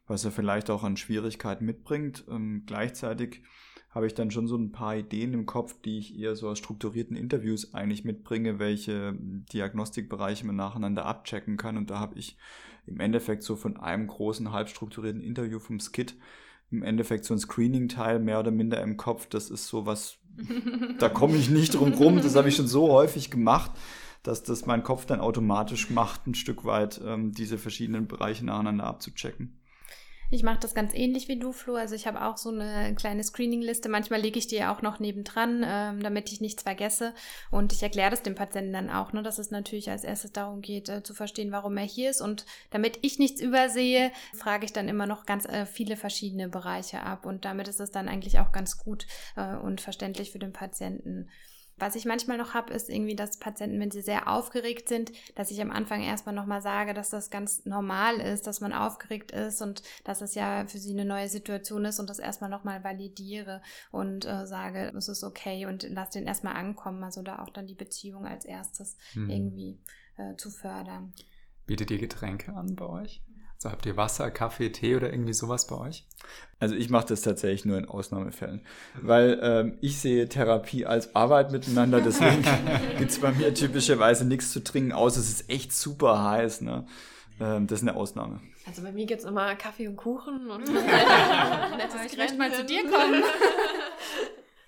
was 0.06 0.24
er 0.24 0.30
vielleicht 0.30 0.70
auch 0.70 0.84
an 0.84 0.96
Schwierigkeiten 0.96 1.64
mitbringt. 1.64 2.24
Ähm, 2.28 2.64
gleichzeitig 2.66 3.42
habe 3.90 4.06
ich 4.06 4.14
dann 4.14 4.30
schon 4.30 4.48
so 4.48 4.56
ein 4.56 4.72
paar 4.72 4.96
Ideen 4.96 5.32
im 5.32 5.46
Kopf, 5.46 5.80
die 5.80 5.98
ich 5.98 6.18
eher 6.18 6.34
so 6.34 6.48
aus 6.48 6.58
strukturierten 6.58 7.16
Interviews 7.16 7.74
eigentlich 7.74 8.04
mitbringe, 8.04 8.58
welche 8.58 9.16
Diagnostikbereiche 9.52 10.44
man 10.46 10.56
nacheinander 10.56 11.06
abchecken 11.06 11.56
kann. 11.56 11.76
Und 11.76 11.90
da 11.90 12.00
habe 12.00 12.18
ich 12.18 12.36
im 12.86 13.00
Endeffekt 13.00 13.44
so 13.44 13.54
von 13.54 13.76
einem 13.76 14.08
großen, 14.08 14.52
halbstrukturierten 14.52 15.22
Interview 15.22 15.60
vom 15.60 15.78
Skit 15.78 16.16
im 16.70 16.82
Endeffekt 16.82 17.24
so 17.24 17.34
ein 17.34 17.38
Screening-Teil 17.38 18.18
mehr 18.18 18.40
oder 18.40 18.50
minder 18.50 18.82
im 18.82 18.96
Kopf. 18.96 19.26
Das 19.28 19.48
ist 19.48 19.68
so 19.68 19.86
was, 19.86 20.18
da 20.98 21.08
komme 21.08 21.36
ich 21.36 21.50
nicht 21.50 21.74
drum 21.74 21.92
rum. 21.92 22.20
Das 22.20 22.36
habe 22.36 22.48
ich 22.48 22.56
schon 22.56 22.68
so 22.68 22.90
häufig 22.90 23.30
gemacht, 23.30 23.70
dass 24.22 24.42
das 24.42 24.66
mein 24.66 24.82
Kopf 24.82 25.06
dann 25.06 25.20
automatisch 25.20 25.90
macht, 25.90 26.26
ein 26.26 26.34
Stück 26.34 26.64
weit 26.64 27.00
ähm, 27.04 27.32
diese 27.32 27.58
verschiedenen 27.58 28.06
Bereiche 28.06 28.44
nacheinander 28.44 28.84
abzuchecken. 28.84 29.58
Ich 30.34 30.42
mache 30.42 30.58
das 30.58 30.74
ganz 30.74 30.92
ähnlich 30.94 31.28
wie 31.28 31.38
du, 31.38 31.52
Flo. 31.52 31.76
Also 31.76 31.94
ich 31.94 32.08
habe 32.08 32.20
auch 32.24 32.36
so 32.36 32.50
eine 32.50 32.92
kleine 32.96 33.22
Screening-Liste. 33.22 33.88
Manchmal 33.88 34.20
lege 34.20 34.36
ich 34.36 34.48
die 34.48 34.64
auch 34.64 34.82
noch 34.82 34.98
nebendran, 34.98 35.64
ähm, 35.64 36.02
damit 36.02 36.32
ich 36.32 36.40
nichts 36.40 36.64
vergesse. 36.64 37.14
Und 37.52 37.72
ich 37.72 37.84
erkläre 37.84 38.10
das 38.10 38.24
dem 38.24 38.34
Patienten 38.34 38.72
dann 38.72 38.90
auch, 38.90 39.12
ne, 39.12 39.22
dass 39.22 39.38
es 39.38 39.52
natürlich 39.52 39.90
als 39.90 40.02
erstes 40.02 40.32
darum 40.32 40.60
geht, 40.60 40.88
äh, 40.88 41.04
zu 41.04 41.14
verstehen, 41.14 41.52
warum 41.52 41.76
er 41.76 41.84
hier 41.84 42.10
ist. 42.10 42.20
Und 42.20 42.46
damit 42.70 42.98
ich 43.02 43.20
nichts 43.20 43.40
übersehe, 43.40 44.10
frage 44.34 44.64
ich 44.64 44.72
dann 44.72 44.88
immer 44.88 45.06
noch 45.06 45.24
ganz 45.24 45.46
äh, 45.46 45.66
viele 45.66 45.96
verschiedene 45.96 46.48
Bereiche 46.48 47.04
ab. 47.04 47.26
Und 47.26 47.44
damit 47.44 47.68
ist 47.68 47.78
es 47.78 47.92
dann 47.92 48.08
eigentlich 48.08 48.40
auch 48.40 48.50
ganz 48.50 48.76
gut 48.76 49.06
äh, 49.36 49.54
und 49.54 49.80
verständlich 49.80 50.32
für 50.32 50.40
den 50.40 50.52
Patienten. 50.52 51.28
Was 51.76 51.96
ich 51.96 52.04
manchmal 52.04 52.38
noch 52.38 52.54
habe, 52.54 52.72
ist 52.72 52.88
irgendwie, 52.88 53.16
dass 53.16 53.38
Patienten, 53.38 53.80
wenn 53.80 53.90
sie 53.90 54.02
sehr 54.02 54.28
aufgeregt 54.28 54.88
sind, 54.88 55.12
dass 55.34 55.50
ich 55.50 55.60
am 55.60 55.70
Anfang 55.70 56.02
erstmal 56.02 56.34
nochmal 56.34 56.62
sage, 56.62 56.94
dass 56.94 57.10
das 57.10 57.30
ganz 57.30 57.64
normal 57.64 58.20
ist, 58.20 58.46
dass 58.46 58.60
man 58.60 58.72
aufgeregt 58.72 59.32
ist 59.32 59.60
und 59.60 59.82
dass 60.04 60.20
es 60.20 60.34
ja 60.34 60.66
für 60.66 60.78
sie 60.78 60.92
eine 60.92 61.04
neue 61.04 61.28
Situation 61.28 61.84
ist 61.84 61.98
und 61.98 62.08
das 62.10 62.18
erstmal 62.20 62.50
nochmal 62.50 62.84
validiere 62.84 63.60
und 63.90 64.24
äh, 64.24 64.46
sage, 64.46 64.92
es 64.96 65.08
ist 65.08 65.24
okay 65.24 65.66
und 65.66 65.86
lass 65.90 66.10
den 66.10 66.26
erstmal 66.26 66.54
ankommen, 66.54 67.02
also 67.02 67.22
da 67.22 67.40
auch 67.40 67.50
dann 67.50 67.66
die 67.66 67.74
Beziehung 67.74 68.26
als 68.26 68.44
erstes 68.44 68.96
hm. 69.12 69.30
irgendwie 69.30 69.78
äh, 70.16 70.36
zu 70.36 70.50
fördern. 70.50 71.12
Bietet 71.66 71.90
ihr 71.90 71.98
Getränke 71.98 72.54
an 72.54 72.76
bei 72.76 72.86
euch? 72.86 73.22
So, 73.64 73.70
habt 73.70 73.86
ihr 73.86 73.96
Wasser, 73.96 74.30
Kaffee, 74.30 74.68
Tee 74.72 74.94
oder 74.94 75.10
irgendwie 75.10 75.32
sowas 75.32 75.66
bei 75.66 75.76
euch? 75.76 76.04
Also 76.60 76.74
ich 76.74 76.90
mache 76.90 77.06
das 77.06 77.22
tatsächlich 77.22 77.64
nur 77.64 77.78
in 77.78 77.88
Ausnahmefällen, 77.88 78.60
weil 79.00 79.40
ähm, 79.42 79.78
ich 79.80 79.98
sehe 79.98 80.28
Therapie 80.28 80.84
als 80.84 81.16
Arbeit 81.16 81.50
miteinander, 81.50 82.02
deswegen 82.02 82.44
gibt 82.98 83.10
es 83.10 83.20
bei 83.20 83.32
mir 83.32 83.54
typischerweise 83.54 84.26
nichts 84.26 84.52
zu 84.52 84.62
trinken, 84.62 84.92
außer 84.92 85.18
es 85.18 85.30
ist 85.30 85.50
echt 85.50 85.72
super 85.72 86.22
heiß. 86.22 86.60
Ne? 86.60 86.86
Ähm, 87.40 87.66
das 87.66 87.78
ist 87.80 87.88
eine 87.88 87.96
Ausnahme. 87.96 88.42
Also 88.66 88.82
bei 88.82 88.92
mir 88.92 89.06
gibt 89.06 89.22
es 89.22 89.26
immer 89.26 89.54
Kaffee 89.54 89.88
und 89.88 89.96
Kuchen 89.96 90.50
und 90.50 90.64
nettes 90.70 92.12
ich 92.12 92.18
möchte 92.18 92.36
mal 92.36 92.52
zu 92.52 92.66
dir 92.66 92.82
kommen. 92.82 93.22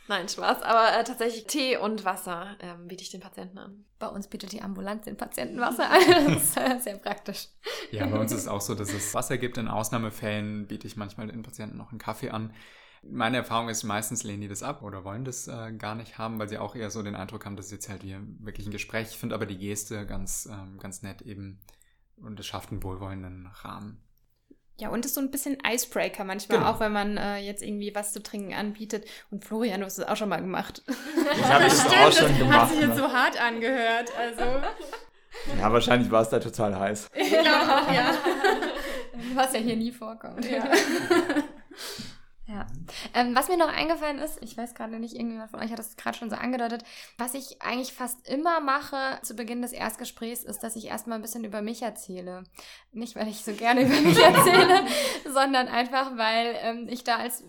Nein, 0.09 0.29
Spaß. 0.29 0.63
Aber 0.63 0.99
äh, 0.99 1.05
tatsächlich 1.05 1.47
Tee 1.47 1.77
und 1.77 2.05
Wasser 2.05 2.57
ähm, 2.61 2.87
biete 2.87 3.03
ich 3.03 3.11
den 3.11 3.21
Patienten 3.21 3.59
an. 3.59 3.85
Bei 3.99 4.07
uns 4.09 4.29
bietet 4.29 4.53
die 4.53 4.63
Ambulanz 4.63 5.05
den 5.05 5.17
Patienten 5.17 5.61
Wasser 5.61 5.91
an. 5.91 6.01
Das 6.27 6.43
ist 6.43 6.57
äh, 6.57 6.79
sehr 6.81 6.99
praktisch. 6.99 7.49
Ja, 7.91 8.07
bei 8.07 8.19
uns 8.19 8.33
ist 8.33 8.43
es 8.43 8.49
auch 8.49 8.61
so, 8.61 8.75
dass 8.75 8.93
es 8.93 9.15
Wasser 9.15 9.39
gibt. 9.39 9.59
In 9.59 9.69
Ausnahmefällen 9.69 10.67
biete 10.67 10.87
ich 10.87 10.97
manchmal 10.97 11.27
den 11.27 11.43
Patienten 11.43 11.77
noch 11.77 11.91
einen 11.91 11.99
Kaffee 11.99 12.31
an. 12.31 12.53
Meine 13.03 13.39
Erfahrung 13.39 13.69
ist, 13.69 13.85
meistens 13.85 14.25
lehnen 14.25 14.41
die 14.41 14.49
das 14.49 14.63
ab 14.63 14.83
oder 14.83 15.05
wollen 15.05 15.25
das 15.25 15.49
äh, 15.49 15.73
gar 15.73 15.95
nicht 15.95 16.19
haben, 16.19 16.39
weil 16.39 16.49
sie 16.49 16.59
auch 16.59 16.75
eher 16.75 16.91
so 16.91 17.03
den 17.03 17.15
Eindruck 17.15 17.45
haben, 17.45 17.57
dass 17.57 17.67
es 17.67 17.73
jetzt 17.73 17.89
halt 17.89 18.03
hier 18.03 18.21
wirklich 18.41 18.67
ein 18.67 18.73
Gespräch. 18.73 19.09
Ich 19.11 19.19
finde 19.19 19.35
aber 19.35 19.47
die 19.47 19.59
Geste 19.59 20.07
ganz, 20.07 20.49
ähm, 20.51 20.79
ganz 20.79 21.03
nett 21.03 21.23
eben 21.23 21.61
und 22.17 22.39
es 22.41 22.47
schafft 22.47 22.71
einen 22.71 22.83
wohlwollenden 22.83 23.47
Rahmen. 23.47 24.03
Ja, 24.79 24.91
und 24.91 25.07
ist 25.07 25.15
so 25.15 25.23
ein 25.23 25.31
bisschen 25.31 25.57
Icebreaker 25.67 26.25
manchmal, 26.25 26.59
genau. 26.59 26.71
auch 26.71 26.81
wenn 26.81 26.93
man 26.93 27.17
äh, 27.17 27.39
jetzt 27.39 27.63
irgendwie 27.63 27.95
was 27.95 28.13
zu 28.13 28.23
trinken 28.23 28.53
anbietet. 28.53 29.07
Und 29.31 29.43
Florian, 29.43 29.81
du 29.81 29.87
hast 29.87 29.99
es 29.99 30.07
auch 30.07 30.17
schon 30.17 30.29
mal 30.29 30.41
gemacht. 30.41 30.83
Ich 30.87 31.45
habe 31.49 31.65
es 31.65 31.87
auch 31.87 32.13
schon 32.13 32.29
das 32.29 32.39
gemacht. 32.39 32.61
Hat 32.61 32.69
sich 32.71 32.81
jetzt 32.81 32.89
ne? 32.91 32.97
so 32.97 33.13
hart 33.13 33.41
angehört. 33.41 34.13
Also. 34.19 34.43
Ja, 35.61 35.71
wahrscheinlich 35.71 36.11
war 36.11 36.23
es 36.23 36.31
da 36.31 36.39
total 36.39 36.79
heiß. 36.79 37.11
Ich 37.13 37.29
glaube 37.29 37.47
auch, 37.49 37.93
ja. 37.93 38.15
Was 39.35 39.53
ja 39.53 39.61
hier 39.61 39.77
nie 39.77 39.93
vorkommt. 39.93 40.51
Ja. 40.51 40.65
Ja. 42.49 42.65
Ähm, 43.13 43.35
was 43.35 43.49
mir 43.49 43.57
noch 43.57 43.73
eingefallen 43.73 44.21
ist, 44.21 44.41
ich 44.41 44.57
weiß 44.57 44.75
gerade 44.75 45.01
nicht, 45.01 45.15
irgendjemand 45.15 45.51
von 45.51 45.61
euch 45.61 45.73
hat 45.73 45.81
das 45.81 45.97
gerade 45.97 46.17
schon 46.17 46.31
so 46.31 46.37
angedeutet, 46.37 46.85
was 47.19 47.35
ich 47.35 47.61
eigentlich 47.61 47.93
fast 47.93 48.29
immer 48.29 48.61
mache 48.61 49.19
zu 49.23 49.35
Beginn 49.35 49.63
des 49.63 49.73
Erstgesprächs, 49.73 50.45
ist, 50.45 50.63
dass 50.63 50.77
ich 50.77 50.87
erstmal 50.87 51.19
ein 51.19 51.23
bisschen 51.23 51.43
über 51.43 51.61
mich 51.61 51.83
erzähle. 51.83 52.45
Nicht, 52.93 53.17
weil 53.17 53.27
ich 53.27 53.45
so 53.45 53.53
gerne 53.53 53.83
über 53.83 54.01
mich 54.01 54.19
erzähle, 54.23 54.87
sondern 55.25 55.67
einfach, 55.67 56.17
weil 56.17 56.55
ähm, 56.61 56.87
ich 56.89 57.03
da 57.03 57.17
als 57.17 57.43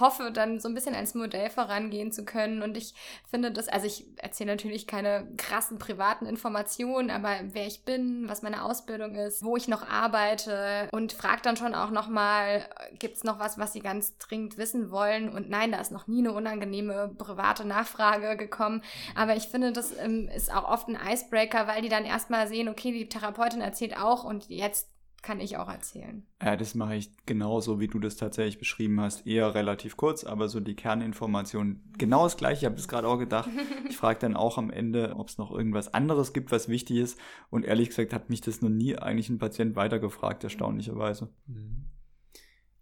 hoffe, 0.00 0.30
dann 0.32 0.60
so 0.60 0.68
ein 0.68 0.74
bisschen 0.74 0.94
als 0.94 1.14
Modell 1.14 1.50
vorangehen 1.50 2.12
zu 2.12 2.24
können. 2.24 2.62
Und 2.62 2.76
ich 2.76 2.94
finde 3.28 3.50
das, 3.50 3.68
also 3.68 3.86
ich 3.86 4.06
erzähle 4.16 4.52
natürlich 4.52 4.86
keine 4.86 5.28
krassen 5.36 5.78
privaten 5.78 6.26
Informationen, 6.26 7.10
aber 7.10 7.30
wer 7.44 7.66
ich 7.66 7.84
bin, 7.84 8.28
was 8.28 8.42
meine 8.42 8.64
Ausbildung 8.64 9.14
ist, 9.14 9.42
wo 9.44 9.56
ich 9.56 9.68
noch 9.68 9.88
arbeite 9.88 10.88
und 10.92 11.12
frage 11.12 11.42
dann 11.42 11.56
schon 11.56 11.74
auch 11.74 11.90
nochmal, 11.90 12.68
gibt 12.98 13.16
es 13.16 13.24
noch 13.24 13.38
was, 13.38 13.58
was 13.58 13.72
Sie 13.72 13.80
ganz 13.80 14.16
dringend 14.18 14.58
wissen 14.58 14.90
wollen? 14.90 15.28
Und 15.28 15.48
nein, 15.50 15.72
da 15.72 15.80
ist 15.80 15.92
noch 15.92 16.06
nie 16.06 16.20
eine 16.20 16.32
unangenehme 16.32 17.14
private 17.16 17.66
Nachfrage 17.66 18.36
gekommen. 18.36 18.82
Aber 19.14 19.36
ich 19.36 19.48
finde, 19.48 19.72
das 19.72 19.96
ähm, 19.98 20.28
ist 20.34 20.52
auch 20.52 20.68
oft 20.68 20.88
ein 20.88 20.98
Icebreaker, 21.10 21.66
weil 21.66 21.82
die 21.82 21.88
dann 21.88 22.04
erstmal 22.04 22.48
sehen, 22.48 22.68
okay, 22.68 22.92
die 22.92 23.08
Therapeutin 23.08 23.60
erzählt 23.60 23.96
auch 23.96 24.24
und 24.24 24.48
jetzt 24.48 24.88
kann 25.22 25.40
ich 25.40 25.56
auch 25.56 25.68
erzählen. 25.68 26.26
Ja, 26.42 26.56
das 26.56 26.74
mache 26.74 26.96
ich 26.96 27.10
genauso, 27.26 27.78
wie 27.78 27.88
du 27.88 27.98
das 27.98 28.16
tatsächlich 28.16 28.58
beschrieben 28.58 29.00
hast. 29.00 29.26
Eher 29.26 29.54
relativ 29.54 29.96
kurz, 29.96 30.24
aber 30.24 30.48
so 30.48 30.60
die 30.60 30.74
Kerninformation 30.74 31.80
genau 31.98 32.24
das 32.24 32.36
gleiche. 32.36 32.60
Ich 32.60 32.64
habe 32.64 32.76
es 32.76 32.88
gerade 32.88 33.08
auch 33.08 33.18
gedacht. 33.18 33.48
Ich 33.88 33.96
frage 33.96 34.20
dann 34.20 34.36
auch 34.36 34.56
am 34.56 34.70
Ende, 34.70 35.16
ob 35.16 35.28
es 35.28 35.36
noch 35.36 35.50
irgendwas 35.50 35.92
anderes 35.92 36.32
gibt, 36.32 36.52
was 36.52 36.68
wichtig 36.68 36.98
ist. 36.98 37.18
Und 37.50 37.64
ehrlich 37.64 37.88
gesagt 37.88 38.12
hat 38.12 38.30
mich 38.30 38.40
das 38.40 38.62
noch 38.62 38.68
nie 38.68 38.96
eigentlich 38.96 39.28
ein 39.28 39.38
Patient 39.38 39.74
weitergefragt, 39.74 40.44
erstaunlicherweise. 40.44 41.28
Mhm. 41.46 41.86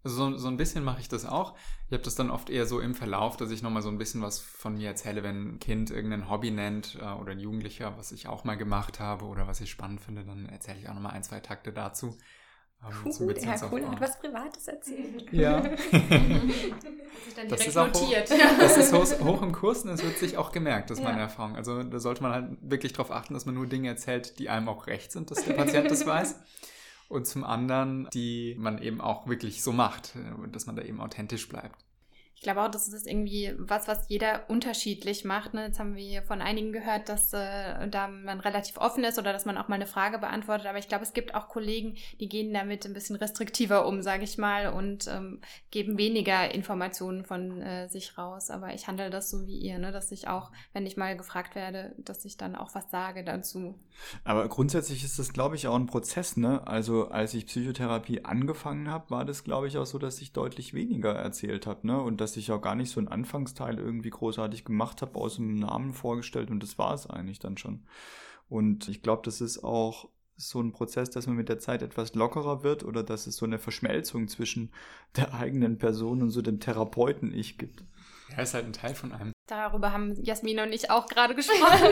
Also 0.03 0.31
so, 0.31 0.37
so 0.37 0.47
ein 0.47 0.57
bisschen 0.57 0.83
mache 0.83 1.01
ich 1.01 1.09
das 1.09 1.25
auch. 1.25 1.55
Ich 1.87 1.93
habe 1.93 2.03
das 2.03 2.15
dann 2.15 2.29
oft 2.29 2.49
eher 2.49 2.65
so 2.65 2.79
im 2.79 2.95
Verlauf, 2.95 3.35
dass 3.35 3.51
ich 3.51 3.61
nochmal 3.61 3.81
so 3.81 3.89
ein 3.89 3.97
bisschen 3.97 4.21
was 4.21 4.39
von 4.39 4.75
mir 4.75 4.87
erzähle, 4.87 5.23
wenn 5.23 5.55
ein 5.55 5.59
Kind 5.59 5.91
irgendein 5.91 6.29
Hobby 6.29 6.51
nennt 6.51 6.97
äh, 7.01 7.05
oder 7.05 7.31
ein 7.31 7.39
Jugendlicher, 7.39 7.97
was 7.97 8.11
ich 8.11 8.27
auch 8.27 8.43
mal 8.43 8.55
gemacht 8.55 8.99
habe 8.99 9.25
oder 9.25 9.47
was 9.47 9.59
ich 9.59 9.69
spannend 9.69 10.01
finde, 10.01 10.23
dann 10.23 10.47
erzähle 10.47 10.79
ich 10.79 10.89
auch 10.89 10.93
nochmal 10.93 11.13
ein, 11.13 11.23
zwei 11.23 11.41
Takte 11.41 11.73
dazu. 11.73 12.17
Ähm, 12.81 13.13
cool, 13.19 13.33
der 13.33 13.43
Herr 13.43 13.59
Kohl 13.69 13.85
hat 13.85 13.99
was 13.99 14.19
Privates 14.19 14.67
erzählt. 14.69 15.33
Ja. 15.33 15.57
hat 15.63 15.71
sich 15.73 17.33
dann 17.35 17.49
das 17.49 17.67
ist 17.67 17.77
auch 17.77 17.87
notiert. 17.87 18.31
Hoch, 18.31 18.57
das 18.57 18.77
ist 18.77 18.93
hoch, 18.93 19.25
hoch 19.25 19.41
im 19.41 19.51
Kurs 19.51 19.83
und 19.83 19.89
es 19.89 20.01
wird 20.01 20.17
sich 20.17 20.37
auch 20.37 20.53
gemerkt, 20.53 20.89
das 20.89 20.99
ist 20.99 21.03
ja. 21.03 21.09
meine 21.09 21.23
Erfahrung. 21.23 21.57
Also 21.57 21.83
da 21.83 21.99
sollte 21.99 22.23
man 22.23 22.31
halt 22.31 22.57
wirklich 22.61 22.93
darauf 22.93 23.11
achten, 23.11 23.33
dass 23.33 23.45
man 23.45 23.55
nur 23.55 23.67
Dinge 23.67 23.89
erzählt, 23.89 24.39
die 24.39 24.47
einem 24.47 24.69
auch 24.69 24.87
recht 24.87 25.11
sind, 25.11 25.29
dass 25.29 25.43
der 25.43 25.55
Patient 25.55 25.91
das 25.91 26.05
weiß 26.05 26.39
und 27.09 27.27
zum 27.27 27.43
anderen, 27.43 28.07
die 28.13 28.55
man 28.57 28.81
eben 28.81 29.01
auch 29.01 29.27
wirklich 29.27 29.61
so 29.61 29.73
macht, 29.73 30.13
dass 30.51 30.67
man 30.67 30.75
da 30.75 30.83
eben 30.83 31.01
authentisch 31.01 31.49
bleibt. 31.49 31.83
Ich 32.39 32.43
glaube 32.43 32.61
auch, 32.61 32.71
das 32.71 32.87
ist 32.87 33.05
irgendwie 33.05 33.53
was, 33.57 33.89
was 33.89 34.07
jeder 34.07 34.49
unterschiedlich 34.49 35.25
macht. 35.25 35.53
Ne? 35.53 35.65
Jetzt 35.65 35.77
haben 35.77 35.97
wir 35.97 36.23
von 36.23 36.41
einigen 36.41 36.71
gehört, 36.71 37.09
dass 37.09 37.33
äh, 37.33 37.85
da 37.89 38.07
man 38.07 38.39
relativ 38.39 38.77
offen 38.77 39.03
ist 39.03 39.19
oder 39.19 39.33
dass 39.33 39.43
man 39.43 39.57
auch 39.57 39.67
mal 39.67 39.75
eine 39.75 39.85
Frage 39.85 40.19
beantwortet. 40.19 40.65
Aber 40.65 40.77
ich 40.77 40.87
glaube, 40.87 41.03
es 41.03 41.11
gibt 41.11 41.35
auch 41.35 41.49
Kollegen, 41.49 41.97
die 42.21 42.29
gehen 42.29 42.53
damit 42.53 42.85
ein 42.85 42.93
bisschen 42.93 43.17
restriktiver 43.17 43.85
um, 43.85 44.01
sage 44.01 44.23
ich 44.23 44.37
mal, 44.37 44.71
und 44.71 45.09
ähm, 45.09 45.41
geben 45.69 45.97
weniger 45.97 46.49
Informationen 46.55 47.25
von 47.25 47.61
äh, 47.61 47.89
sich 47.89 48.17
raus. 48.17 48.49
Aber 48.51 48.73
ich 48.73 48.87
handle 48.87 49.09
das 49.09 49.29
so 49.29 49.45
wie 49.45 49.57
ihr, 49.57 49.77
ne? 49.77 49.91
dass 49.91 50.09
ich 50.13 50.29
auch, 50.29 50.53
wenn 50.71 50.85
ich 50.85 50.95
mal 50.95 51.17
gefragt 51.17 51.55
werde, 51.55 51.93
dass 51.97 52.23
ich 52.23 52.37
dann 52.37 52.55
auch 52.55 52.73
was 52.73 52.89
sage 52.89 53.25
dazu. 53.25 53.77
Aber 54.23 54.47
grundsätzlich 54.47 55.03
ist 55.03 55.19
das, 55.19 55.33
glaube 55.33 55.57
ich, 55.57 55.67
auch 55.67 55.75
ein 55.75 55.87
Prozess. 55.87 56.37
Ne? 56.37 56.65
Also 56.65 57.09
als 57.09 57.33
ich 57.33 57.47
Psychotherapie 57.47 58.23
angefangen 58.23 58.89
habe, 58.89 59.09
war 59.09 59.25
das, 59.25 59.43
glaube 59.43 59.67
ich, 59.67 59.77
auch 59.77 59.85
so, 59.85 59.99
dass 59.99 60.21
ich 60.21 60.31
deutlich 60.31 60.73
weniger 60.73 61.13
erzählt 61.13 61.67
habe. 61.67 61.85
Ne? 61.85 62.01
Und 62.01 62.21
dass 62.29 62.37
ich 62.37 62.51
auch 62.51 62.61
gar 62.61 62.75
nicht 62.75 62.91
so 62.91 62.99
einen 62.99 63.07
Anfangsteil 63.07 63.79
irgendwie 63.79 64.11
großartig 64.11 64.63
gemacht 64.63 65.01
habe, 65.01 65.19
aus 65.19 65.37
dem 65.37 65.55
Namen 65.55 65.93
vorgestellt 65.93 66.51
und 66.51 66.61
das 66.61 66.77
war 66.77 66.93
es 66.93 67.07
eigentlich 67.07 67.39
dann 67.39 67.57
schon. 67.57 67.85
Und 68.49 68.87
ich 68.87 69.01
glaube, 69.01 69.21
das 69.25 69.41
ist 69.41 69.63
auch 69.63 70.09
so 70.37 70.61
ein 70.61 70.71
Prozess, 70.71 71.09
dass 71.09 71.27
man 71.27 71.35
mit 71.35 71.49
der 71.49 71.59
Zeit 71.59 71.81
etwas 71.81 72.13
lockerer 72.13 72.63
wird 72.63 72.83
oder 72.83 73.03
dass 73.03 73.27
es 73.27 73.35
so 73.35 73.45
eine 73.45 73.59
Verschmelzung 73.59 74.27
zwischen 74.27 74.71
der 75.15 75.33
eigenen 75.33 75.77
Person 75.77 76.21
und 76.21 76.29
so 76.29 76.41
dem 76.41 76.59
Therapeuten-Ich 76.59 77.57
gibt. 77.57 77.83
Er 78.35 78.43
ist 78.43 78.53
halt 78.53 78.65
ein 78.65 78.73
Teil 78.73 78.95
von 78.95 79.11
einem. 79.11 79.31
Darüber 79.47 79.91
haben 79.91 80.15
Jasmin 80.23 80.59
und 80.59 80.71
ich 80.71 80.91
auch 80.91 81.07
gerade 81.07 81.33
gesprochen, 81.33 81.91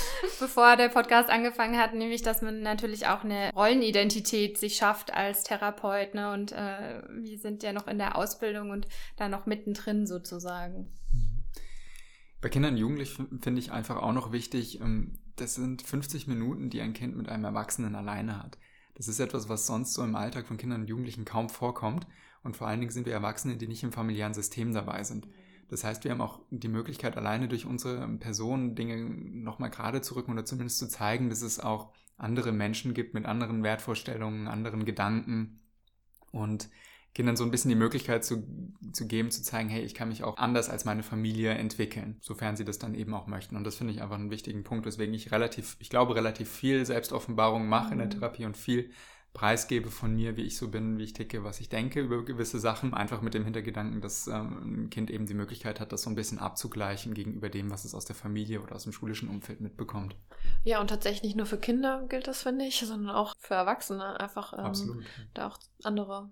bevor 0.40 0.76
der 0.76 0.90
Podcast 0.90 1.30
angefangen 1.30 1.78
hat, 1.78 1.94
nämlich, 1.94 2.22
dass 2.22 2.42
man 2.42 2.60
natürlich 2.60 3.06
auch 3.06 3.24
eine 3.24 3.50
Rollenidentität 3.54 4.58
sich 4.58 4.76
schafft 4.76 5.14
als 5.14 5.42
Therapeut. 5.44 6.14
Ne? 6.14 6.32
Und 6.32 6.52
äh, 6.52 7.02
wir 7.10 7.38
sind 7.38 7.62
ja 7.62 7.72
noch 7.72 7.86
in 7.86 7.98
der 7.98 8.16
Ausbildung 8.16 8.70
und 8.70 8.86
da 9.16 9.28
noch 9.28 9.46
mittendrin 9.46 10.06
sozusagen. 10.06 10.92
Bei 12.42 12.48
Kindern 12.48 12.72
und 12.72 12.78
Jugendlichen 12.78 13.40
finde 13.40 13.60
ich 13.60 13.72
einfach 13.72 13.96
auch 13.96 14.12
noch 14.12 14.32
wichtig, 14.32 14.80
ähm, 14.80 15.18
das 15.36 15.54
sind 15.54 15.82
50 15.82 16.26
Minuten, 16.26 16.70
die 16.70 16.82
ein 16.82 16.92
Kind 16.92 17.16
mit 17.16 17.28
einem 17.28 17.44
Erwachsenen 17.44 17.94
alleine 17.94 18.42
hat. 18.42 18.58
Das 18.94 19.08
ist 19.08 19.20
etwas, 19.20 19.48
was 19.48 19.66
sonst 19.66 19.94
so 19.94 20.02
im 20.04 20.14
Alltag 20.14 20.46
von 20.46 20.58
Kindern 20.58 20.82
und 20.82 20.88
Jugendlichen 20.88 21.24
kaum 21.24 21.48
vorkommt. 21.48 22.06
Und 22.42 22.56
vor 22.56 22.66
allen 22.66 22.80
Dingen 22.80 22.92
sind 22.92 23.06
wir 23.06 23.12
Erwachsene, 23.12 23.56
die 23.56 23.68
nicht 23.68 23.82
im 23.82 23.92
familiären 23.92 24.34
System 24.34 24.74
dabei 24.74 25.04
sind. 25.04 25.28
Das 25.72 25.84
heißt, 25.84 26.04
wir 26.04 26.10
haben 26.10 26.20
auch 26.20 26.40
die 26.50 26.68
Möglichkeit, 26.68 27.16
alleine 27.16 27.48
durch 27.48 27.64
unsere 27.64 28.06
Person 28.18 28.74
Dinge 28.74 28.98
nochmal 28.98 29.70
gerade 29.70 30.02
zu 30.02 30.14
rücken 30.14 30.32
oder 30.32 30.44
zumindest 30.44 30.78
zu 30.78 30.86
zeigen, 30.86 31.30
dass 31.30 31.40
es 31.40 31.60
auch 31.60 31.94
andere 32.18 32.52
Menschen 32.52 32.92
gibt 32.92 33.14
mit 33.14 33.24
anderen 33.24 33.62
Wertvorstellungen, 33.62 34.48
anderen 34.48 34.84
Gedanken 34.84 35.62
und 36.30 36.68
Kindern 37.14 37.36
so 37.36 37.44
ein 37.44 37.50
bisschen 37.50 37.70
die 37.70 37.74
Möglichkeit 37.74 38.22
zu, 38.22 38.46
zu 38.92 39.06
geben, 39.06 39.30
zu 39.30 39.42
zeigen, 39.42 39.70
hey, 39.70 39.80
ich 39.82 39.94
kann 39.94 40.10
mich 40.10 40.24
auch 40.24 40.36
anders 40.36 40.68
als 40.68 40.84
meine 40.84 41.02
Familie 41.02 41.52
entwickeln, 41.52 42.18
sofern 42.20 42.54
sie 42.54 42.66
das 42.66 42.78
dann 42.78 42.94
eben 42.94 43.14
auch 43.14 43.26
möchten. 43.26 43.56
Und 43.56 43.64
das 43.64 43.76
finde 43.76 43.94
ich 43.94 44.02
einfach 44.02 44.16
einen 44.16 44.30
wichtigen 44.30 44.64
Punkt, 44.64 44.84
weswegen 44.84 45.14
ich 45.14 45.32
relativ, 45.32 45.76
ich 45.78 45.88
glaube, 45.88 46.14
relativ 46.14 46.50
viel 46.50 46.84
Selbstoffenbarung 46.84 47.66
mache 47.66 47.92
in 47.92 47.98
der 47.98 48.08
mhm. 48.08 48.10
Therapie 48.10 48.44
und 48.44 48.58
viel 48.58 48.90
preisgebe 49.34 49.90
von 49.90 50.14
mir, 50.14 50.36
wie 50.36 50.42
ich 50.42 50.56
so 50.56 50.68
bin, 50.68 50.98
wie 50.98 51.04
ich 51.04 51.14
ticke, 51.14 51.42
was 51.42 51.60
ich 51.60 51.68
denke 51.68 52.00
über 52.00 52.24
gewisse 52.24 52.58
Sachen. 52.58 52.92
Einfach 52.92 53.22
mit 53.22 53.34
dem 53.34 53.44
Hintergedanken, 53.44 54.00
dass 54.00 54.26
ähm, 54.26 54.84
ein 54.84 54.90
Kind 54.90 55.10
eben 55.10 55.26
die 55.26 55.34
Möglichkeit 55.34 55.80
hat, 55.80 55.92
das 55.92 56.02
so 56.02 56.10
ein 56.10 56.14
bisschen 56.14 56.38
abzugleichen 56.38 57.14
gegenüber 57.14 57.48
dem, 57.48 57.70
was 57.70 57.84
es 57.84 57.94
aus 57.94 58.04
der 58.04 58.16
Familie 58.16 58.60
oder 58.60 58.76
aus 58.76 58.84
dem 58.84 58.92
schulischen 58.92 59.28
Umfeld 59.28 59.60
mitbekommt. 59.60 60.16
Ja, 60.64 60.80
und 60.80 60.88
tatsächlich 60.88 61.22
nicht 61.22 61.36
nur 61.36 61.46
für 61.46 61.58
Kinder 61.58 62.04
gilt 62.08 62.28
das, 62.28 62.42
finde 62.42 62.66
ich, 62.66 62.78
sondern 62.80 63.14
auch 63.14 63.34
für 63.38 63.54
Erwachsene. 63.54 64.20
Einfach 64.20 64.52
ähm, 64.52 64.60
Absolut. 64.60 65.04
da 65.32 65.48
auch 65.48 65.58
andere 65.82 66.30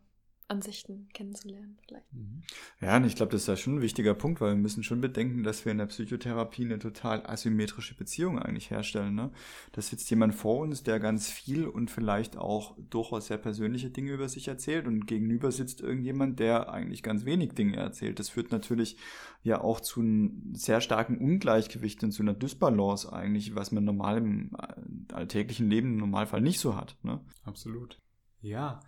Ansichten 0.51 1.09
kennenzulernen 1.15 1.79
vielleicht. 1.87 2.13
Mhm. 2.13 2.43
Ja, 2.81 2.97
und 2.97 3.05
ich 3.05 3.15
glaube, 3.15 3.33
das 3.33 3.43
ist 3.43 3.47
ja 3.47 3.57
schon 3.57 3.77
ein 3.77 3.83
wichtiger 3.83 4.15
Punkt, 4.15 4.41
weil 4.41 4.51
wir 4.51 4.61
müssen 4.61 4.83
schon 4.83 5.01
bedenken, 5.01 5.45
dass 5.45 5.65
wir 5.65 5.73
in 5.73 5.79
der 5.79 5.87
Psychotherapie 5.87 6.65
eine 6.65 6.79
total 6.79 7.25
asymmetrische 7.25 7.95
Beziehung 7.95 8.39
eigentlich 8.39 8.71
herstellen. 8.71 9.15
Ne? 9.15 9.31
Da 9.73 9.81
sitzt 9.81 10.11
jemand 10.11 10.35
vor 10.35 10.59
uns, 10.59 10.83
der 10.83 10.99
ganz 10.99 11.31
viel 11.31 11.67
und 11.67 11.91
vielleicht 11.91 12.37
auch 12.37 12.77
durchaus 12.91 13.27
sehr 13.27 13.39
persönliche 13.39 13.91
Dinge 13.91 14.13
über 14.13 14.29
sich 14.29 14.49
erzählt 14.49 14.87
und 14.87 15.07
gegenüber 15.07 15.53
sitzt 15.53 15.81
irgendjemand, 15.81 16.41
der 16.41 16.73
eigentlich 16.73 17.03
ganz 17.03 17.25
wenig 17.25 17.53
Dinge 17.53 17.77
erzählt. 17.77 18.19
Das 18.19 18.29
führt 18.29 18.51
natürlich 18.51 18.97
ja 19.43 19.61
auch 19.61 19.81
zu 19.81 20.01
einem 20.01 20.53
sehr 20.55 20.81
starken 20.81 21.19
Ungleichgewicht 21.19 22.03
und 22.03 22.11
zu 22.11 22.23
einer 22.23 22.35
Dysbalance 22.35 23.11
eigentlich, 23.13 23.55
was 23.55 23.71
man 23.71 23.85
normal 23.85 24.19
im 24.19 24.51
äh, 24.59 25.15
alltäglichen 25.15 25.71
Leben 25.71 25.93
im 25.93 25.97
Normalfall 25.99 26.41
nicht 26.41 26.59
so 26.59 26.77
hat. 26.77 26.97
Ne? 27.03 27.21
Absolut. 27.45 27.99
Ja, 28.41 28.81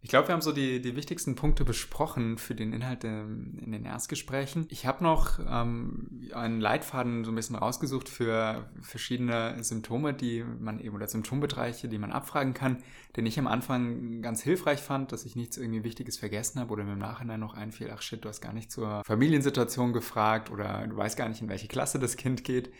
ich 0.00 0.10
glaube, 0.10 0.28
wir 0.28 0.32
haben 0.32 0.42
so 0.42 0.52
die, 0.52 0.80
die 0.80 0.94
wichtigsten 0.94 1.34
Punkte 1.34 1.64
besprochen 1.64 2.38
für 2.38 2.54
den 2.54 2.72
Inhalt 2.72 3.02
in 3.02 3.72
den 3.72 3.84
Erstgesprächen. 3.84 4.66
Ich 4.70 4.86
habe 4.86 5.02
noch 5.02 5.40
ähm, 5.40 6.30
einen 6.32 6.60
Leitfaden 6.60 7.24
so 7.24 7.32
ein 7.32 7.34
bisschen 7.34 7.56
rausgesucht 7.56 8.08
für 8.08 8.70
verschiedene 8.80 9.56
Symptome, 9.64 10.14
die 10.14 10.44
man 10.44 10.78
eben 10.78 10.94
oder 10.94 11.08
Symptombereiche, 11.08 11.88
die 11.88 11.98
man 11.98 12.12
abfragen 12.12 12.54
kann, 12.54 12.84
den 13.16 13.26
ich 13.26 13.40
am 13.40 13.48
Anfang 13.48 14.22
ganz 14.22 14.40
hilfreich 14.40 14.80
fand, 14.80 15.10
dass 15.10 15.24
ich 15.24 15.34
nichts 15.34 15.56
irgendwie 15.56 15.82
Wichtiges 15.82 16.16
vergessen 16.16 16.60
habe 16.60 16.72
oder 16.72 16.84
mir 16.84 16.92
im 16.92 17.00
Nachhinein 17.00 17.40
noch 17.40 17.54
einfiel, 17.54 17.90
ach 17.92 18.00
shit, 18.00 18.24
du 18.24 18.28
hast 18.28 18.40
gar 18.40 18.52
nicht 18.52 18.70
zur 18.70 19.02
Familiensituation 19.04 19.92
gefragt 19.92 20.48
oder 20.48 20.86
du 20.86 20.96
weißt 20.96 21.16
gar 21.16 21.28
nicht, 21.28 21.42
in 21.42 21.48
welche 21.48 21.66
Klasse 21.66 21.98
das 21.98 22.16
Kind 22.16 22.44
geht. 22.44 22.70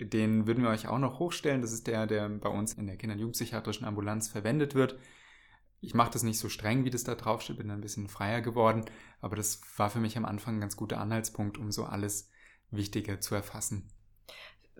Den 0.00 0.46
würden 0.46 0.62
wir 0.62 0.70
euch 0.70 0.86
auch 0.86 0.98
noch 0.98 1.18
hochstellen. 1.18 1.62
Das 1.62 1.72
ist 1.72 1.86
der, 1.86 2.06
der 2.06 2.28
bei 2.28 2.50
uns 2.50 2.74
in 2.74 2.86
der 2.86 2.96
Kinder- 2.96 3.14
und 3.14 3.20
Jugendpsychiatrischen 3.20 3.86
Ambulanz 3.86 4.28
verwendet 4.28 4.74
wird 4.74 4.98
ich 5.80 5.94
mache 5.94 6.10
das 6.10 6.22
nicht 6.22 6.38
so 6.38 6.48
streng, 6.48 6.84
wie 6.84 6.90
das 6.90 7.04
da 7.04 7.14
draufsteht, 7.14 7.58
bin 7.58 7.70
ein 7.70 7.80
bisschen 7.80 8.08
freier 8.08 8.40
geworden, 8.40 8.84
aber 9.20 9.36
das 9.36 9.60
war 9.76 9.90
für 9.90 10.00
mich 10.00 10.16
am 10.16 10.24
Anfang 10.24 10.56
ein 10.56 10.60
ganz 10.60 10.76
guter 10.76 10.98
Anhaltspunkt, 10.98 11.58
um 11.58 11.70
so 11.70 11.84
alles 11.84 12.30
Wichtige 12.70 13.20
zu 13.20 13.34
erfassen. 13.34 13.88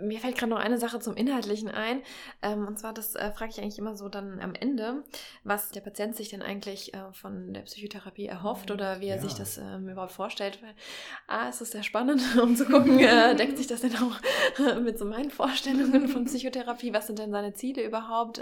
Mir 0.01 0.21
fällt 0.21 0.39
gerade 0.39 0.51
noch 0.51 0.61
eine 0.61 0.79
Sache 0.79 1.01
zum 1.01 1.17
Inhaltlichen 1.17 1.69
ein. 1.69 2.03
Ähm, 2.41 2.69
und 2.69 2.79
zwar, 2.79 2.95
das 2.95 3.17
äh, 3.17 3.33
frage 3.33 3.51
ich 3.51 3.61
eigentlich 3.61 3.79
immer 3.79 3.97
so 3.97 4.09
dann 4.09 4.39
am 4.41 4.55
Ende, 4.55 5.03
was 5.43 5.71
der 5.71 5.81
Patient 5.81 6.15
sich 6.15 6.29
denn 6.29 6.41
eigentlich 6.41 6.95
äh, 6.95 7.13
von 7.13 7.53
der 7.53 7.63
Psychotherapie 7.63 8.27
erhofft 8.27 8.71
oder 8.71 9.01
wie 9.01 9.09
er 9.09 9.17
ja. 9.17 9.23
sich 9.23 9.35
das 9.35 9.59
ähm, 9.59 9.89
überhaupt 9.89 10.13
vorstellt. 10.13 10.63
Weil, 10.63 10.75
ah, 11.27 11.49
es 11.49 11.61
ist 11.61 11.73
sehr 11.73 11.83
spannend, 11.83 12.23
um 12.41 12.55
zu 12.55 12.67
gucken, 12.67 13.01
äh, 13.01 13.35
deckt 13.35 13.59
sich 13.59 13.67
das 13.67 13.81
denn 13.81 13.97
auch 13.97 14.21
mit 14.81 15.01
so 15.01 15.05
meinen 15.05 15.31
Vorstellungen 15.31 16.07
von 16.07 16.27
Psychotherapie? 16.27 16.93
Was 16.93 17.09
sind 17.09 17.19
denn 17.19 17.33
seine 17.33 17.55
Ziele 17.55 17.85
überhaupt? 17.85 18.41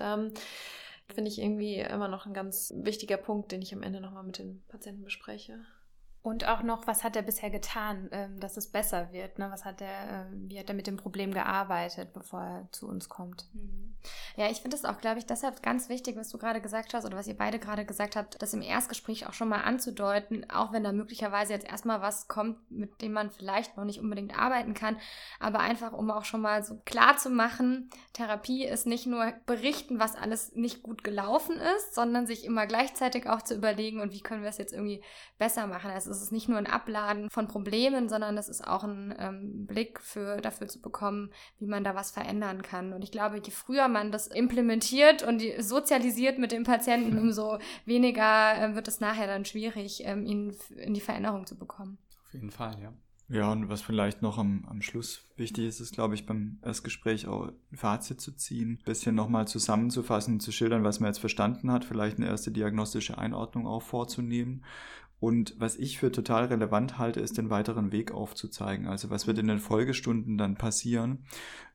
Finde 1.08 1.30
ich 1.30 1.40
irgendwie 1.40 1.76
immer 1.76 2.08
noch 2.08 2.26
ein 2.26 2.34
ganz 2.34 2.74
wichtiger 2.76 3.16
Punkt, 3.16 3.52
den 3.52 3.62
ich 3.62 3.72
am 3.72 3.82
Ende 3.82 4.00
nochmal 4.00 4.24
mit 4.24 4.38
den 4.38 4.62
Patienten 4.68 5.04
bespreche. 5.04 5.64
Und 6.26 6.48
auch 6.48 6.64
noch, 6.64 6.88
was 6.88 7.04
hat 7.04 7.14
er 7.14 7.22
bisher 7.22 7.50
getan, 7.50 8.08
ähm, 8.10 8.40
dass 8.40 8.56
es 8.56 8.66
besser 8.66 9.12
wird? 9.12 9.38
Ne? 9.38 9.48
Was 9.52 9.64
hat 9.64 9.80
er, 9.80 9.86
äh, 9.86 10.24
wie 10.32 10.58
hat 10.58 10.68
er 10.68 10.74
mit 10.74 10.88
dem 10.88 10.96
Problem 10.96 11.32
gearbeitet, 11.32 12.12
bevor 12.12 12.40
er 12.40 12.68
zu 12.72 12.88
uns 12.88 13.08
kommt? 13.08 13.46
Mhm. 13.52 13.94
Ja, 14.36 14.50
ich 14.50 14.60
finde 14.60 14.76
es 14.76 14.84
auch, 14.84 14.98
glaube 14.98 15.18
ich, 15.18 15.26
deshalb 15.26 15.62
ganz 15.62 15.88
wichtig, 15.88 16.16
was 16.16 16.28
du 16.28 16.38
gerade 16.38 16.60
gesagt 16.60 16.94
hast 16.94 17.04
oder 17.04 17.16
was 17.16 17.28
ihr 17.28 17.36
beide 17.36 17.60
gerade 17.60 17.84
gesagt 17.84 18.16
habt, 18.16 18.42
das 18.42 18.54
im 18.54 18.62
Erstgespräch 18.62 19.28
auch 19.28 19.34
schon 19.34 19.48
mal 19.48 19.62
anzudeuten, 19.62 20.50
auch 20.50 20.72
wenn 20.72 20.82
da 20.82 20.90
möglicherweise 20.92 21.52
jetzt 21.52 21.68
erstmal 21.68 22.02
was 22.02 22.26
kommt, 22.26 22.70
mit 22.70 23.00
dem 23.02 23.12
man 23.12 23.30
vielleicht 23.30 23.76
noch 23.76 23.84
nicht 23.84 24.00
unbedingt 24.00 24.36
arbeiten 24.36 24.74
kann, 24.74 24.98
aber 25.38 25.60
einfach, 25.60 25.92
um 25.92 26.10
auch 26.10 26.24
schon 26.24 26.40
mal 26.40 26.64
so 26.64 26.80
klar 26.84 27.16
zu 27.16 27.30
machen, 27.30 27.88
Therapie 28.12 28.64
ist 28.64 28.86
nicht 28.86 29.06
nur 29.06 29.32
berichten, 29.46 30.00
was 30.00 30.16
alles 30.16 30.54
nicht 30.54 30.82
gut 30.82 31.04
gelaufen 31.04 31.56
ist, 31.76 31.94
sondern 31.94 32.26
sich 32.26 32.44
immer 32.44 32.66
gleichzeitig 32.66 33.28
auch 33.28 33.42
zu 33.42 33.54
überlegen, 33.54 34.00
und 34.00 34.12
wie 34.12 34.20
können 34.20 34.42
wir 34.42 34.50
es 34.50 34.58
jetzt 34.58 34.72
irgendwie 34.72 35.02
besser 35.38 35.66
machen. 35.66 35.90
Also 35.90 36.15
es 36.16 36.22
ist 36.22 36.32
nicht 36.32 36.48
nur 36.48 36.58
ein 36.58 36.66
Abladen 36.66 37.30
von 37.30 37.46
Problemen, 37.46 38.08
sondern 38.08 38.36
es 38.38 38.48
ist 38.48 38.66
auch 38.66 38.84
ein 38.84 39.14
ähm, 39.18 39.66
Blick 39.66 40.00
für, 40.00 40.40
dafür 40.40 40.68
zu 40.68 40.80
bekommen, 40.80 41.30
wie 41.58 41.66
man 41.66 41.84
da 41.84 41.94
was 41.94 42.10
verändern 42.10 42.62
kann. 42.62 42.92
Und 42.92 43.04
ich 43.04 43.12
glaube, 43.12 43.40
je 43.42 43.50
früher 43.50 43.88
man 43.88 44.12
das 44.12 44.26
implementiert 44.26 45.22
und 45.22 45.42
sozialisiert 45.58 46.38
mit 46.38 46.52
dem 46.52 46.64
Patienten, 46.64 47.18
umso 47.18 47.58
weniger 47.84 48.60
äh, 48.60 48.74
wird 48.74 48.88
es 48.88 49.00
nachher 49.00 49.26
dann 49.26 49.44
schwierig, 49.44 50.02
ähm, 50.04 50.26
ihn 50.26 50.56
in 50.76 50.94
die 50.94 51.00
Veränderung 51.00 51.46
zu 51.46 51.56
bekommen. 51.56 51.98
Auf 52.24 52.32
jeden 52.32 52.50
Fall, 52.50 52.76
ja. 52.82 52.92
Ja, 53.28 53.50
und 53.50 53.68
was 53.68 53.82
vielleicht 53.82 54.22
noch 54.22 54.38
am, 54.38 54.64
am 54.68 54.82
Schluss 54.82 55.24
wichtig 55.36 55.66
ist, 55.66 55.80
ist, 55.80 55.94
glaube 55.94 56.14
ich, 56.14 56.26
beim 56.26 56.60
Erstgespräch 56.62 57.26
auch 57.26 57.48
ein 57.72 57.76
Fazit 57.76 58.20
zu 58.20 58.30
ziehen, 58.36 58.78
ein 58.80 58.84
bisschen 58.84 59.16
nochmal 59.16 59.48
zusammenzufassen, 59.48 60.38
zu 60.38 60.52
schildern, 60.52 60.84
was 60.84 61.00
man 61.00 61.08
jetzt 61.08 61.18
verstanden 61.18 61.72
hat, 61.72 61.84
vielleicht 61.84 62.18
eine 62.18 62.28
erste 62.28 62.52
diagnostische 62.52 63.18
Einordnung 63.18 63.66
auch 63.66 63.82
vorzunehmen 63.82 64.64
und 65.18 65.54
was 65.58 65.76
ich 65.76 65.98
für 65.98 66.12
total 66.12 66.46
relevant 66.46 66.98
halte, 66.98 67.20
ist 67.20 67.38
den 67.38 67.48
weiteren 67.48 67.90
Weg 67.90 68.12
aufzuzeigen. 68.12 68.86
Also 68.86 69.08
was 69.08 69.26
wird 69.26 69.38
in 69.38 69.48
den 69.48 69.58
Folgestunden 69.58 70.36
dann 70.36 70.56
passieren, 70.56 71.24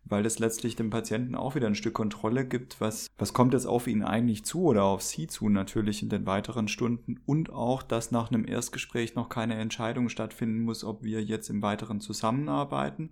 weil 0.04 0.22
das 0.22 0.38
letztlich 0.38 0.76
dem 0.76 0.92
Patienten 0.92 1.34
auch 1.34 1.56
wieder 1.56 1.66
ein 1.66 1.76
Stück 1.76 1.96
Kontrolle 1.96 2.46
gibt, 2.46 2.80
was, 2.80 3.08
was 3.18 3.34
kommt 3.34 3.54
jetzt 3.54 3.66
auf 3.66 3.88
ihn 3.88 4.04
eigentlich 4.04 4.46
zu 4.46 4.64
oder 4.66 4.84
auf 4.84 5.02
sie 5.02 5.26
zu 5.26 5.50
natürlich 5.50 6.04
in 6.04 6.10
den 6.10 6.28
weiteren 6.28 6.68
Stunden? 6.68 7.20
Und 7.26 7.52
auch, 7.52 7.82
dass 7.82 8.12
nach 8.12 8.32
einem 8.32 8.48
Erstgespräch 8.48 9.16
noch 9.16 9.30
keine 9.30 9.56
Entscheidung 9.56 10.10
stattfinden 10.10 10.62
muss, 10.62 10.84
ob 10.84 11.04
wir 11.04 11.24
jetzt 11.24 11.50
im 11.50 11.64
weiteren 11.64 12.00
zusammenarbeiten, 12.00 13.10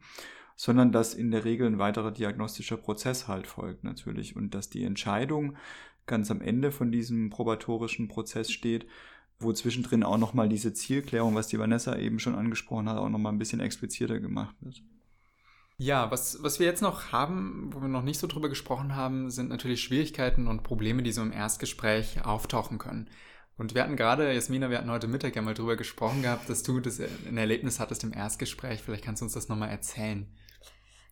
sondern 0.55 0.91
dass 0.91 1.15
in 1.15 1.31
der 1.31 1.43
Regel 1.43 1.65
ein 1.65 1.79
weiterer 1.79 2.11
diagnostischer 2.11 2.77
Prozess 2.77 3.27
halt 3.27 3.47
folgt 3.47 3.83
natürlich. 3.83 4.35
Und 4.35 4.53
dass 4.53 4.69
die 4.69 4.83
Entscheidung 4.83 5.55
ganz 6.05 6.29
am 6.29 6.41
Ende 6.41 6.71
von 6.71 6.91
diesem 6.91 7.29
probatorischen 7.29 8.07
Prozess 8.09 8.51
steht, 8.51 8.85
wo 9.39 9.53
zwischendrin 9.53 10.03
auch 10.03 10.17
nochmal 10.17 10.49
diese 10.49 10.73
Zielklärung, 10.73 11.35
was 11.35 11.47
die 11.47 11.59
Vanessa 11.59 11.95
eben 11.95 12.19
schon 12.19 12.35
angesprochen 12.35 12.89
hat, 12.89 12.97
auch 12.97 13.09
nochmal 13.09 13.31
ein 13.31 13.39
bisschen 13.39 13.61
expliziter 13.61 14.19
gemacht 14.19 14.55
wird. 14.61 14.81
Ja, 15.77 16.11
was, 16.11 16.43
was 16.43 16.59
wir 16.59 16.65
jetzt 16.67 16.81
noch 16.81 17.13
haben, 17.13 17.69
wo 17.73 17.81
wir 17.81 17.87
noch 17.87 18.03
nicht 18.03 18.19
so 18.19 18.27
drüber 18.27 18.49
gesprochen 18.49 18.97
haben, 18.97 19.31
sind 19.31 19.49
natürlich 19.49 19.81
Schwierigkeiten 19.81 20.47
und 20.47 20.63
Probleme, 20.63 21.03
die 21.03 21.13
so 21.13 21.21
im 21.21 21.31
Erstgespräch 21.31 22.25
auftauchen 22.25 22.79
können. 22.79 23.09
Und 23.57 23.75
wir 23.75 23.83
hatten 23.83 23.95
gerade, 23.95 24.33
Jasmina, 24.33 24.69
wir 24.69 24.77
hatten 24.77 24.91
heute 24.91 25.07
Mittag 25.07 25.37
ja 25.37 25.41
mal 25.41 25.53
drüber 25.53 25.77
gesprochen 25.77 26.21
gehabt, 26.21 26.49
dass 26.49 26.63
du 26.63 26.81
das 26.81 26.99
ein 26.99 27.37
Erlebnis 27.37 27.79
hattest 27.79 28.03
im 28.03 28.13
Erstgespräch. 28.13 28.81
Vielleicht 28.81 29.05
kannst 29.05 29.21
du 29.21 29.25
uns 29.25 29.33
das 29.33 29.47
nochmal 29.47 29.69
erzählen. 29.69 30.27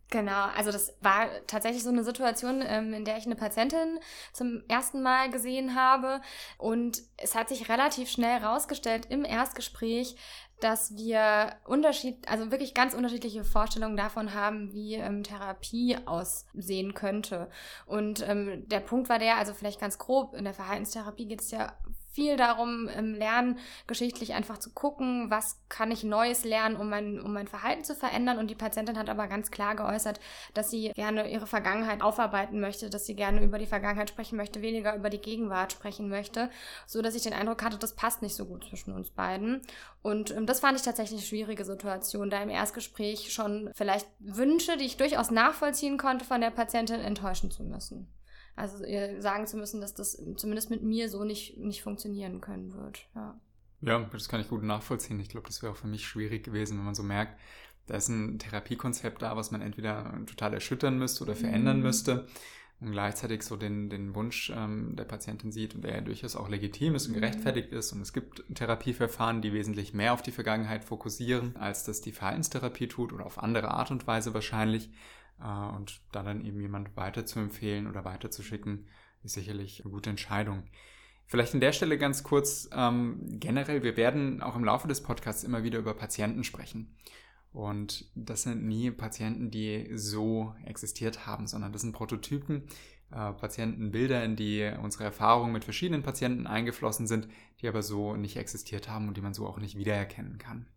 Genau, 0.10 0.46
also 0.56 0.72
das 0.72 0.96
war 1.02 1.28
tatsächlich 1.48 1.84
so 1.84 1.90
eine 1.90 2.04
Situation, 2.04 2.64
ähm, 2.66 2.94
in 2.94 3.04
der 3.04 3.18
ich 3.18 3.26
eine 3.26 3.36
Patientin 3.36 4.00
zum 4.32 4.64
ersten 4.70 5.02
Mal 5.02 5.30
gesehen 5.30 5.76
habe. 5.76 6.22
Und 6.58 7.04
es 7.18 7.36
hat 7.36 7.50
sich 7.50 7.68
relativ 7.68 8.10
schnell 8.10 8.42
rausgestellt 8.42 9.08
im 9.10 9.26
Erstgespräch, 9.26 10.16
dass 10.62 10.96
wir 10.96 11.58
Unterschied, 11.66 12.28
also 12.30 12.52
wirklich 12.52 12.74
ganz 12.74 12.94
unterschiedliche 12.94 13.44
Vorstellungen 13.44 13.98
davon 13.98 14.34
haben, 14.34 14.72
wie 14.72 14.96
ähm, 14.96 15.24
Therapie 15.24 15.98
aussehen 16.06 16.94
könnte. 16.94 17.50
Und 17.86 18.26
ähm, 18.28 18.68
der 18.68 18.80
Punkt 18.80 19.10
war 19.10 19.20
der, 19.20 19.38
also 19.38 19.54
vielleicht 19.54 19.82
ganz 19.82 19.98
grob, 19.98 20.34
in 20.34 20.46
der 20.46 20.54
Verhaltenstherapie 20.54 21.28
geht 21.28 21.42
es 21.42 21.52
ja 21.52 21.78
viel 22.10 22.38
darum, 22.38 22.88
im 22.88 23.14
Lernen 23.14 23.60
geschichtlich 23.86 24.34
einfach 24.34 24.58
zu 24.58 24.72
gucken, 24.72 25.30
was 25.30 25.58
kann 25.70 25.92
ich 25.92 26.04
Neues 26.04 26.44
lernen, 26.44 26.76
um 26.76 26.90
mein, 26.90 27.20
um 27.20 27.34
mein 27.34 27.48
Verhalten 27.48 27.84
zu 27.84 27.96
verändern. 27.96 28.40
Und 28.40 28.50
die 28.50 28.56
Patientin 28.56 28.98
hat 28.98 29.10
aber 29.10 29.28
ganz 29.28 29.52
klar 29.52 29.76
geäußert, 29.76 30.20
dass 30.54 30.70
sie 30.70 30.92
gerne 30.96 31.30
ihre 31.30 31.48
Vergangenheit 31.48 32.02
aufarbeiten 32.02 32.60
möchte, 32.60 32.90
dass 32.90 33.06
sie 33.06 33.16
gerne 33.16 33.44
über 33.44 33.60
die 33.60 33.66
Vergangenheit 33.66 34.10
sprechen 34.10 34.38
möchte, 34.38 34.62
weniger 34.62 34.96
über 34.96 35.10
die 35.10 35.22
Gegenwart 35.22 35.72
sprechen 35.72 36.10
möchte, 36.10 36.50
so 36.86 37.02
dass 37.02 37.16
ich 37.16 37.24
den 37.24 37.34
Eindruck 37.34 37.64
hatte, 37.64 37.78
das 37.78 37.96
passt 37.96 38.22
nicht 38.22 38.36
so 38.36 38.46
gut 38.46 38.66
zwischen 38.66 38.94
uns 38.94 39.12
beiden. 39.12 39.62
Und 40.02 40.32
ähm, 40.32 40.46
das 40.46 40.60
fand 40.60 40.78
ich 40.78 40.84
tatsächlich 40.84 41.20
eine 41.20 41.28
schwierige 41.28 41.66
Situation, 41.66 42.30
da 42.30 42.42
im 42.42 42.50
Erstgespräch 42.50 43.32
schon 43.32 43.70
vielleicht 43.76 44.08
Wünsche, 44.20 44.78
die 44.78 44.86
ich 44.86 44.98
durchaus 44.98 45.32
nachvollziehen 45.32 45.98
konnte, 45.98 46.26
von 46.26 46.42
der 46.42 46.52
Patientin 46.52 47.00
enttäuschen 47.00 47.52
zu 47.52 47.64
müssen. 47.64 48.08
Also 48.58 48.84
ihr 48.84 49.22
sagen 49.22 49.46
zu 49.46 49.56
müssen, 49.56 49.82
dass 49.82 49.94
das 49.94 50.22
zumindest 50.36 50.72
mit 50.72 50.82
mir 50.82 51.10
so 51.10 51.24
nicht, 51.24 51.58
nicht 51.58 51.84
funktionieren 51.84 52.42
können 52.42 52.74
wird. 52.74 53.08
Ja. 53.16 53.40
ja, 53.82 54.00
das 54.12 54.28
kann 54.28 54.42
ich 54.42 54.50
gut 54.50 54.64
nachvollziehen. 54.64 55.20
Ich 55.20 55.30
glaube, 55.30 55.46
das 55.48 55.62
wäre 55.62 55.72
auch 55.72 55.78
für 55.78 55.88
mich 55.88 56.08
schwierig 56.08 56.44
gewesen, 56.44 56.78
wenn 56.78 56.86
man 56.86 56.96
so 56.96 57.04
merkt, 57.04 57.40
da 57.86 57.96
ist 57.96 58.10
ein 58.10 58.40
Therapiekonzept 58.40 59.22
da, 59.22 59.38
was 59.38 59.52
man 59.52 59.62
entweder 59.62 60.12
total 60.26 60.56
erschüttern 60.56 60.98
müsste 60.98 61.24
oder 61.24 61.36
verändern 61.36 61.78
mhm. 61.78 61.84
müsste 61.84 62.28
und 62.80 62.92
gleichzeitig 62.92 63.44
so 63.44 63.58
den, 63.58 63.90
den 63.90 64.16
Wunsch 64.16 64.52
ähm, 64.56 64.96
der 64.96 65.06
Patientin 65.06 65.52
sieht 65.52 65.76
und 65.76 65.84
der 65.84 65.96
ja 65.96 66.02
durchaus 66.02 66.36
auch 66.36 66.50
legitim 66.50 66.96
ist 66.96 67.08
und 67.08 67.16
mhm. 67.16 67.22
gerechtfertigt 67.22 67.72
ist. 67.72 67.92
Und 67.92 68.02
es 68.02 68.12
gibt 68.12 68.44
Therapieverfahren, 68.54 69.42
die 69.42 69.54
wesentlich 69.54 69.94
mehr 69.94 70.14
auf 70.14 70.24
die 70.24 70.32
Vergangenheit 70.32 70.84
fokussieren, 70.84 71.56
als 71.58 71.84
das 71.84 72.02
die 72.02 72.12
Verhaltenstherapie 72.12 72.88
tut 72.88 73.14
oder 73.14 73.26
auf 73.26 73.42
andere 73.42 73.70
Art 73.70 73.90
und 73.92 74.06
Weise 74.06 74.34
wahrscheinlich. 74.34 74.90
Äh, 75.42 75.76
und 75.76 76.02
da 76.12 76.24
dann 76.24 76.44
eben 76.46 76.60
jemand 76.62 76.96
weiter 76.96 77.26
zu 77.26 77.40
empfehlen 77.40 77.88
oder 77.88 78.06
weiterzuschicken, 78.06 78.88
ist 79.24 79.34
sicherlich 79.34 79.84
eine 79.84 79.92
gute 79.92 80.10
Entscheidung. 80.10 80.64
Vielleicht 81.26 81.54
an 81.54 81.60
der 81.60 81.74
Stelle 81.74 81.98
ganz 81.98 82.24
kurz 82.24 82.70
ähm, 82.74 83.20
generell, 83.40 83.84
wir 83.84 83.98
werden 83.98 84.42
auch 84.42 84.56
im 84.56 84.64
Laufe 84.64 84.88
des 84.88 85.04
Podcasts 85.04 85.44
immer 85.44 85.64
wieder 85.64 85.80
über 85.80 85.94
Patienten 85.94 86.46
sprechen. 86.46 86.96
Und 87.52 88.10
das 88.16 88.44
sind 88.44 88.66
nie 88.66 88.92
Patienten, 88.92 89.52
die 89.52 89.90
so 89.94 90.54
existiert 90.64 91.26
haben, 91.26 91.48
sondern 91.48 91.74
das 91.74 91.82
sind 91.82 91.92
Prototypen, 91.92 92.68
äh, 93.12 93.34
Patientenbilder, 93.34 94.24
in 94.24 94.36
die 94.36 94.72
unsere 94.82 95.06
Erfahrungen 95.06 95.54
mit 95.54 95.64
verschiedenen 95.64 96.04
Patienten 96.04 96.48
eingeflossen 96.48 97.08
sind, 97.08 97.28
die 97.62 97.68
aber 97.68 97.84
so 97.84 98.16
nicht 98.16 98.38
existiert 98.38 98.90
haben 98.90 99.08
und 99.08 99.18
die 99.18 99.22
man 99.22 99.34
so 99.34 99.48
auch 99.48 99.60
nicht 99.60 99.78
wiedererkennen 99.78 100.38
kann. 100.38 100.68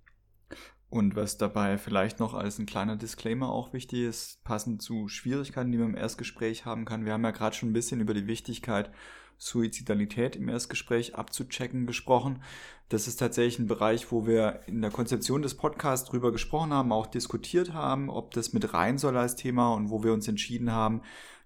Und 0.90 1.14
was 1.14 1.38
dabei 1.38 1.78
vielleicht 1.78 2.18
noch 2.18 2.34
als 2.34 2.58
ein 2.58 2.66
kleiner 2.66 2.96
Disclaimer 2.96 3.50
auch 3.50 3.72
wichtig 3.72 4.00
ist, 4.00 4.42
passend 4.42 4.82
zu 4.82 5.06
Schwierigkeiten, 5.06 5.70
die 5.70 5.78
man 5.78 5.90
im 5.90 5.96
Erstgespräch 5.96 6.64
haben 6.64 6.84
kann. 6.84 7.04
Wir 7.04 7.12
haben 7.12 7.22
ja 7.22 7.30
gerade 7.30 7.54
schon 7.54 7.70
ein 7.70 7.74
bisschen 7.74 8.00
über 8.00 8.12
die 8.12 8.26
Wichtigkeit, 8.26 8.90
Suizidalität 9.38 10.34
im 10.34 10.48
Erstgespräch 10.48 11.14
abzuchecken 11.14 11.86
gesprochen. 11.86 12.42
Das 12.88 13.06
ist 13.06 13.16
tatsächlich 13.16 13.60
ein 13.60 13.68
Bereich, 13.68 14.10
wo 14.10 14.26
wir 14.26 14.62
in 14.66 14.82
der 14.82 14.90
Konzeption 14.90 15.42
des 15.42 15.54
Podcasts 15.54 16.10
drüber 16.10 16.32
gesprochen 16.32 16.74
haben, 16.74 16.90
auch 16.90 17.06
diskutiert 17.06 17.72
haben, 17.72 18.10
ob 18.10 18.32
das 18.32 18.52
mit 18.52 18.74
rein 18.74 18.98
soll 18.98 19.16
als 19.16 19.36
Thema 19.36 19.72
und 19.74 19.90
wo 19.90 20.02
wir 20.02 20.12
uns 20.12 20.26
entschieden 20.26 20.72
haben, 20.72 21.02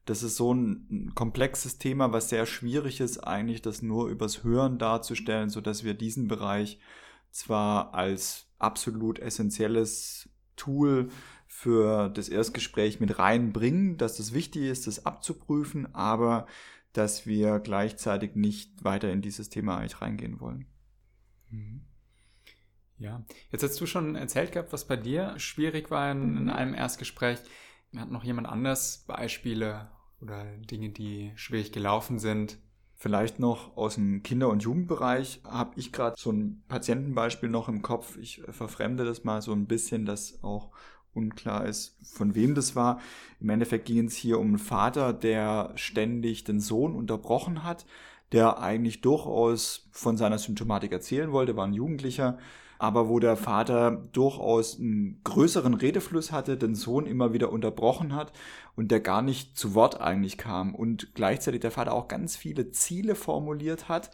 das 0.06 0.22
ist 0.22 0.36
so 0.36 0.52
ein 0.52 1.12
komplexes 1.14 1.78
Thema, 1.78 2.12
was 2.12 2.28
sehr 2.28 2.46
schwierig 2.46 3.00
ist, 3.00 3.18
eigentlich 3.18 3.62
das 3.62 3.80
nur 3.82 4.08
übers 4.08 4.42
Hören 4.42 4.78
darzustellen, 4.78 5.48
so 5.48 5.60
dass 5.60 5.84
wir 5.84 5.94
diesen 5.94 6.28
Bereich 6.28 6.78
zwar 7.30 7.94
als 7.94 8.43
absolut 8.58 9.18
essentielles 9.18 10.28
Tool 10.56 11.08
für 11.46 12.08
das 12.08 12.28
Erstgespräch 12.28 13.00
mit 13.00 13.18
reinbringen, 13.18 13.96
dass 13.96 14.18
es 14.18 14.34
wichtig 14.34 14.64
ist, 14.64 14.86
das 14.86 15.06
abzuprüfen, 15.06 15.94
aber 15.94 16.46
dass 16.92 17.26
wir 17.26 17.58
gleichzeitig 17.58 18.34
nicht 18.36 18.84
weiter 18.84 19.10
in 19.10 19.22
dieses 19.22 19.48
Thema 19.50 19.78
eigentlich 19.78 20.00
reingehen 20.00 20.40
wollen. 20.40 20.66
Mhm. 21.50 21.82
Ja, 22.98 23.24
jetzt 23.50 23.62
hast 23.62 23.80
du 23.80 23.86
schon 23.86 24.14
erzählt 24.14 24.52
gehabt, 24.52 24.72
was 24.72 24.86
bei 24.86 24.96
dir 24.96 25.38
schwierig 25.38 25.90
war 25.90 26.10
in, 26.12 26.36
in 26.36 26.50
einem 26.50 26.74
Erstgespräch. 26.74 27.40
Hat 27.96 28.10
noch 28.10 28.24
jemand 28.24 28.48
anders 28.48 29.04
Beispiele 29.06 29.90
oder 30.20 30.44
Dinge, 30.58 30.90
die 30.90 31.32
schwierig 31.34 31.72
gelaufen 31.72 32.18
sind, 32.18 32.58
Vielleicht 33.04 33.38
noch 33.38 33.76
aus 33.76 33.96
dem 33.96 34.22
Kinder- 34.22 34.48
und 34.48 34.62
Jugendbereich 34.62 35.42
habe 35.44 35.78
ich 35.78 35.92
gerade 35.92 36.16
so 36.18 36.32
ein 36.32 36.62
Patientenbeispiel 36.68 37.50
noch 37.50 37.68
im 37.68 37.82
Kopf. 37.82 38.16
Ich 38.16 38.40
verfremde 38.48 39.04
das 39.04 39.24
mal 39.24 39.42
so 39.42 39.52
ein 39.52 39.66
bisschen, 39.66 40.06
dass 40.06 40.42
auch 40.42 40.70
unklar 41.12 41.66
ist, 41.66 41.98
von 42.02 42.34
wem 42.34 42.54
das 42.54 42.76
war. 42.76 43.02
Im 43.40 43.50
Endeffekt 43.50 43.84
ging 43.84 44.06
es 44.06 44.14
hier 44.14 44.38
um 44.38 44.46
einen 44.46 44.58
Vater, 44.58 45.12
der 45.12 45.72
ständig 45.74 46.44
den 46.44 46.60
Sohn 46.60 46.94
unterbrochen 46.94 47.62
hat, 47.62 47.84
der 48.32 48.60
eigentlich 48.60 49.02
durchaus 49.02 49.86
von 49.92 50.16
seiner 50.16 50.38
Symptomatik 50.38 50.90
erzählen 50.90 51.30
wollte, 51.30 51.56
war 51.56 51.66
ein 51.66 51.74
Jugendlicher, 51.74 52.38
aber 52.78 53.08
wo 53.08 53.18
der 53.18 53.36
Vater 53.36 54.02
durchaus 54.12 54.78
einen 54.78 55.20
größeren 55.24 55.74
Redefluss 55.74 56.32
hatte, 56.32 56.56
den 56.56 56.74
Sohn 56.74 57.06
immer 57.06 57.32
wieder 57.32 57.50
unterbrochen 57.52 58.14
hat 58.14 58.32
und 58.76 58.90
der 58.90 59.00
gar 59.00 59.22
nicht 59.22 59.56
zu 59.56 59.74
Wort 59.74 60.00
eigentlich 60.00 60.38
kam 60.38 60.74
und 60.74 61.14
gleichzeitig 61.14 61.60
der 61.60 61.70
Vater 61.70 61.92
auch 61.92 62.08
ganz 62.08 62.36
viele 62.36 62.70
Ziele 62.70 63.14
formuliert 63.14 63.88
hat, 63.88 64.10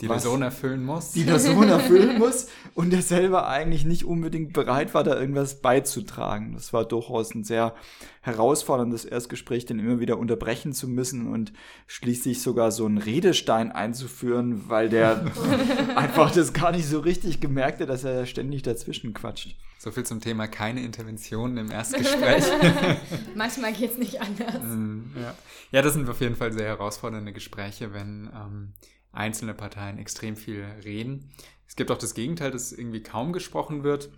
die 0.00 0.08
der 0.08 0.18
Sohn 0.18 0.42
erfüllen 0.42 0.84
muss. 0.84 1.12
Die 1.12 1.24
der 1.24 1.38
Sohn 1.38 1.68
erfüllen 1.68 2.18
muss 2.18 2.48
und 2.74 2.90
der 2.90 3.02
selber 3.02 3.46
eigentlich 3.46 3.84
nicht 3.84 4.04
unbedingt 4.04 4.52
bereit 4.52 4.94
war, 4.94 5.04
da 5.04 5.18
irgendwas 5.18 5.60
beizutragen. 5.60 6.54
Das 6.54 6.72
war 6.72 6.84
durchaus 6.84 7.34
ein 7.34 7.44
sehr 7.44 7.74
herausforderndes 8.22 9.04
Erstgespräch, 9.04 9.66
den 9.66 9.78
immer 9.78 10.00
wieder 10.00 10.18
unterbrechen 10.18 10.72
zu 10.72 10.88
müssen 10.88 11.28
und 11.32 11.52
schließlich 11.86 12.42
sogar 12.42 12.72
so 12.72 12.86
einen 12.86 12.98
Redestein 12.98 13.70
einzuführen, 13.70 14.68
weil 14.68 14.88
der 14.88 15.24
einfach 15.96 16.32
das 16.32 16.52
gar 16.52 16.72
nicht 16.72 16.86
so 16.86 16.98
richtig 17.00 17.40
gemerkt 17.40 17.80
hat, 17.80 17.88
dass 17.88 18.04
er 18.04 18.26
ständig 18.26 18.62
dazwischen 18.62 19.14
quatscht. 19.14 19.56
So 19.78 19.90
viel 19.90 20.04
zum 20.04 20.20
Thema 20.20 20.46
keine 20.46 20.84
Interventionen 20.84 21.56
im 21.58 21.70
Erstgespräch. 21.72 22.44
Manchmal 23.34 23.72
geht 23.72 23.90
es 23.90 23.98
nicht 23.98 24.20
anders. 24.20 24.62
Mm, 24.62 25.00
ja. 25.20 25.34
ja, 25.72 25.82
das 25.82 25.94
sind 25.94 26.08
auf 26.08 26.20
jeden 26.20 26.36
Fall 26.36 26.52
sehr 26.52 26.66
herausfordernde 26.66 27.32
Gespräche, 27.32 27.92
wenn 27.92 28.30
ähm, 28.32 28.72
einzelne 29.12 29.54
Parteien 29.54 29.98
extrem 29.98 30.36
viel 30.36 30.64
reden. 30.84 31.30
Es 31.66 31.76
gibt 31.76 31.90
auch 31.90 31.98
das 31.98 32.14
Gegenteil, 32.14 32.50
dass 32.50 32.72
irgendwie 32.72 33.02
kaum 33.02 33.32
gesprochen 33.32 33.84
wird. 33.84 34.10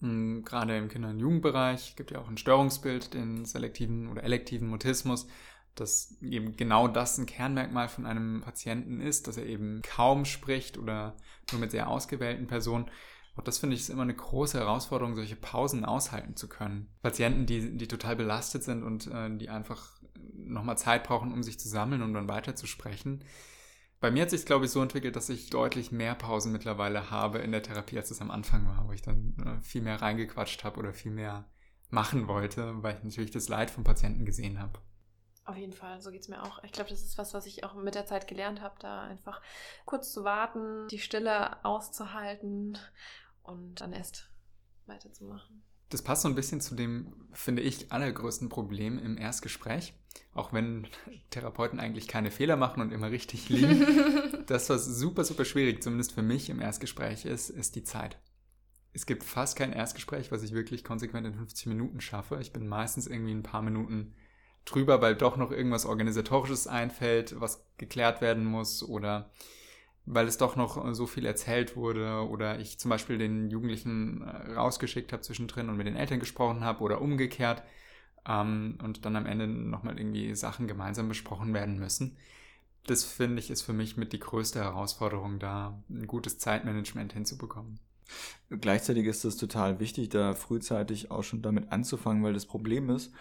Hm, 0.00 0.44
gerade 0.44 0.76
im 0.76 0.88
Kinder- 0.88 1.10
und 1.10 1.18
Jugendbereich 1.18 1.96
gibt 1.96 2.10
ja 2.10 2.20
auch 2.20 2.28
ein 2.28 2.38
Störungsbild, 2.38 3.14
den 3.14 3.44
selektiven 3.44 4.08
oder 4.08 4.22
elektiven 4.22 4.68
Mutismus, 4.68 5.26
dass 5.74 6.16
eben 6.20 6.56
genau 6.56 6.88
das 6.88 7.18
ein 7.18 7.26
Kernmerkmal 7.26 7.88
von 7.88 8.04
einem 8.04 8.42
Patienten 8.42 9.00
ist, 9.00 9.26
dass 9.26 9.36
er 9.36 9.46
eben 9.46 9.80
kaum 9.82 10.24
spricht 10.24 10.76
oder 10.76 11.16
nur 11.50 11.60
mit 11.60 11.70
sehr 11.70 11.88
ausgewählten 11.88 12.46
Personen. 12.46 12.90
Und 13.34 13.48
das 13.48 13.58
finde 13.58 13.74
ich 13.74 13.82
ist 13.82 13.88
immer 13.88 14.02
eine 14.02 14.14
große 14.14 14.58
Herausforderung, 14.58 15.14
solche 15.14 15.36
Pausen 15.36 15.86
aushalten 15.86 16.36
zu 16.36 16.48
können. 16.48 16.88
Patienten, 17.00 17.46
die, 17.46 17.78
die 17.78 17.88
total 17.88 18.16
belastet 18.16 18.62
sind 18.62 18.82
und 18.82 19.06
äh, 19.06 19.34
die 19.34 19.48
einfach 19.48 19.92
nochmal 20.34 20.76
Zeit 20.76 21.04
brauchen, 21.04 21.32
um 21.32 21.42
sich 21.42 21.58
zu 21.58 21.68
sammeln 21.68 22.02
und 22.02 22.08
um 22.08 22.14
dann 22.14 22.28
weiterzusprechen. 22.28 23.24
Bei 24.02 24.10
mir 24.10 24.22
hat 24.22 24.30
sich 24.30 24.44
glaube 24.44 24.64
ich, 24.64 24.72
so 24.72 24.82
entwickelt, 24.82 25.14
dass 25.14 25.28
ich 25.28 25.48
deutlich 25.48 25.92
mehr 25.92 26.16
Pausen 26.16 26.50
mittlerweile 26.50 27.12
habe 27.12 27.38
in 27.38 27.52
der 27.52 27.62
Therapie, 27.62 27.96
als 27.96 28.10
es 28.10 28.20
am 28.20 28.32
Anfang 28.32 28.66
war, 28.66 28.88
wo 28.88 28.92
ich 28.92 29.00
dann 29.00 29.36
äh, 29.38 29.62
viel 29.62 29.80
mehr 29.80 30.02
reingequatscht 30.02 30.64
habe 30.64 30.80
oder 30.80 30.92
viel 30.92 31.12
mehr 31.12 31.48
machen 31.88 32.26
wollte, 32.26 32.82
weil 32.82 32.96
ich 32.96 33.04
natürlich 33.04 33.30
das 33.30 33.48
Leid 33.48 33.70
vom 33.70 33.84
Patienten 33.84 34.24
gesehen 34.24 34.60
habe. 34.60 34.80
Auf 35.44 35.56
jeden 35.56 35.72
Fall, 35.72 36.02
so 36.02 36.10
geht 36.10 36.22
es 36.22 36.28
mir 36.28 36.42
auch. 36.42 36.64
Ich 36.64 36.72
glaube, 36.72 36.90
das 36.90 37.02
ist 37.02 37.16
was, 37.16 37.32
was 37.32 37.46
ich 37.46 37.62
auch 37.62 37.74
mit 37.74 37.94
der 37.94 38.04
Zeit 38.04 38.26
gelernt 38.26 38.60
habe, 38.60 38.74
da 38.80 39.02
einfach 39.02 39.40
kurz 39.84 40.12
zu 40.12 40.24
warten, 40.24 40.88
die 40.88 40.98
Stille 40.98 41.64
auszuhalten 41.64 42.76
und 43.44 43.80
dann 43.80 43.92
erst 43.92 44.32
weiterzumachen. 44.86 45.62
Das 45.92 46.02
passt 46.02 46.22
so 46.22 46.28
ein 46.28 46.34
bisschen 46.34 46.60
zu 46.60 46.74
dem, 46.74 47.12
finde 47.32 47.62
ich, 47.62 47.92
allergrößten 47.92 48.48
Problem 48.48 48.98
im 48.98 49.18
Erstgespräch. 49.18 49.94
Auch 50.34 50.52
wenn 50.52 50.86
Therapeuten 51.30 51.80
eigentlich 51.80 52.08
keine 52.08 52.30
Fehler 52.30 52.56
machen 52.56 52.80
und 52.82 52.92
immer 52.92 53.10
richtig 53.10 53.48
liegen. 53.48 53.86
das, 54.46 54.70
was 54.70 54.86
super, 54.86 55.24
super 55.24 55.44
schwierig, 55.44 55.82
zumindest 55.82 56.12
für 56.12 56.22
mich 56.22 56.48
im 56.48 56.60
Erstgespräch 56.60 57.24
ist, 57.24 57.50
ist 57.50 57.76
die 57.76 57.84
Zeit. 57.84 58.18
Es 58.94 59.06
gibt 59.06 59.24
fast 59.24 59.56
kein 59.56 59.72
Erstgespräch, 59.72 60.32
was 60.32 60.42
ich 60.42 60.52
wirklich 60.52 60.84
konsequent 60.84 61.26
in 61.26 61.34
50 61.34 61.66
Minuten 61.66 62.00
schaffe. 62.00 62.38
Ich 62.40 62.52
bin 62.52 62.66
meistens 62.66 63.06
irgendwie 63.06 63.32
ein 63.32 63.42
paar 63.42 63.62
Minuten 63.62 64.14
drüber, 64.64 65.00
weil 65.02 65.16
doch 65.16 65.36
noch 65.36 65.50
irgendwas 65.50 65.86
Organisatorisches 65.86 66.66
einfällt, 66.66 67.40
was 67.40 67.66
geklärt 67.78 68.20
werden 68.20 68.44
muss 68.44 68.82
oder 68.82 69.30
weil 70.04 70.26
es 70.26 70.36
doch 70.36 70.56
noch 70.56 70.94
so 70.94 71.06
viel 71.06 71.24
erzählt 71.26 71.76
wurde 71.76 72.26
oder 72.28 72.58
ich 72.58 72.78
zum 72.78 72.88
Beispiel 72.88 73.18
den 73.18 73.50
Jugendlichen 73.50 74.22
äh, 74.22 74.54
rausgeschickt 74.54 75.12
habe 75.12 75.22
zwischendrin 75.22 75.68
und 75.68 75.76
mit 75.76 75.86
den 75.86 75.96
Eltern 75.96 76.20
gesprochen 76.20 76.64
habe 76.64 76.82
oder 76.82 77.00
umgekehrt 77.00 77.62
ähm, 78.26 78.78
und 78.82 79.04
dann 79.04 79.16
am 79.16 79.26
Ende 79.26 79.46
nochmal 79.46 79.98
irgendwie 79.98 80.34
Sachen 80.34 80.66
gemeinsam 80.66 81.08
besprochen 81.08 81.54
werden 81.54 81.78
müssen. 81.78 82.16
Das 82.86 83.04
finde 83.04 83.38
ich 83.38 83.50
ist 83.50 83.62
für 83.62 83.72
mich 83.72 83.96
mit 83.96 84.12
die 84.12 84.18
größte 84.18 84.60
Herausforderung, 84.60 85.38
da 85.38 85.80
ein 85.88 86.08
gutes 86.08 86.38
Zeitmanagement 86.38 87.12
hinzubekommen. 87.12 87.78
Gleichzeitig 88.50 89.06
ist 89.06 89.24
es 89.24 89.36
total 89.36 89.78
wichtig, 89.78 90.08
da 90.08 90.34
frühzeitig 90.34 91.10
auch 91.10 91.22
schon 91.22 91.42
damit 91.42 91.70
anzufangen, 91.70 92.22
weil 92.24 92.34
das 92.34 92.46
Problem 92.46 92.90
ist, 92.90 93.12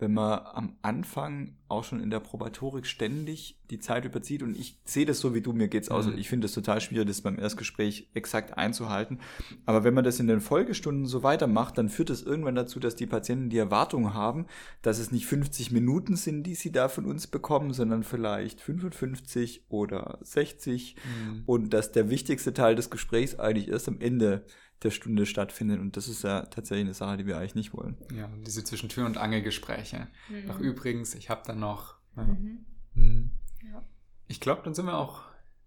wenn 0.00 0.12
man 0.12 0.40
am 0.52 0.76
Anfang 0.82 1.56
auch 1.68 1.84
schon 1.84 2.00
in 2.00 2.10
der 2.10 2.20
Probatorik 2.20 2.86
ständig 2.86 3.58
die 3.70 3.78
Zeit 3.78 4.04
überzieht 4.04 4.42
und 4.42 4.58
ich 4.58 4.80
sehe 4.84 5.06
das 5.06 5.20
so 5.20 5.34
wie 5.34 5.40
du, 5.40 5.52
mir 5.52 5.68
geht's 5.68 5.88
aus. 5.88 6.06
Mhm. 6.06 6.18
Ich 6.18 6.28
finde 6.28 6.46
es 6.46 6.54
total 6.54 6.80
schwierig, 6.80 7.06
das 7.06 7.20
beim 7.20 7.38
Erstgespräch 7.38 8.10
exakt 8.14 8.58
einzuhalten. 8.58 9.20
Aber 9.66 9.84
wenn 9.84 9.94
man 9.94 10.02
das 10.02 10.18
in 10.18 10.26
den 10.26 10.40
Folgestunden 10.40 11.06
so 11.06 11.22
weitermacht, 11.22 11.78
dann 11.78 11.88
führt 11.88 12.10
es 12.10 12.22
irgendwann 12.22 12.56
dazu, 12.56 12.80
dass 12.80 12.96
die 12.96 13.06
Patienten 13.06 13.50
die 13.50 13.58
Erwartung 13.58 14.14
haben, 14.14 14.46
dass 14.82 14.98
es 14.98 15.12
nicht 15.12 15.26
50 15.26 15.70
Minuten 15.70 16.16
sind, 16.16 16.42
die 16.42 16.54
sie 16.54 16.72
da 16.72 16.88
von 16.88 17.04
uns 17.04 17.28
bekommen, 17.28 17.72
sondern 17.72 18.02
vielleicht 18.02 18.60
55 18.60 19.66
oder 19.68 20.18
60 20.22 20.96
mhm. 20.96 21.42
und 21.46 21.72
dass 21.72 21.92
der 21.92 22.10
wichtigste 22.10 22.52
Teil 22.52 22.74
des 22.74 22.90
Gesprächs 22.90 23.38
eigentlich 23.38 23.68
erst 23.68 23.88
am 23.88 24.00
Ende 24.00 24.44
der 24.82 24.90
Stunde 24.90 25.26
stattfindet. 25.26 25.80
Und 25.80 25.96
das 25.96 26.08
ist 26.08 26.24
ja 26.24 26.42
tatsächlich 26.46 26.86
eine 26.86 26.94
Sache, 26.94 27.16
die 27.16 27.26
wir 27.26 27.38
eigentlich 27.38 27.54
nicht 27.54 27.74
wollen. 27.74 27.96
Ja, 28.14 28.28
diese 28.46 28.64
zwischen 28.64 28.88
Tür 28.88 29.06
und 29.06 29.18
Angelgespräche. 29.18 30.08
Mhm. 30.28 30.50
Ach, 30.50 30.58
übrigens, 30.58 31.14
ich 31.14 31.30
habe 31.30 31.42
da 31.46 31.54
noch. 31.54 31.96
Ja. 32.16 32.24
Mhm. 32.24 32.64
Mhm. 32.94 33.30
Ja. 33.62 33.82
Ich 34.26 34.40
glaube, 34.40 34.62
dann 34.64 34.74
sind 34.74 34.86
wir 34.86 34.96
auch 34.96 35.22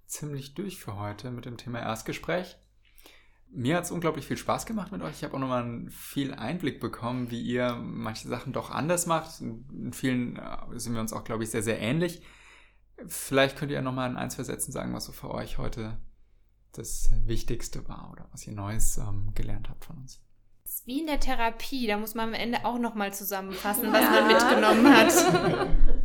ziemlich 0.06 0.54
durch 0.54 0.80
für 0.80 0.98
heute 0.98 1.32
mit 1.32 1.46
dem 1.46 1.58
Thema 1.58 1.80
Erstgespräch. 1.80 2.58
Mir 3.56 3.78
hat 3.78 3.84
es 3.84 3.92
unglaublich 3.92 4.26
viel 4.26 4.38
Spaß 4.38 4.66
gemacht 4.66 4.92
mit 4.92 5.04
euch. 5.04 5.18
Ich 5.18 5.24
habe 5.24 5.36
auch 5.36 5.40
nochmal 5.40 5.86
viel 5.90 6.34
Einblick 6.34 6.80
bekommen, 6.80 7.30
wie 7.30 7.42
ihr 7.42 7.76
manche 7.76 8.28
Sachen 8.28 8.52
doch 8.52 8.72
anders 8.72 9.06
macht. 9.06 9.42
In 9.42 9.94
vielen 9.94 10.38
äh, 10.38 10.58
sind 10.80 10.94
wir 10.94 11.02
uns 11.02 11.14
auch, 11.14 11.24
glaube 11.24 11.44
ich, 11.44 11.52
sehr, 11.52 11.62
sehr 11.62 11.80
ähnlich. 11.80 12.24
Vielleicht 13.06 13.58
könnt 13.58 13.70
ihr 13.72 13.76
ja 13.76 13.84
nochmal 13.84 14.10
in 14.10 14.18
ein, 14.18 14.32
zwei 14.32 14.44
Sätzen 14.44 14.72
sagen, 14.72 14.94
was 14.94 15.06
so 15.06 15.12
für 15.12 15.30
euch 15.30 15.60
heute 15.60 16.00
das 16.74 17.10
Wichtigste 17.26 17.88
war 17.88 18.10
oder 18.12 18.28
was 18.32 18.46
ihr 18.48 18.54
Neues 18.54 18.98
ähm, 18.98 19.32
gelernt 19.36 19.70
habt 19.70 19.86
von 19.86 19.98
uns. 19.98 20.22
Das 20.64 20.76
ist 20.76 20.88
wie 20.88 21.02
in 21.02 21.08
der 21.08 21.20
Therapie, 21.20 21.88
da 21.88 21.98
muss 21.98 22.16
man 22.16 22.30
am 22.30 22.34
Ende 22.34 22.66
auch 22.66 22.80
nochmal 22.80 23.14
zusammenfassen, 23.14 23.84
was 23.94 24.02
ja. 24.02 24.12
man 24.12 24.28
mitgenommen 24.28 24.96
hat. 24.96 25.14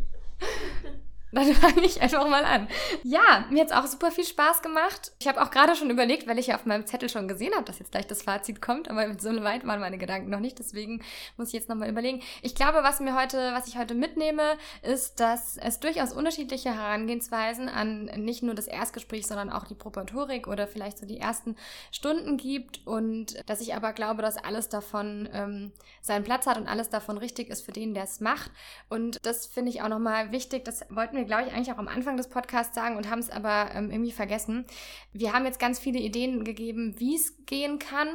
Dann 1.32 1.52
fange 1.54 1.84
ich 1.84 2.00
einfach 2.00 2.26
mal 2.28 2.44
an. 2.44 2.68
Ja, 3.02 3.46
mir 3.50 3.60
hat 3.60 3.70
es 3.70 3.76
auch 3.76 3.86
super 3.86 4.10
viel 4.10 4.24
Spaß 4.24 4.62
gemacht. 4.62 5.12
Ich 5.20 5.28
habe 5.28 5.42
auch 5.42 5.50
gerade 5.50 5.76
schon 5.76 5.90
überlegt, 5.90 6.26
weil 6.26 6.38
ich 6.38 6.48
ja 6.48 6.56
auf 6.56 6.66
meinem 6.66 6.86
Zettel 6.86 7.08
schon 7.08 7.28
gesehen 7.28 7.54
habe, 7.54 7.64
dass 7.64 7.78
jetzt 7.78 7.92
gleich 7.92 8.06
das 8.06 8.22
Fazit 8.22 8.62
kommt, 8.62 8.88
aber 8.88 9.18
so 9.18 9.28
weit 9.42 9.66
waren 9.66 9.80
meine 9.80 9.98
Gedanken 9.98 10.30
noch 10.30 10.40
nicht, 10.40 10.58
deswegen 10.58 11.02
muss 11.36 11.48
ich 11.48 11.54
jetzt 11.54 11.68
nochmal 11.68 11.88
überlegen. 11.88 12.22
Ich 12.42 12.54
glaube, 12.54 12.82
was 12.82 13.00
mir 13.00 13.18
heute, 13.18 13.52
was 13.52 13.68
ich 13.68 13.76
heute 13.76 13.94
mitnehme, 13.94 14.56
ist, 14.82 15.20
dass 15.20 15.56
es 15.58 15.80
durchaus 15.80 16.12
unterschiedliche 16.12 16.74
Herangehensweisen 16.74 17.68
an 17.68 18.06
nicht 18.16 18.42
nur 18.42 18.54
das 18.54 18.66
Erstgespräch, 18.66 19.26
sondern 19.26 19.50
auch 19.50 19.64
die 19.64 19.74
Probatorik 19.74 20.46
oder 20.48 20.66
vielleicht 20.66 20.98
so 20.98 21.06
die 21.06 21.18
ersten 21.18 21.56
Stunden 21.92 22.36
gibt 22.36 22.86
und 22.86 23.42
dass 23.48 23.60
ich 23.60 23.74
aber 23.74 23.92
glaube, 23.92 24.22
dass 24.22 24.36
alles 24.36 24.68
davon 24.68 25.28
ähm, 25.32 25.72
seinen 26.00 26.24
Platz 26.24 26.46
hat 26.46 26.56
und 26.56 26.68
alles 26.68 26.88
davon 26.88 27.18
richtig 27.18 27.50
ist 27.50 27.64
für 27.64 27.72
den, 27.72 27.94
der 27.94 28.04
es 28.04 28.20
macht. 28.20 28.50
Und 28.88 29.18
das 29.22 29.46
finde 29.46 29.70
ich 29.70 29.82
auch 29.82 29.88
nochmal 29.88 30.32
wichtig. 30.32 30.64
Das 30.64 30.84
wollten 30.90 31.17
wir, 31.18 31.24
glaube 31.24 31.44
ich, 31.46 31.52
eigentlich 31.52 31.72
auch 31.72 31.78
am 31.78 31.88
Anfang 31.88 32.16
des 32.16 32.28
Podcasts 32.28 32.74
sagen 32.74 32.96
und 32.96 33.10
haben 33.10 33.18
es 33.18 33.30
aber 33.30 33.74
ähm, 33.74 33.90
irgendwie 33.90 34.12
vergessen. 34.12 34.64
Wir 35.12 35.32
haben 35.32 35.44
jetzt 35.44 35.60
ganz 35.60 35.78
viele 35.78 35.98
Ideen 35.98 36.44
gegeben, 36.44 36.94
wie 36.98 37.14
es 37.14 37.44
gehen 37.44 37.78
kann. 37.78 38.08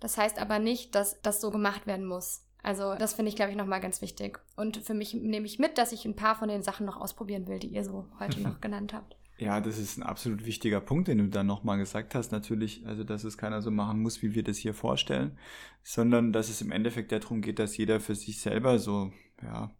Das 0.00 0.16
heißt 0.16 0.38
aber 0.38 0.58
nicht, 0.58 0.94
dass 0.94 1.20
das 1.22 1.40
so 1.40 1.50
gemacht 1.50 1.86
werden 1.86 2.06
muss. 2.06 2.44
Also 2.62 2.94
das 2.94 3.14
finde 3.14 3.30
ich, 3.30 3.36
glaube 3.36 3.50
ich, 3.50 3.56
nochmal 3.56 3.80
ganz 3.80 4.02
wichtig. 4.02 4.40
Und 4.56 4.78
für 4.78 4.94
mich 4.94 5.14
nehme 5.14 5.46
ich 5.46 5.58
mit, 5.58 5.78
dass 5.78 5.92
ich 5.92 6.04
ein 6.04 6.16
paar 6.16 6.36
von 6.36 6.48
den 6.48 6.62
Sachen 6.62 6.86
noch 6.86 6.96
ausprobieren 6.96 7.46
will, 7.46 7.58
die 7.58 7.68
ihr 7.68 7.84
so 7.84 8.06
heute 8.18 8.40
noch 8.40 8.60
genannt 8.60 8.94
habt. 8.94 9.16
Ja, 9.38 9.60
das 9.60 9.78
ist 9.78 9.96
ein 9.98 10.02
absolut 10.02 10.44
wichtiger 10.44 10.80
Punkt, 10.80 11.06
den 11.06 11.18
du 11.18 11.28
dann 11.28 11.46
nochmal 11.46 11.78
gesagt 11.78 12.16
hast. 12.16 12.32
Natürlich, 12.32 12.84
also 12.86 13.04
dass 13.04 13.22
es 13.22 13.38
keiner 13.38 13.62
so 13.62 13.70
machen 13.70 14.02
muss, 14.02 14.20
wie 14.20 14.34
wir 14.34 14.42
das 14.42 14.56
hier 14.56 14.74
vorstellen, 14.74 15.38
sondern 15.84 16.32
dass 16.32 16.48
es 16.48 16.60
im 16.60 16.72
Endeffekt 16.72 17.12
darum 17.12 17.40
geht, 17.40 17.60
dass 17.60 17.76
jeder 17.76 18.00
für 18.00 18.16
sich 18.16 18.40
selber 18.40 18.80
so, 18.80 19.12
ja, 19.42 19.70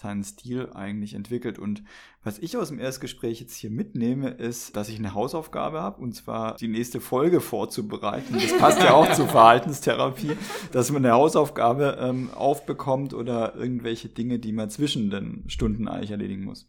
seinen 0.00 0.24
Stil 0.24 0.70
eigentlich 0.74 1.14
entwickelt. 1.14 1.58
Und 1.58 1.82
was 2.24 2.38
ich 2.38 2.56
aus 2.56 2.68
dem 2.68 2.78
Erstgespräch 2.78 3.40
jetzt 3.40 3.54
hier 3.54 3.70
mitnehme, 3.70 4.30
ist, 4.30 4.74
dass 4.74 4.88
ich 4.88 4.98
eine 4.98 5.14
Hausaufgabe 5.14 5.80
habe, 5.82 6.00
und 6.00 6.14
zwar 6.14 6.56
die 6.56 6.68
nächste 6.68 7.00
Folge 7.00 7.40
vorzubereiten. 7.40 8.34
Das 8.34 8.56
passt 8.58 8.82
ja 8.82 8.94
auch 8.94 9.12
zur 9.12 9.28
Verhaltenstherapie, 9.28 10.32
dass 10.72 10.90
man 10.90 11.04
eine 11.04 11.14
Hausaufgabe 11.14 11.98
ähm, 12.00 12.30
aufbekommt 12.34 13.12
oder 13.12 13.54
irgendwelche 13.54 14.08
Dinge, 14.08 14.38
die 14.38 14.52
man 14.52 14.70
zwischen 14.70 15.10
den 15.10 15.44
Stunden 15.48 15.86
eigentlich 15.86 16.12
erledigen 16.12 16.44
muss. 16.44 16.66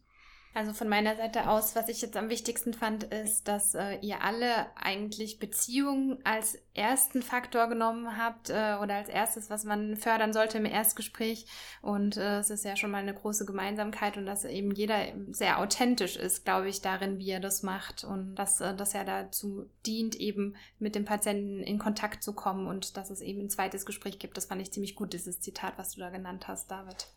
Also 0.54 0.74
von 0.74 0.90
meiner 0.90 1.16
Seite 1.16 1.50
aus, 1.50 1.78
was 1.78 1.88
ich 1.88 2.02
jetzt 2.02 2.18
am 2.18 2.28
wichtigsten 2.28 2.74
fand, 2.74 3.06
ist, 3.06 3.48
dass 3.48 3.74
äh, 3.74 3.96
ihr 4.02 4.22
alle 4.22 4.66
eigentlich 4.76 5.40
Beziehungen 5.40 6.18
als 6.26 6.58
ersten 6.74 7.22
Faktor 7.22 7.68
genommen 7.68 8.18
habt 8.18 8.50
äh, 8.50 8.76
oder 8.82 8.96
als 8.96 9.08
erstes, 9.08 9.50
was 9.50 9.64
man 9.64 9.96
fördern 9.96 10.34
sollte 10.34 10.58
im 10.58 10.66
Erstgespräch. 10.66 11.46
Und 11.82 12.18
äh, 12.18 12.40
es 12.40 12.50
ist 12.50 12.66
ja 12.66 12.76
schon 12.76 12.92
mal 12.92 12.98
eine 12.98 13.14
große 13.14 13.46
Gemeinsamkeit 13.46 14.18
und 14.18 14.26
dass 14.26 14.44
eben 14.44 14.72
jeder 14.72 15.00
sehr 15.30 15.58
authentisch 15.58 16.18
ist, 16.18 16.44
glaube 16.44 16.68
ich, 16.68 16.82
darin, 16.82 17.18
wie 17.18 17.32
er 17.32 17.40
das 17.40 17.64
macht 17.64 18.04
und 18.04 18.36
dass 18.36 18.60
äh, 18.60 18.76
das 18.76 18.92
ja 18.92 19.06
dazu 19.06 19.70
dient, 19.86 20.16
eben 20.16 20.58
mit 20.80 20.96
dem 20.96 21.06
Patienten 21.06 21.64
in 21.64 21.80
Kontakt 21.80 22.24
zu 22.24 22.34
kommen 22.34 22.68
und 22.68 22.98
dass 22.98 23.10
es 23.10 23.22
eben 23.22 23.40
ein 23.40 23.50
zweites 23.50 23.86
Gespräch 23.86 24.20
gibt. 24.20 24.36
Das 24.36 24.48
fand 24.48 24.62
ich 24.62 24.74
ziemlich 24.74 24.96
gut, 24.96 25.14
dieses 25.14 25.40
Zitat, 25.40 25.78
was 25.78 25.94
du 25.94 26.02
da 26.02 26.10
genannt 26.10 26.50
hast, 26.50 26.70
David. 26.70 27.08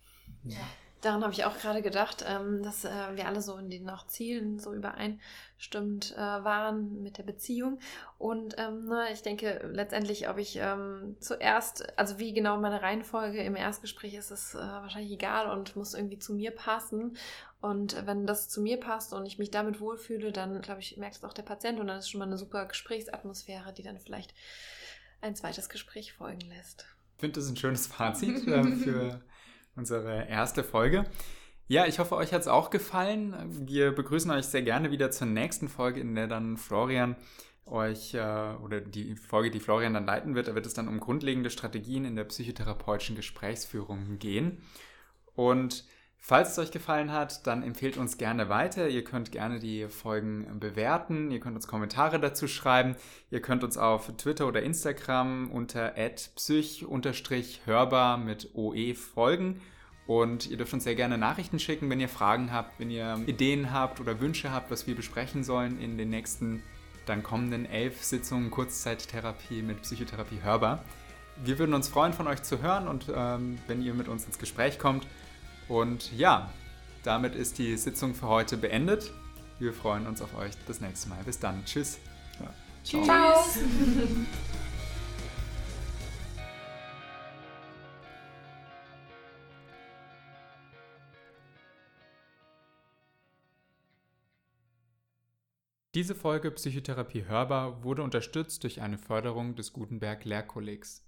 Ja. 0.44 0.58
Daran 1.04 1.22
habe 1.22 1.34
ich 1.34 1.44
auch 1.44 1.58
gerade 1.58 1.82
gedacht, 1.82 2.24
ähm, 2.26 2.62
dass 2.62 2.86
äh, 2.86 2.90
wir 3.14 3.26
alle 3.26 3.42
so 3.42 3.58
in 3.58 3.68
den 3.68 3.84
noch 3.84 4.06
Zielen 4.06 4.58
so 4.58 4.72
übereinstimmt 4.72 6.14
äh, 6.16 6.18
waren 6.18 7.02
mit 7.02 7.18
der 7.18 7.24
Beziehung. 7.24 7.78
Und 8.16 8.54
ähm, 8.56 8.86
ne, 8.86 9.08
ich 9.12 9.20
denke 9.20 9.68
letztendlich, 9.70 10.30
ob 10.30 10.38
ich 10.38 10.56
ähm, 10.56 11.16
zuerst, 11.20 11.98
also 11.98 12.18
wie 12.18 12.32
genau 12.32 12.56
meine 12.56 12.80
Reihenfolge 12.80 13.42
im 13.42 13.54
Erstgespräch 13.54 14.14
ist, 14.14 14.30
ist 14.30 14.54
äh, 14.54 14.58
wahrscheinlich 14.58 15.12
egal 15.12 15.50
und 15.50 15.76
muss 15.76 15.92
irgendwie 15.92 16.18
zu 16.18 16.32
mir 16.32 16.52
passen. 16.52 17.18
Und 17.60 18.06
wenn 18.06 18.26
das 18.26 18.48
zu 18.48 18.62
mir 18.62 18.80
passt 18.80 19.12
und 19.12 19.26
ich 19.26 19.38
mich 19.38 19.50
damit 19.50 19.80
wohlfühle, 19.80 20.32
dann 20.32 20.62
glaube 20.62 20.80
ich, 20.80 20.96
merkt 20.96 21.16
es 21.16 21.24
auch 21.24 21.34
der 21.34 21.42
Patient 21.42 21.80
und 21.80 21.88
dann 21.88 21.98
ist 21.98 22.08
schon 22.08 22.20
mal 22.20 22.26
eine 22.26 22.38
super 22.38 22.64
Gesprächsatmosphäre, 22.64 23.74
die 23.74 23.82
dann 23.82 23.98
vielleicht 23.98 24.32
ein 25.20 25.36
zweites 25.36 25.68
Gespräch 25.68 26.14
folgen 26.14 26.48
lässt. 26.48 26.86
Ich 27.16 27.20
finde 27.20 27.40
das 27.40 27.50
ein 27.50 27.58
schönes 27.58 27.86
Fazit 27.86 28.46
äh, 28.48 28.64
für 28.76 29.20
unsere 29.76 30.28
erste 30.28 30.64
Folge. 30.64 31.04
Ja, 31.66 31.86
ich 31.86 31.98
hoffe, 31.98 32.16
euch 32.16 32.32
hat 32.32 32.42
es 32.42 32.48
auch 32.48 32.70
gefallen. 32.70 33.34
Wir 33.48 33.92
begrüßen 33.92 34.30
euch 34.30 34.46
sehr 34.46 34.62
gerne 34.62 34.90
wieder 34.90 35.10
zur 35.10 35.26
nächsten 35.26 35.68
Folge, 35.68 36.00
in 36.00 36.14
der 36.14 36.26
dann 36.26 36.56
Florian 36.56 37.16
euch 37.66 38.14
äh, 38.14 38.54
oder 38.62 38.80
die 38.80 39.16
Folge, 39.16 39.50
die 39.50 39.60
Florian 39.60 39.94
dann 39.94 40.06
leiten 40.06 40.34
wird, 40.34 40.48
da 40.48 40.54
wird 40.54 40.66
es 40.66 40.74
dann 40.74 40.88
um 40.88 41.00
grundlegende 41.00 41.50
Strategien 41.50 42.04
in 42.04 42.16
der 42.16 42.24
psychotherapeutischen 42.24 43.16
Gesprächsführung 43.16 44.18
gehen. 44.18 44.62
Und 45.34 45.84
falls 46.26 46.52
es 46.52 46.58
euch 46.58 46.70
gefallen 46.70 47.12
hat, 47.12 47.46
dann 47.46 47.62
empfehlt 47.62 47.98
uns 47.98 48.16
gerne 48.16 48.48
weiter. 48.48 48.88
Ihr 48.88 49.04
könnt 49.04 49.30
gerne 49.30 49.60
die 49.60 49.88
Folgen 49.88 50.58
bewerten, 50.58 51.30
ihr 51.30 51.38
könnt 51.38 51.54
uns 51.54 51.66
Kommentare 51.66 52.18
dazu 52.18 52.48
schreiben, 52.48 52.96
ihr 53.30 53.42
könnt 53.42 53.62
uns 53.62 53.76
auf 53.76 54.10
Twitter 54.16 54.48
oder 54.48 54.62
Instagram 54.62 55.50
unter 55.50 55.92
psych-hörbar 56.36 58.16
mit 58.16 58.54
OE 58.54 58.94
folgen. 58.94 59.60
Und 60.06 60.48
ihr 60.48 60.56
dürft 60.56 60.72
uns 60.72 60.84
sehr 60.84 60.94
gerne 60.94 61.18
Nachrichten 61.18 61.58
schicken, 61.58 61.90
wenn 61.90 62.00
ihr 62.00 62.08
Fragen 62.08 62.50
habt, 62.50 62.80
wenn 62.80 62.90
ihr 62.90 63.20
Ideen 63.26 63.70
habt 63.70 64.00
oder 64.00 64.18
Wünsche 64.18 64.50
habt, 64.50 64.70
was 64.70 64.86
wir 64.86 64.94
besprechen 64.94 65.44
sollen 65.44 65.78
in 65.78 65.98
den 65.98 66.08
nächsten 66.08 66.62
dann 67.04 67.22
kommenden 67.22 67.66
elf 67.66 68.02
Sitzungen 68.02 68.50
Kurzzeittherapie 68.50 69.60
mit 69.60 69.82
Psychotherapie 69.82 70.40
hörbar. 70.42 70.82
Wir 71.44 71.58
würden 71.58 71.74
uns 71.74 71.88
freuen, 71.88 72.14
von 72.14 72.28
euch 72.28 72.42
zu 72.42 72.62
hören 72.62 72.88
und 72.88 73.12
ähm, 73.14 73.58
wenn 73.66 73.82
ihr 73.82 73.92
mit 73.92 74.08
uns 74.08 74.24
ins 74.24 74.38
Gespräch 74.38 74.78
kommt. 74.78 75.06
Und 75.68 76.12
ja, 76.12 76.50
damit 77.02 77.34
ist 77.34 77.58
die 77.58 77.76
Sitzung 77.76 78.14
für 78.14 78.28
heute 78.28 78.56
beendet. 78.56 79.10
Wir 79.58 79.72
freuen 79.72 80.06
uns 80.06 80.20
auf 80.20 80.36
euch 80.36 80.52
das 80.66 80.80
nächste 80.80 81.08
Mal. 81.08 81.22
Bis 81.24 81.38
dann. 81.38 81.64
Tschüss. 81.64 81.98
Ja. 82.40 82.54
Tschüss. 82.84 83.04
Ciao. 83.06 83.34
Diese 95.94 96.16
Folge 96.16 96.50
Psychotherapie 96.50 97.26
hörbar 97.26 97.84
wurde 97.84 98.02
unterstützt 98.02 98.64
durch 98.64 98.80
eine 98.80 98.98
Förderung 98.98 99.54
des 99.54 99.72
Gutenberg 99.72 100.24
Lehrkollegs. 100.24 101.02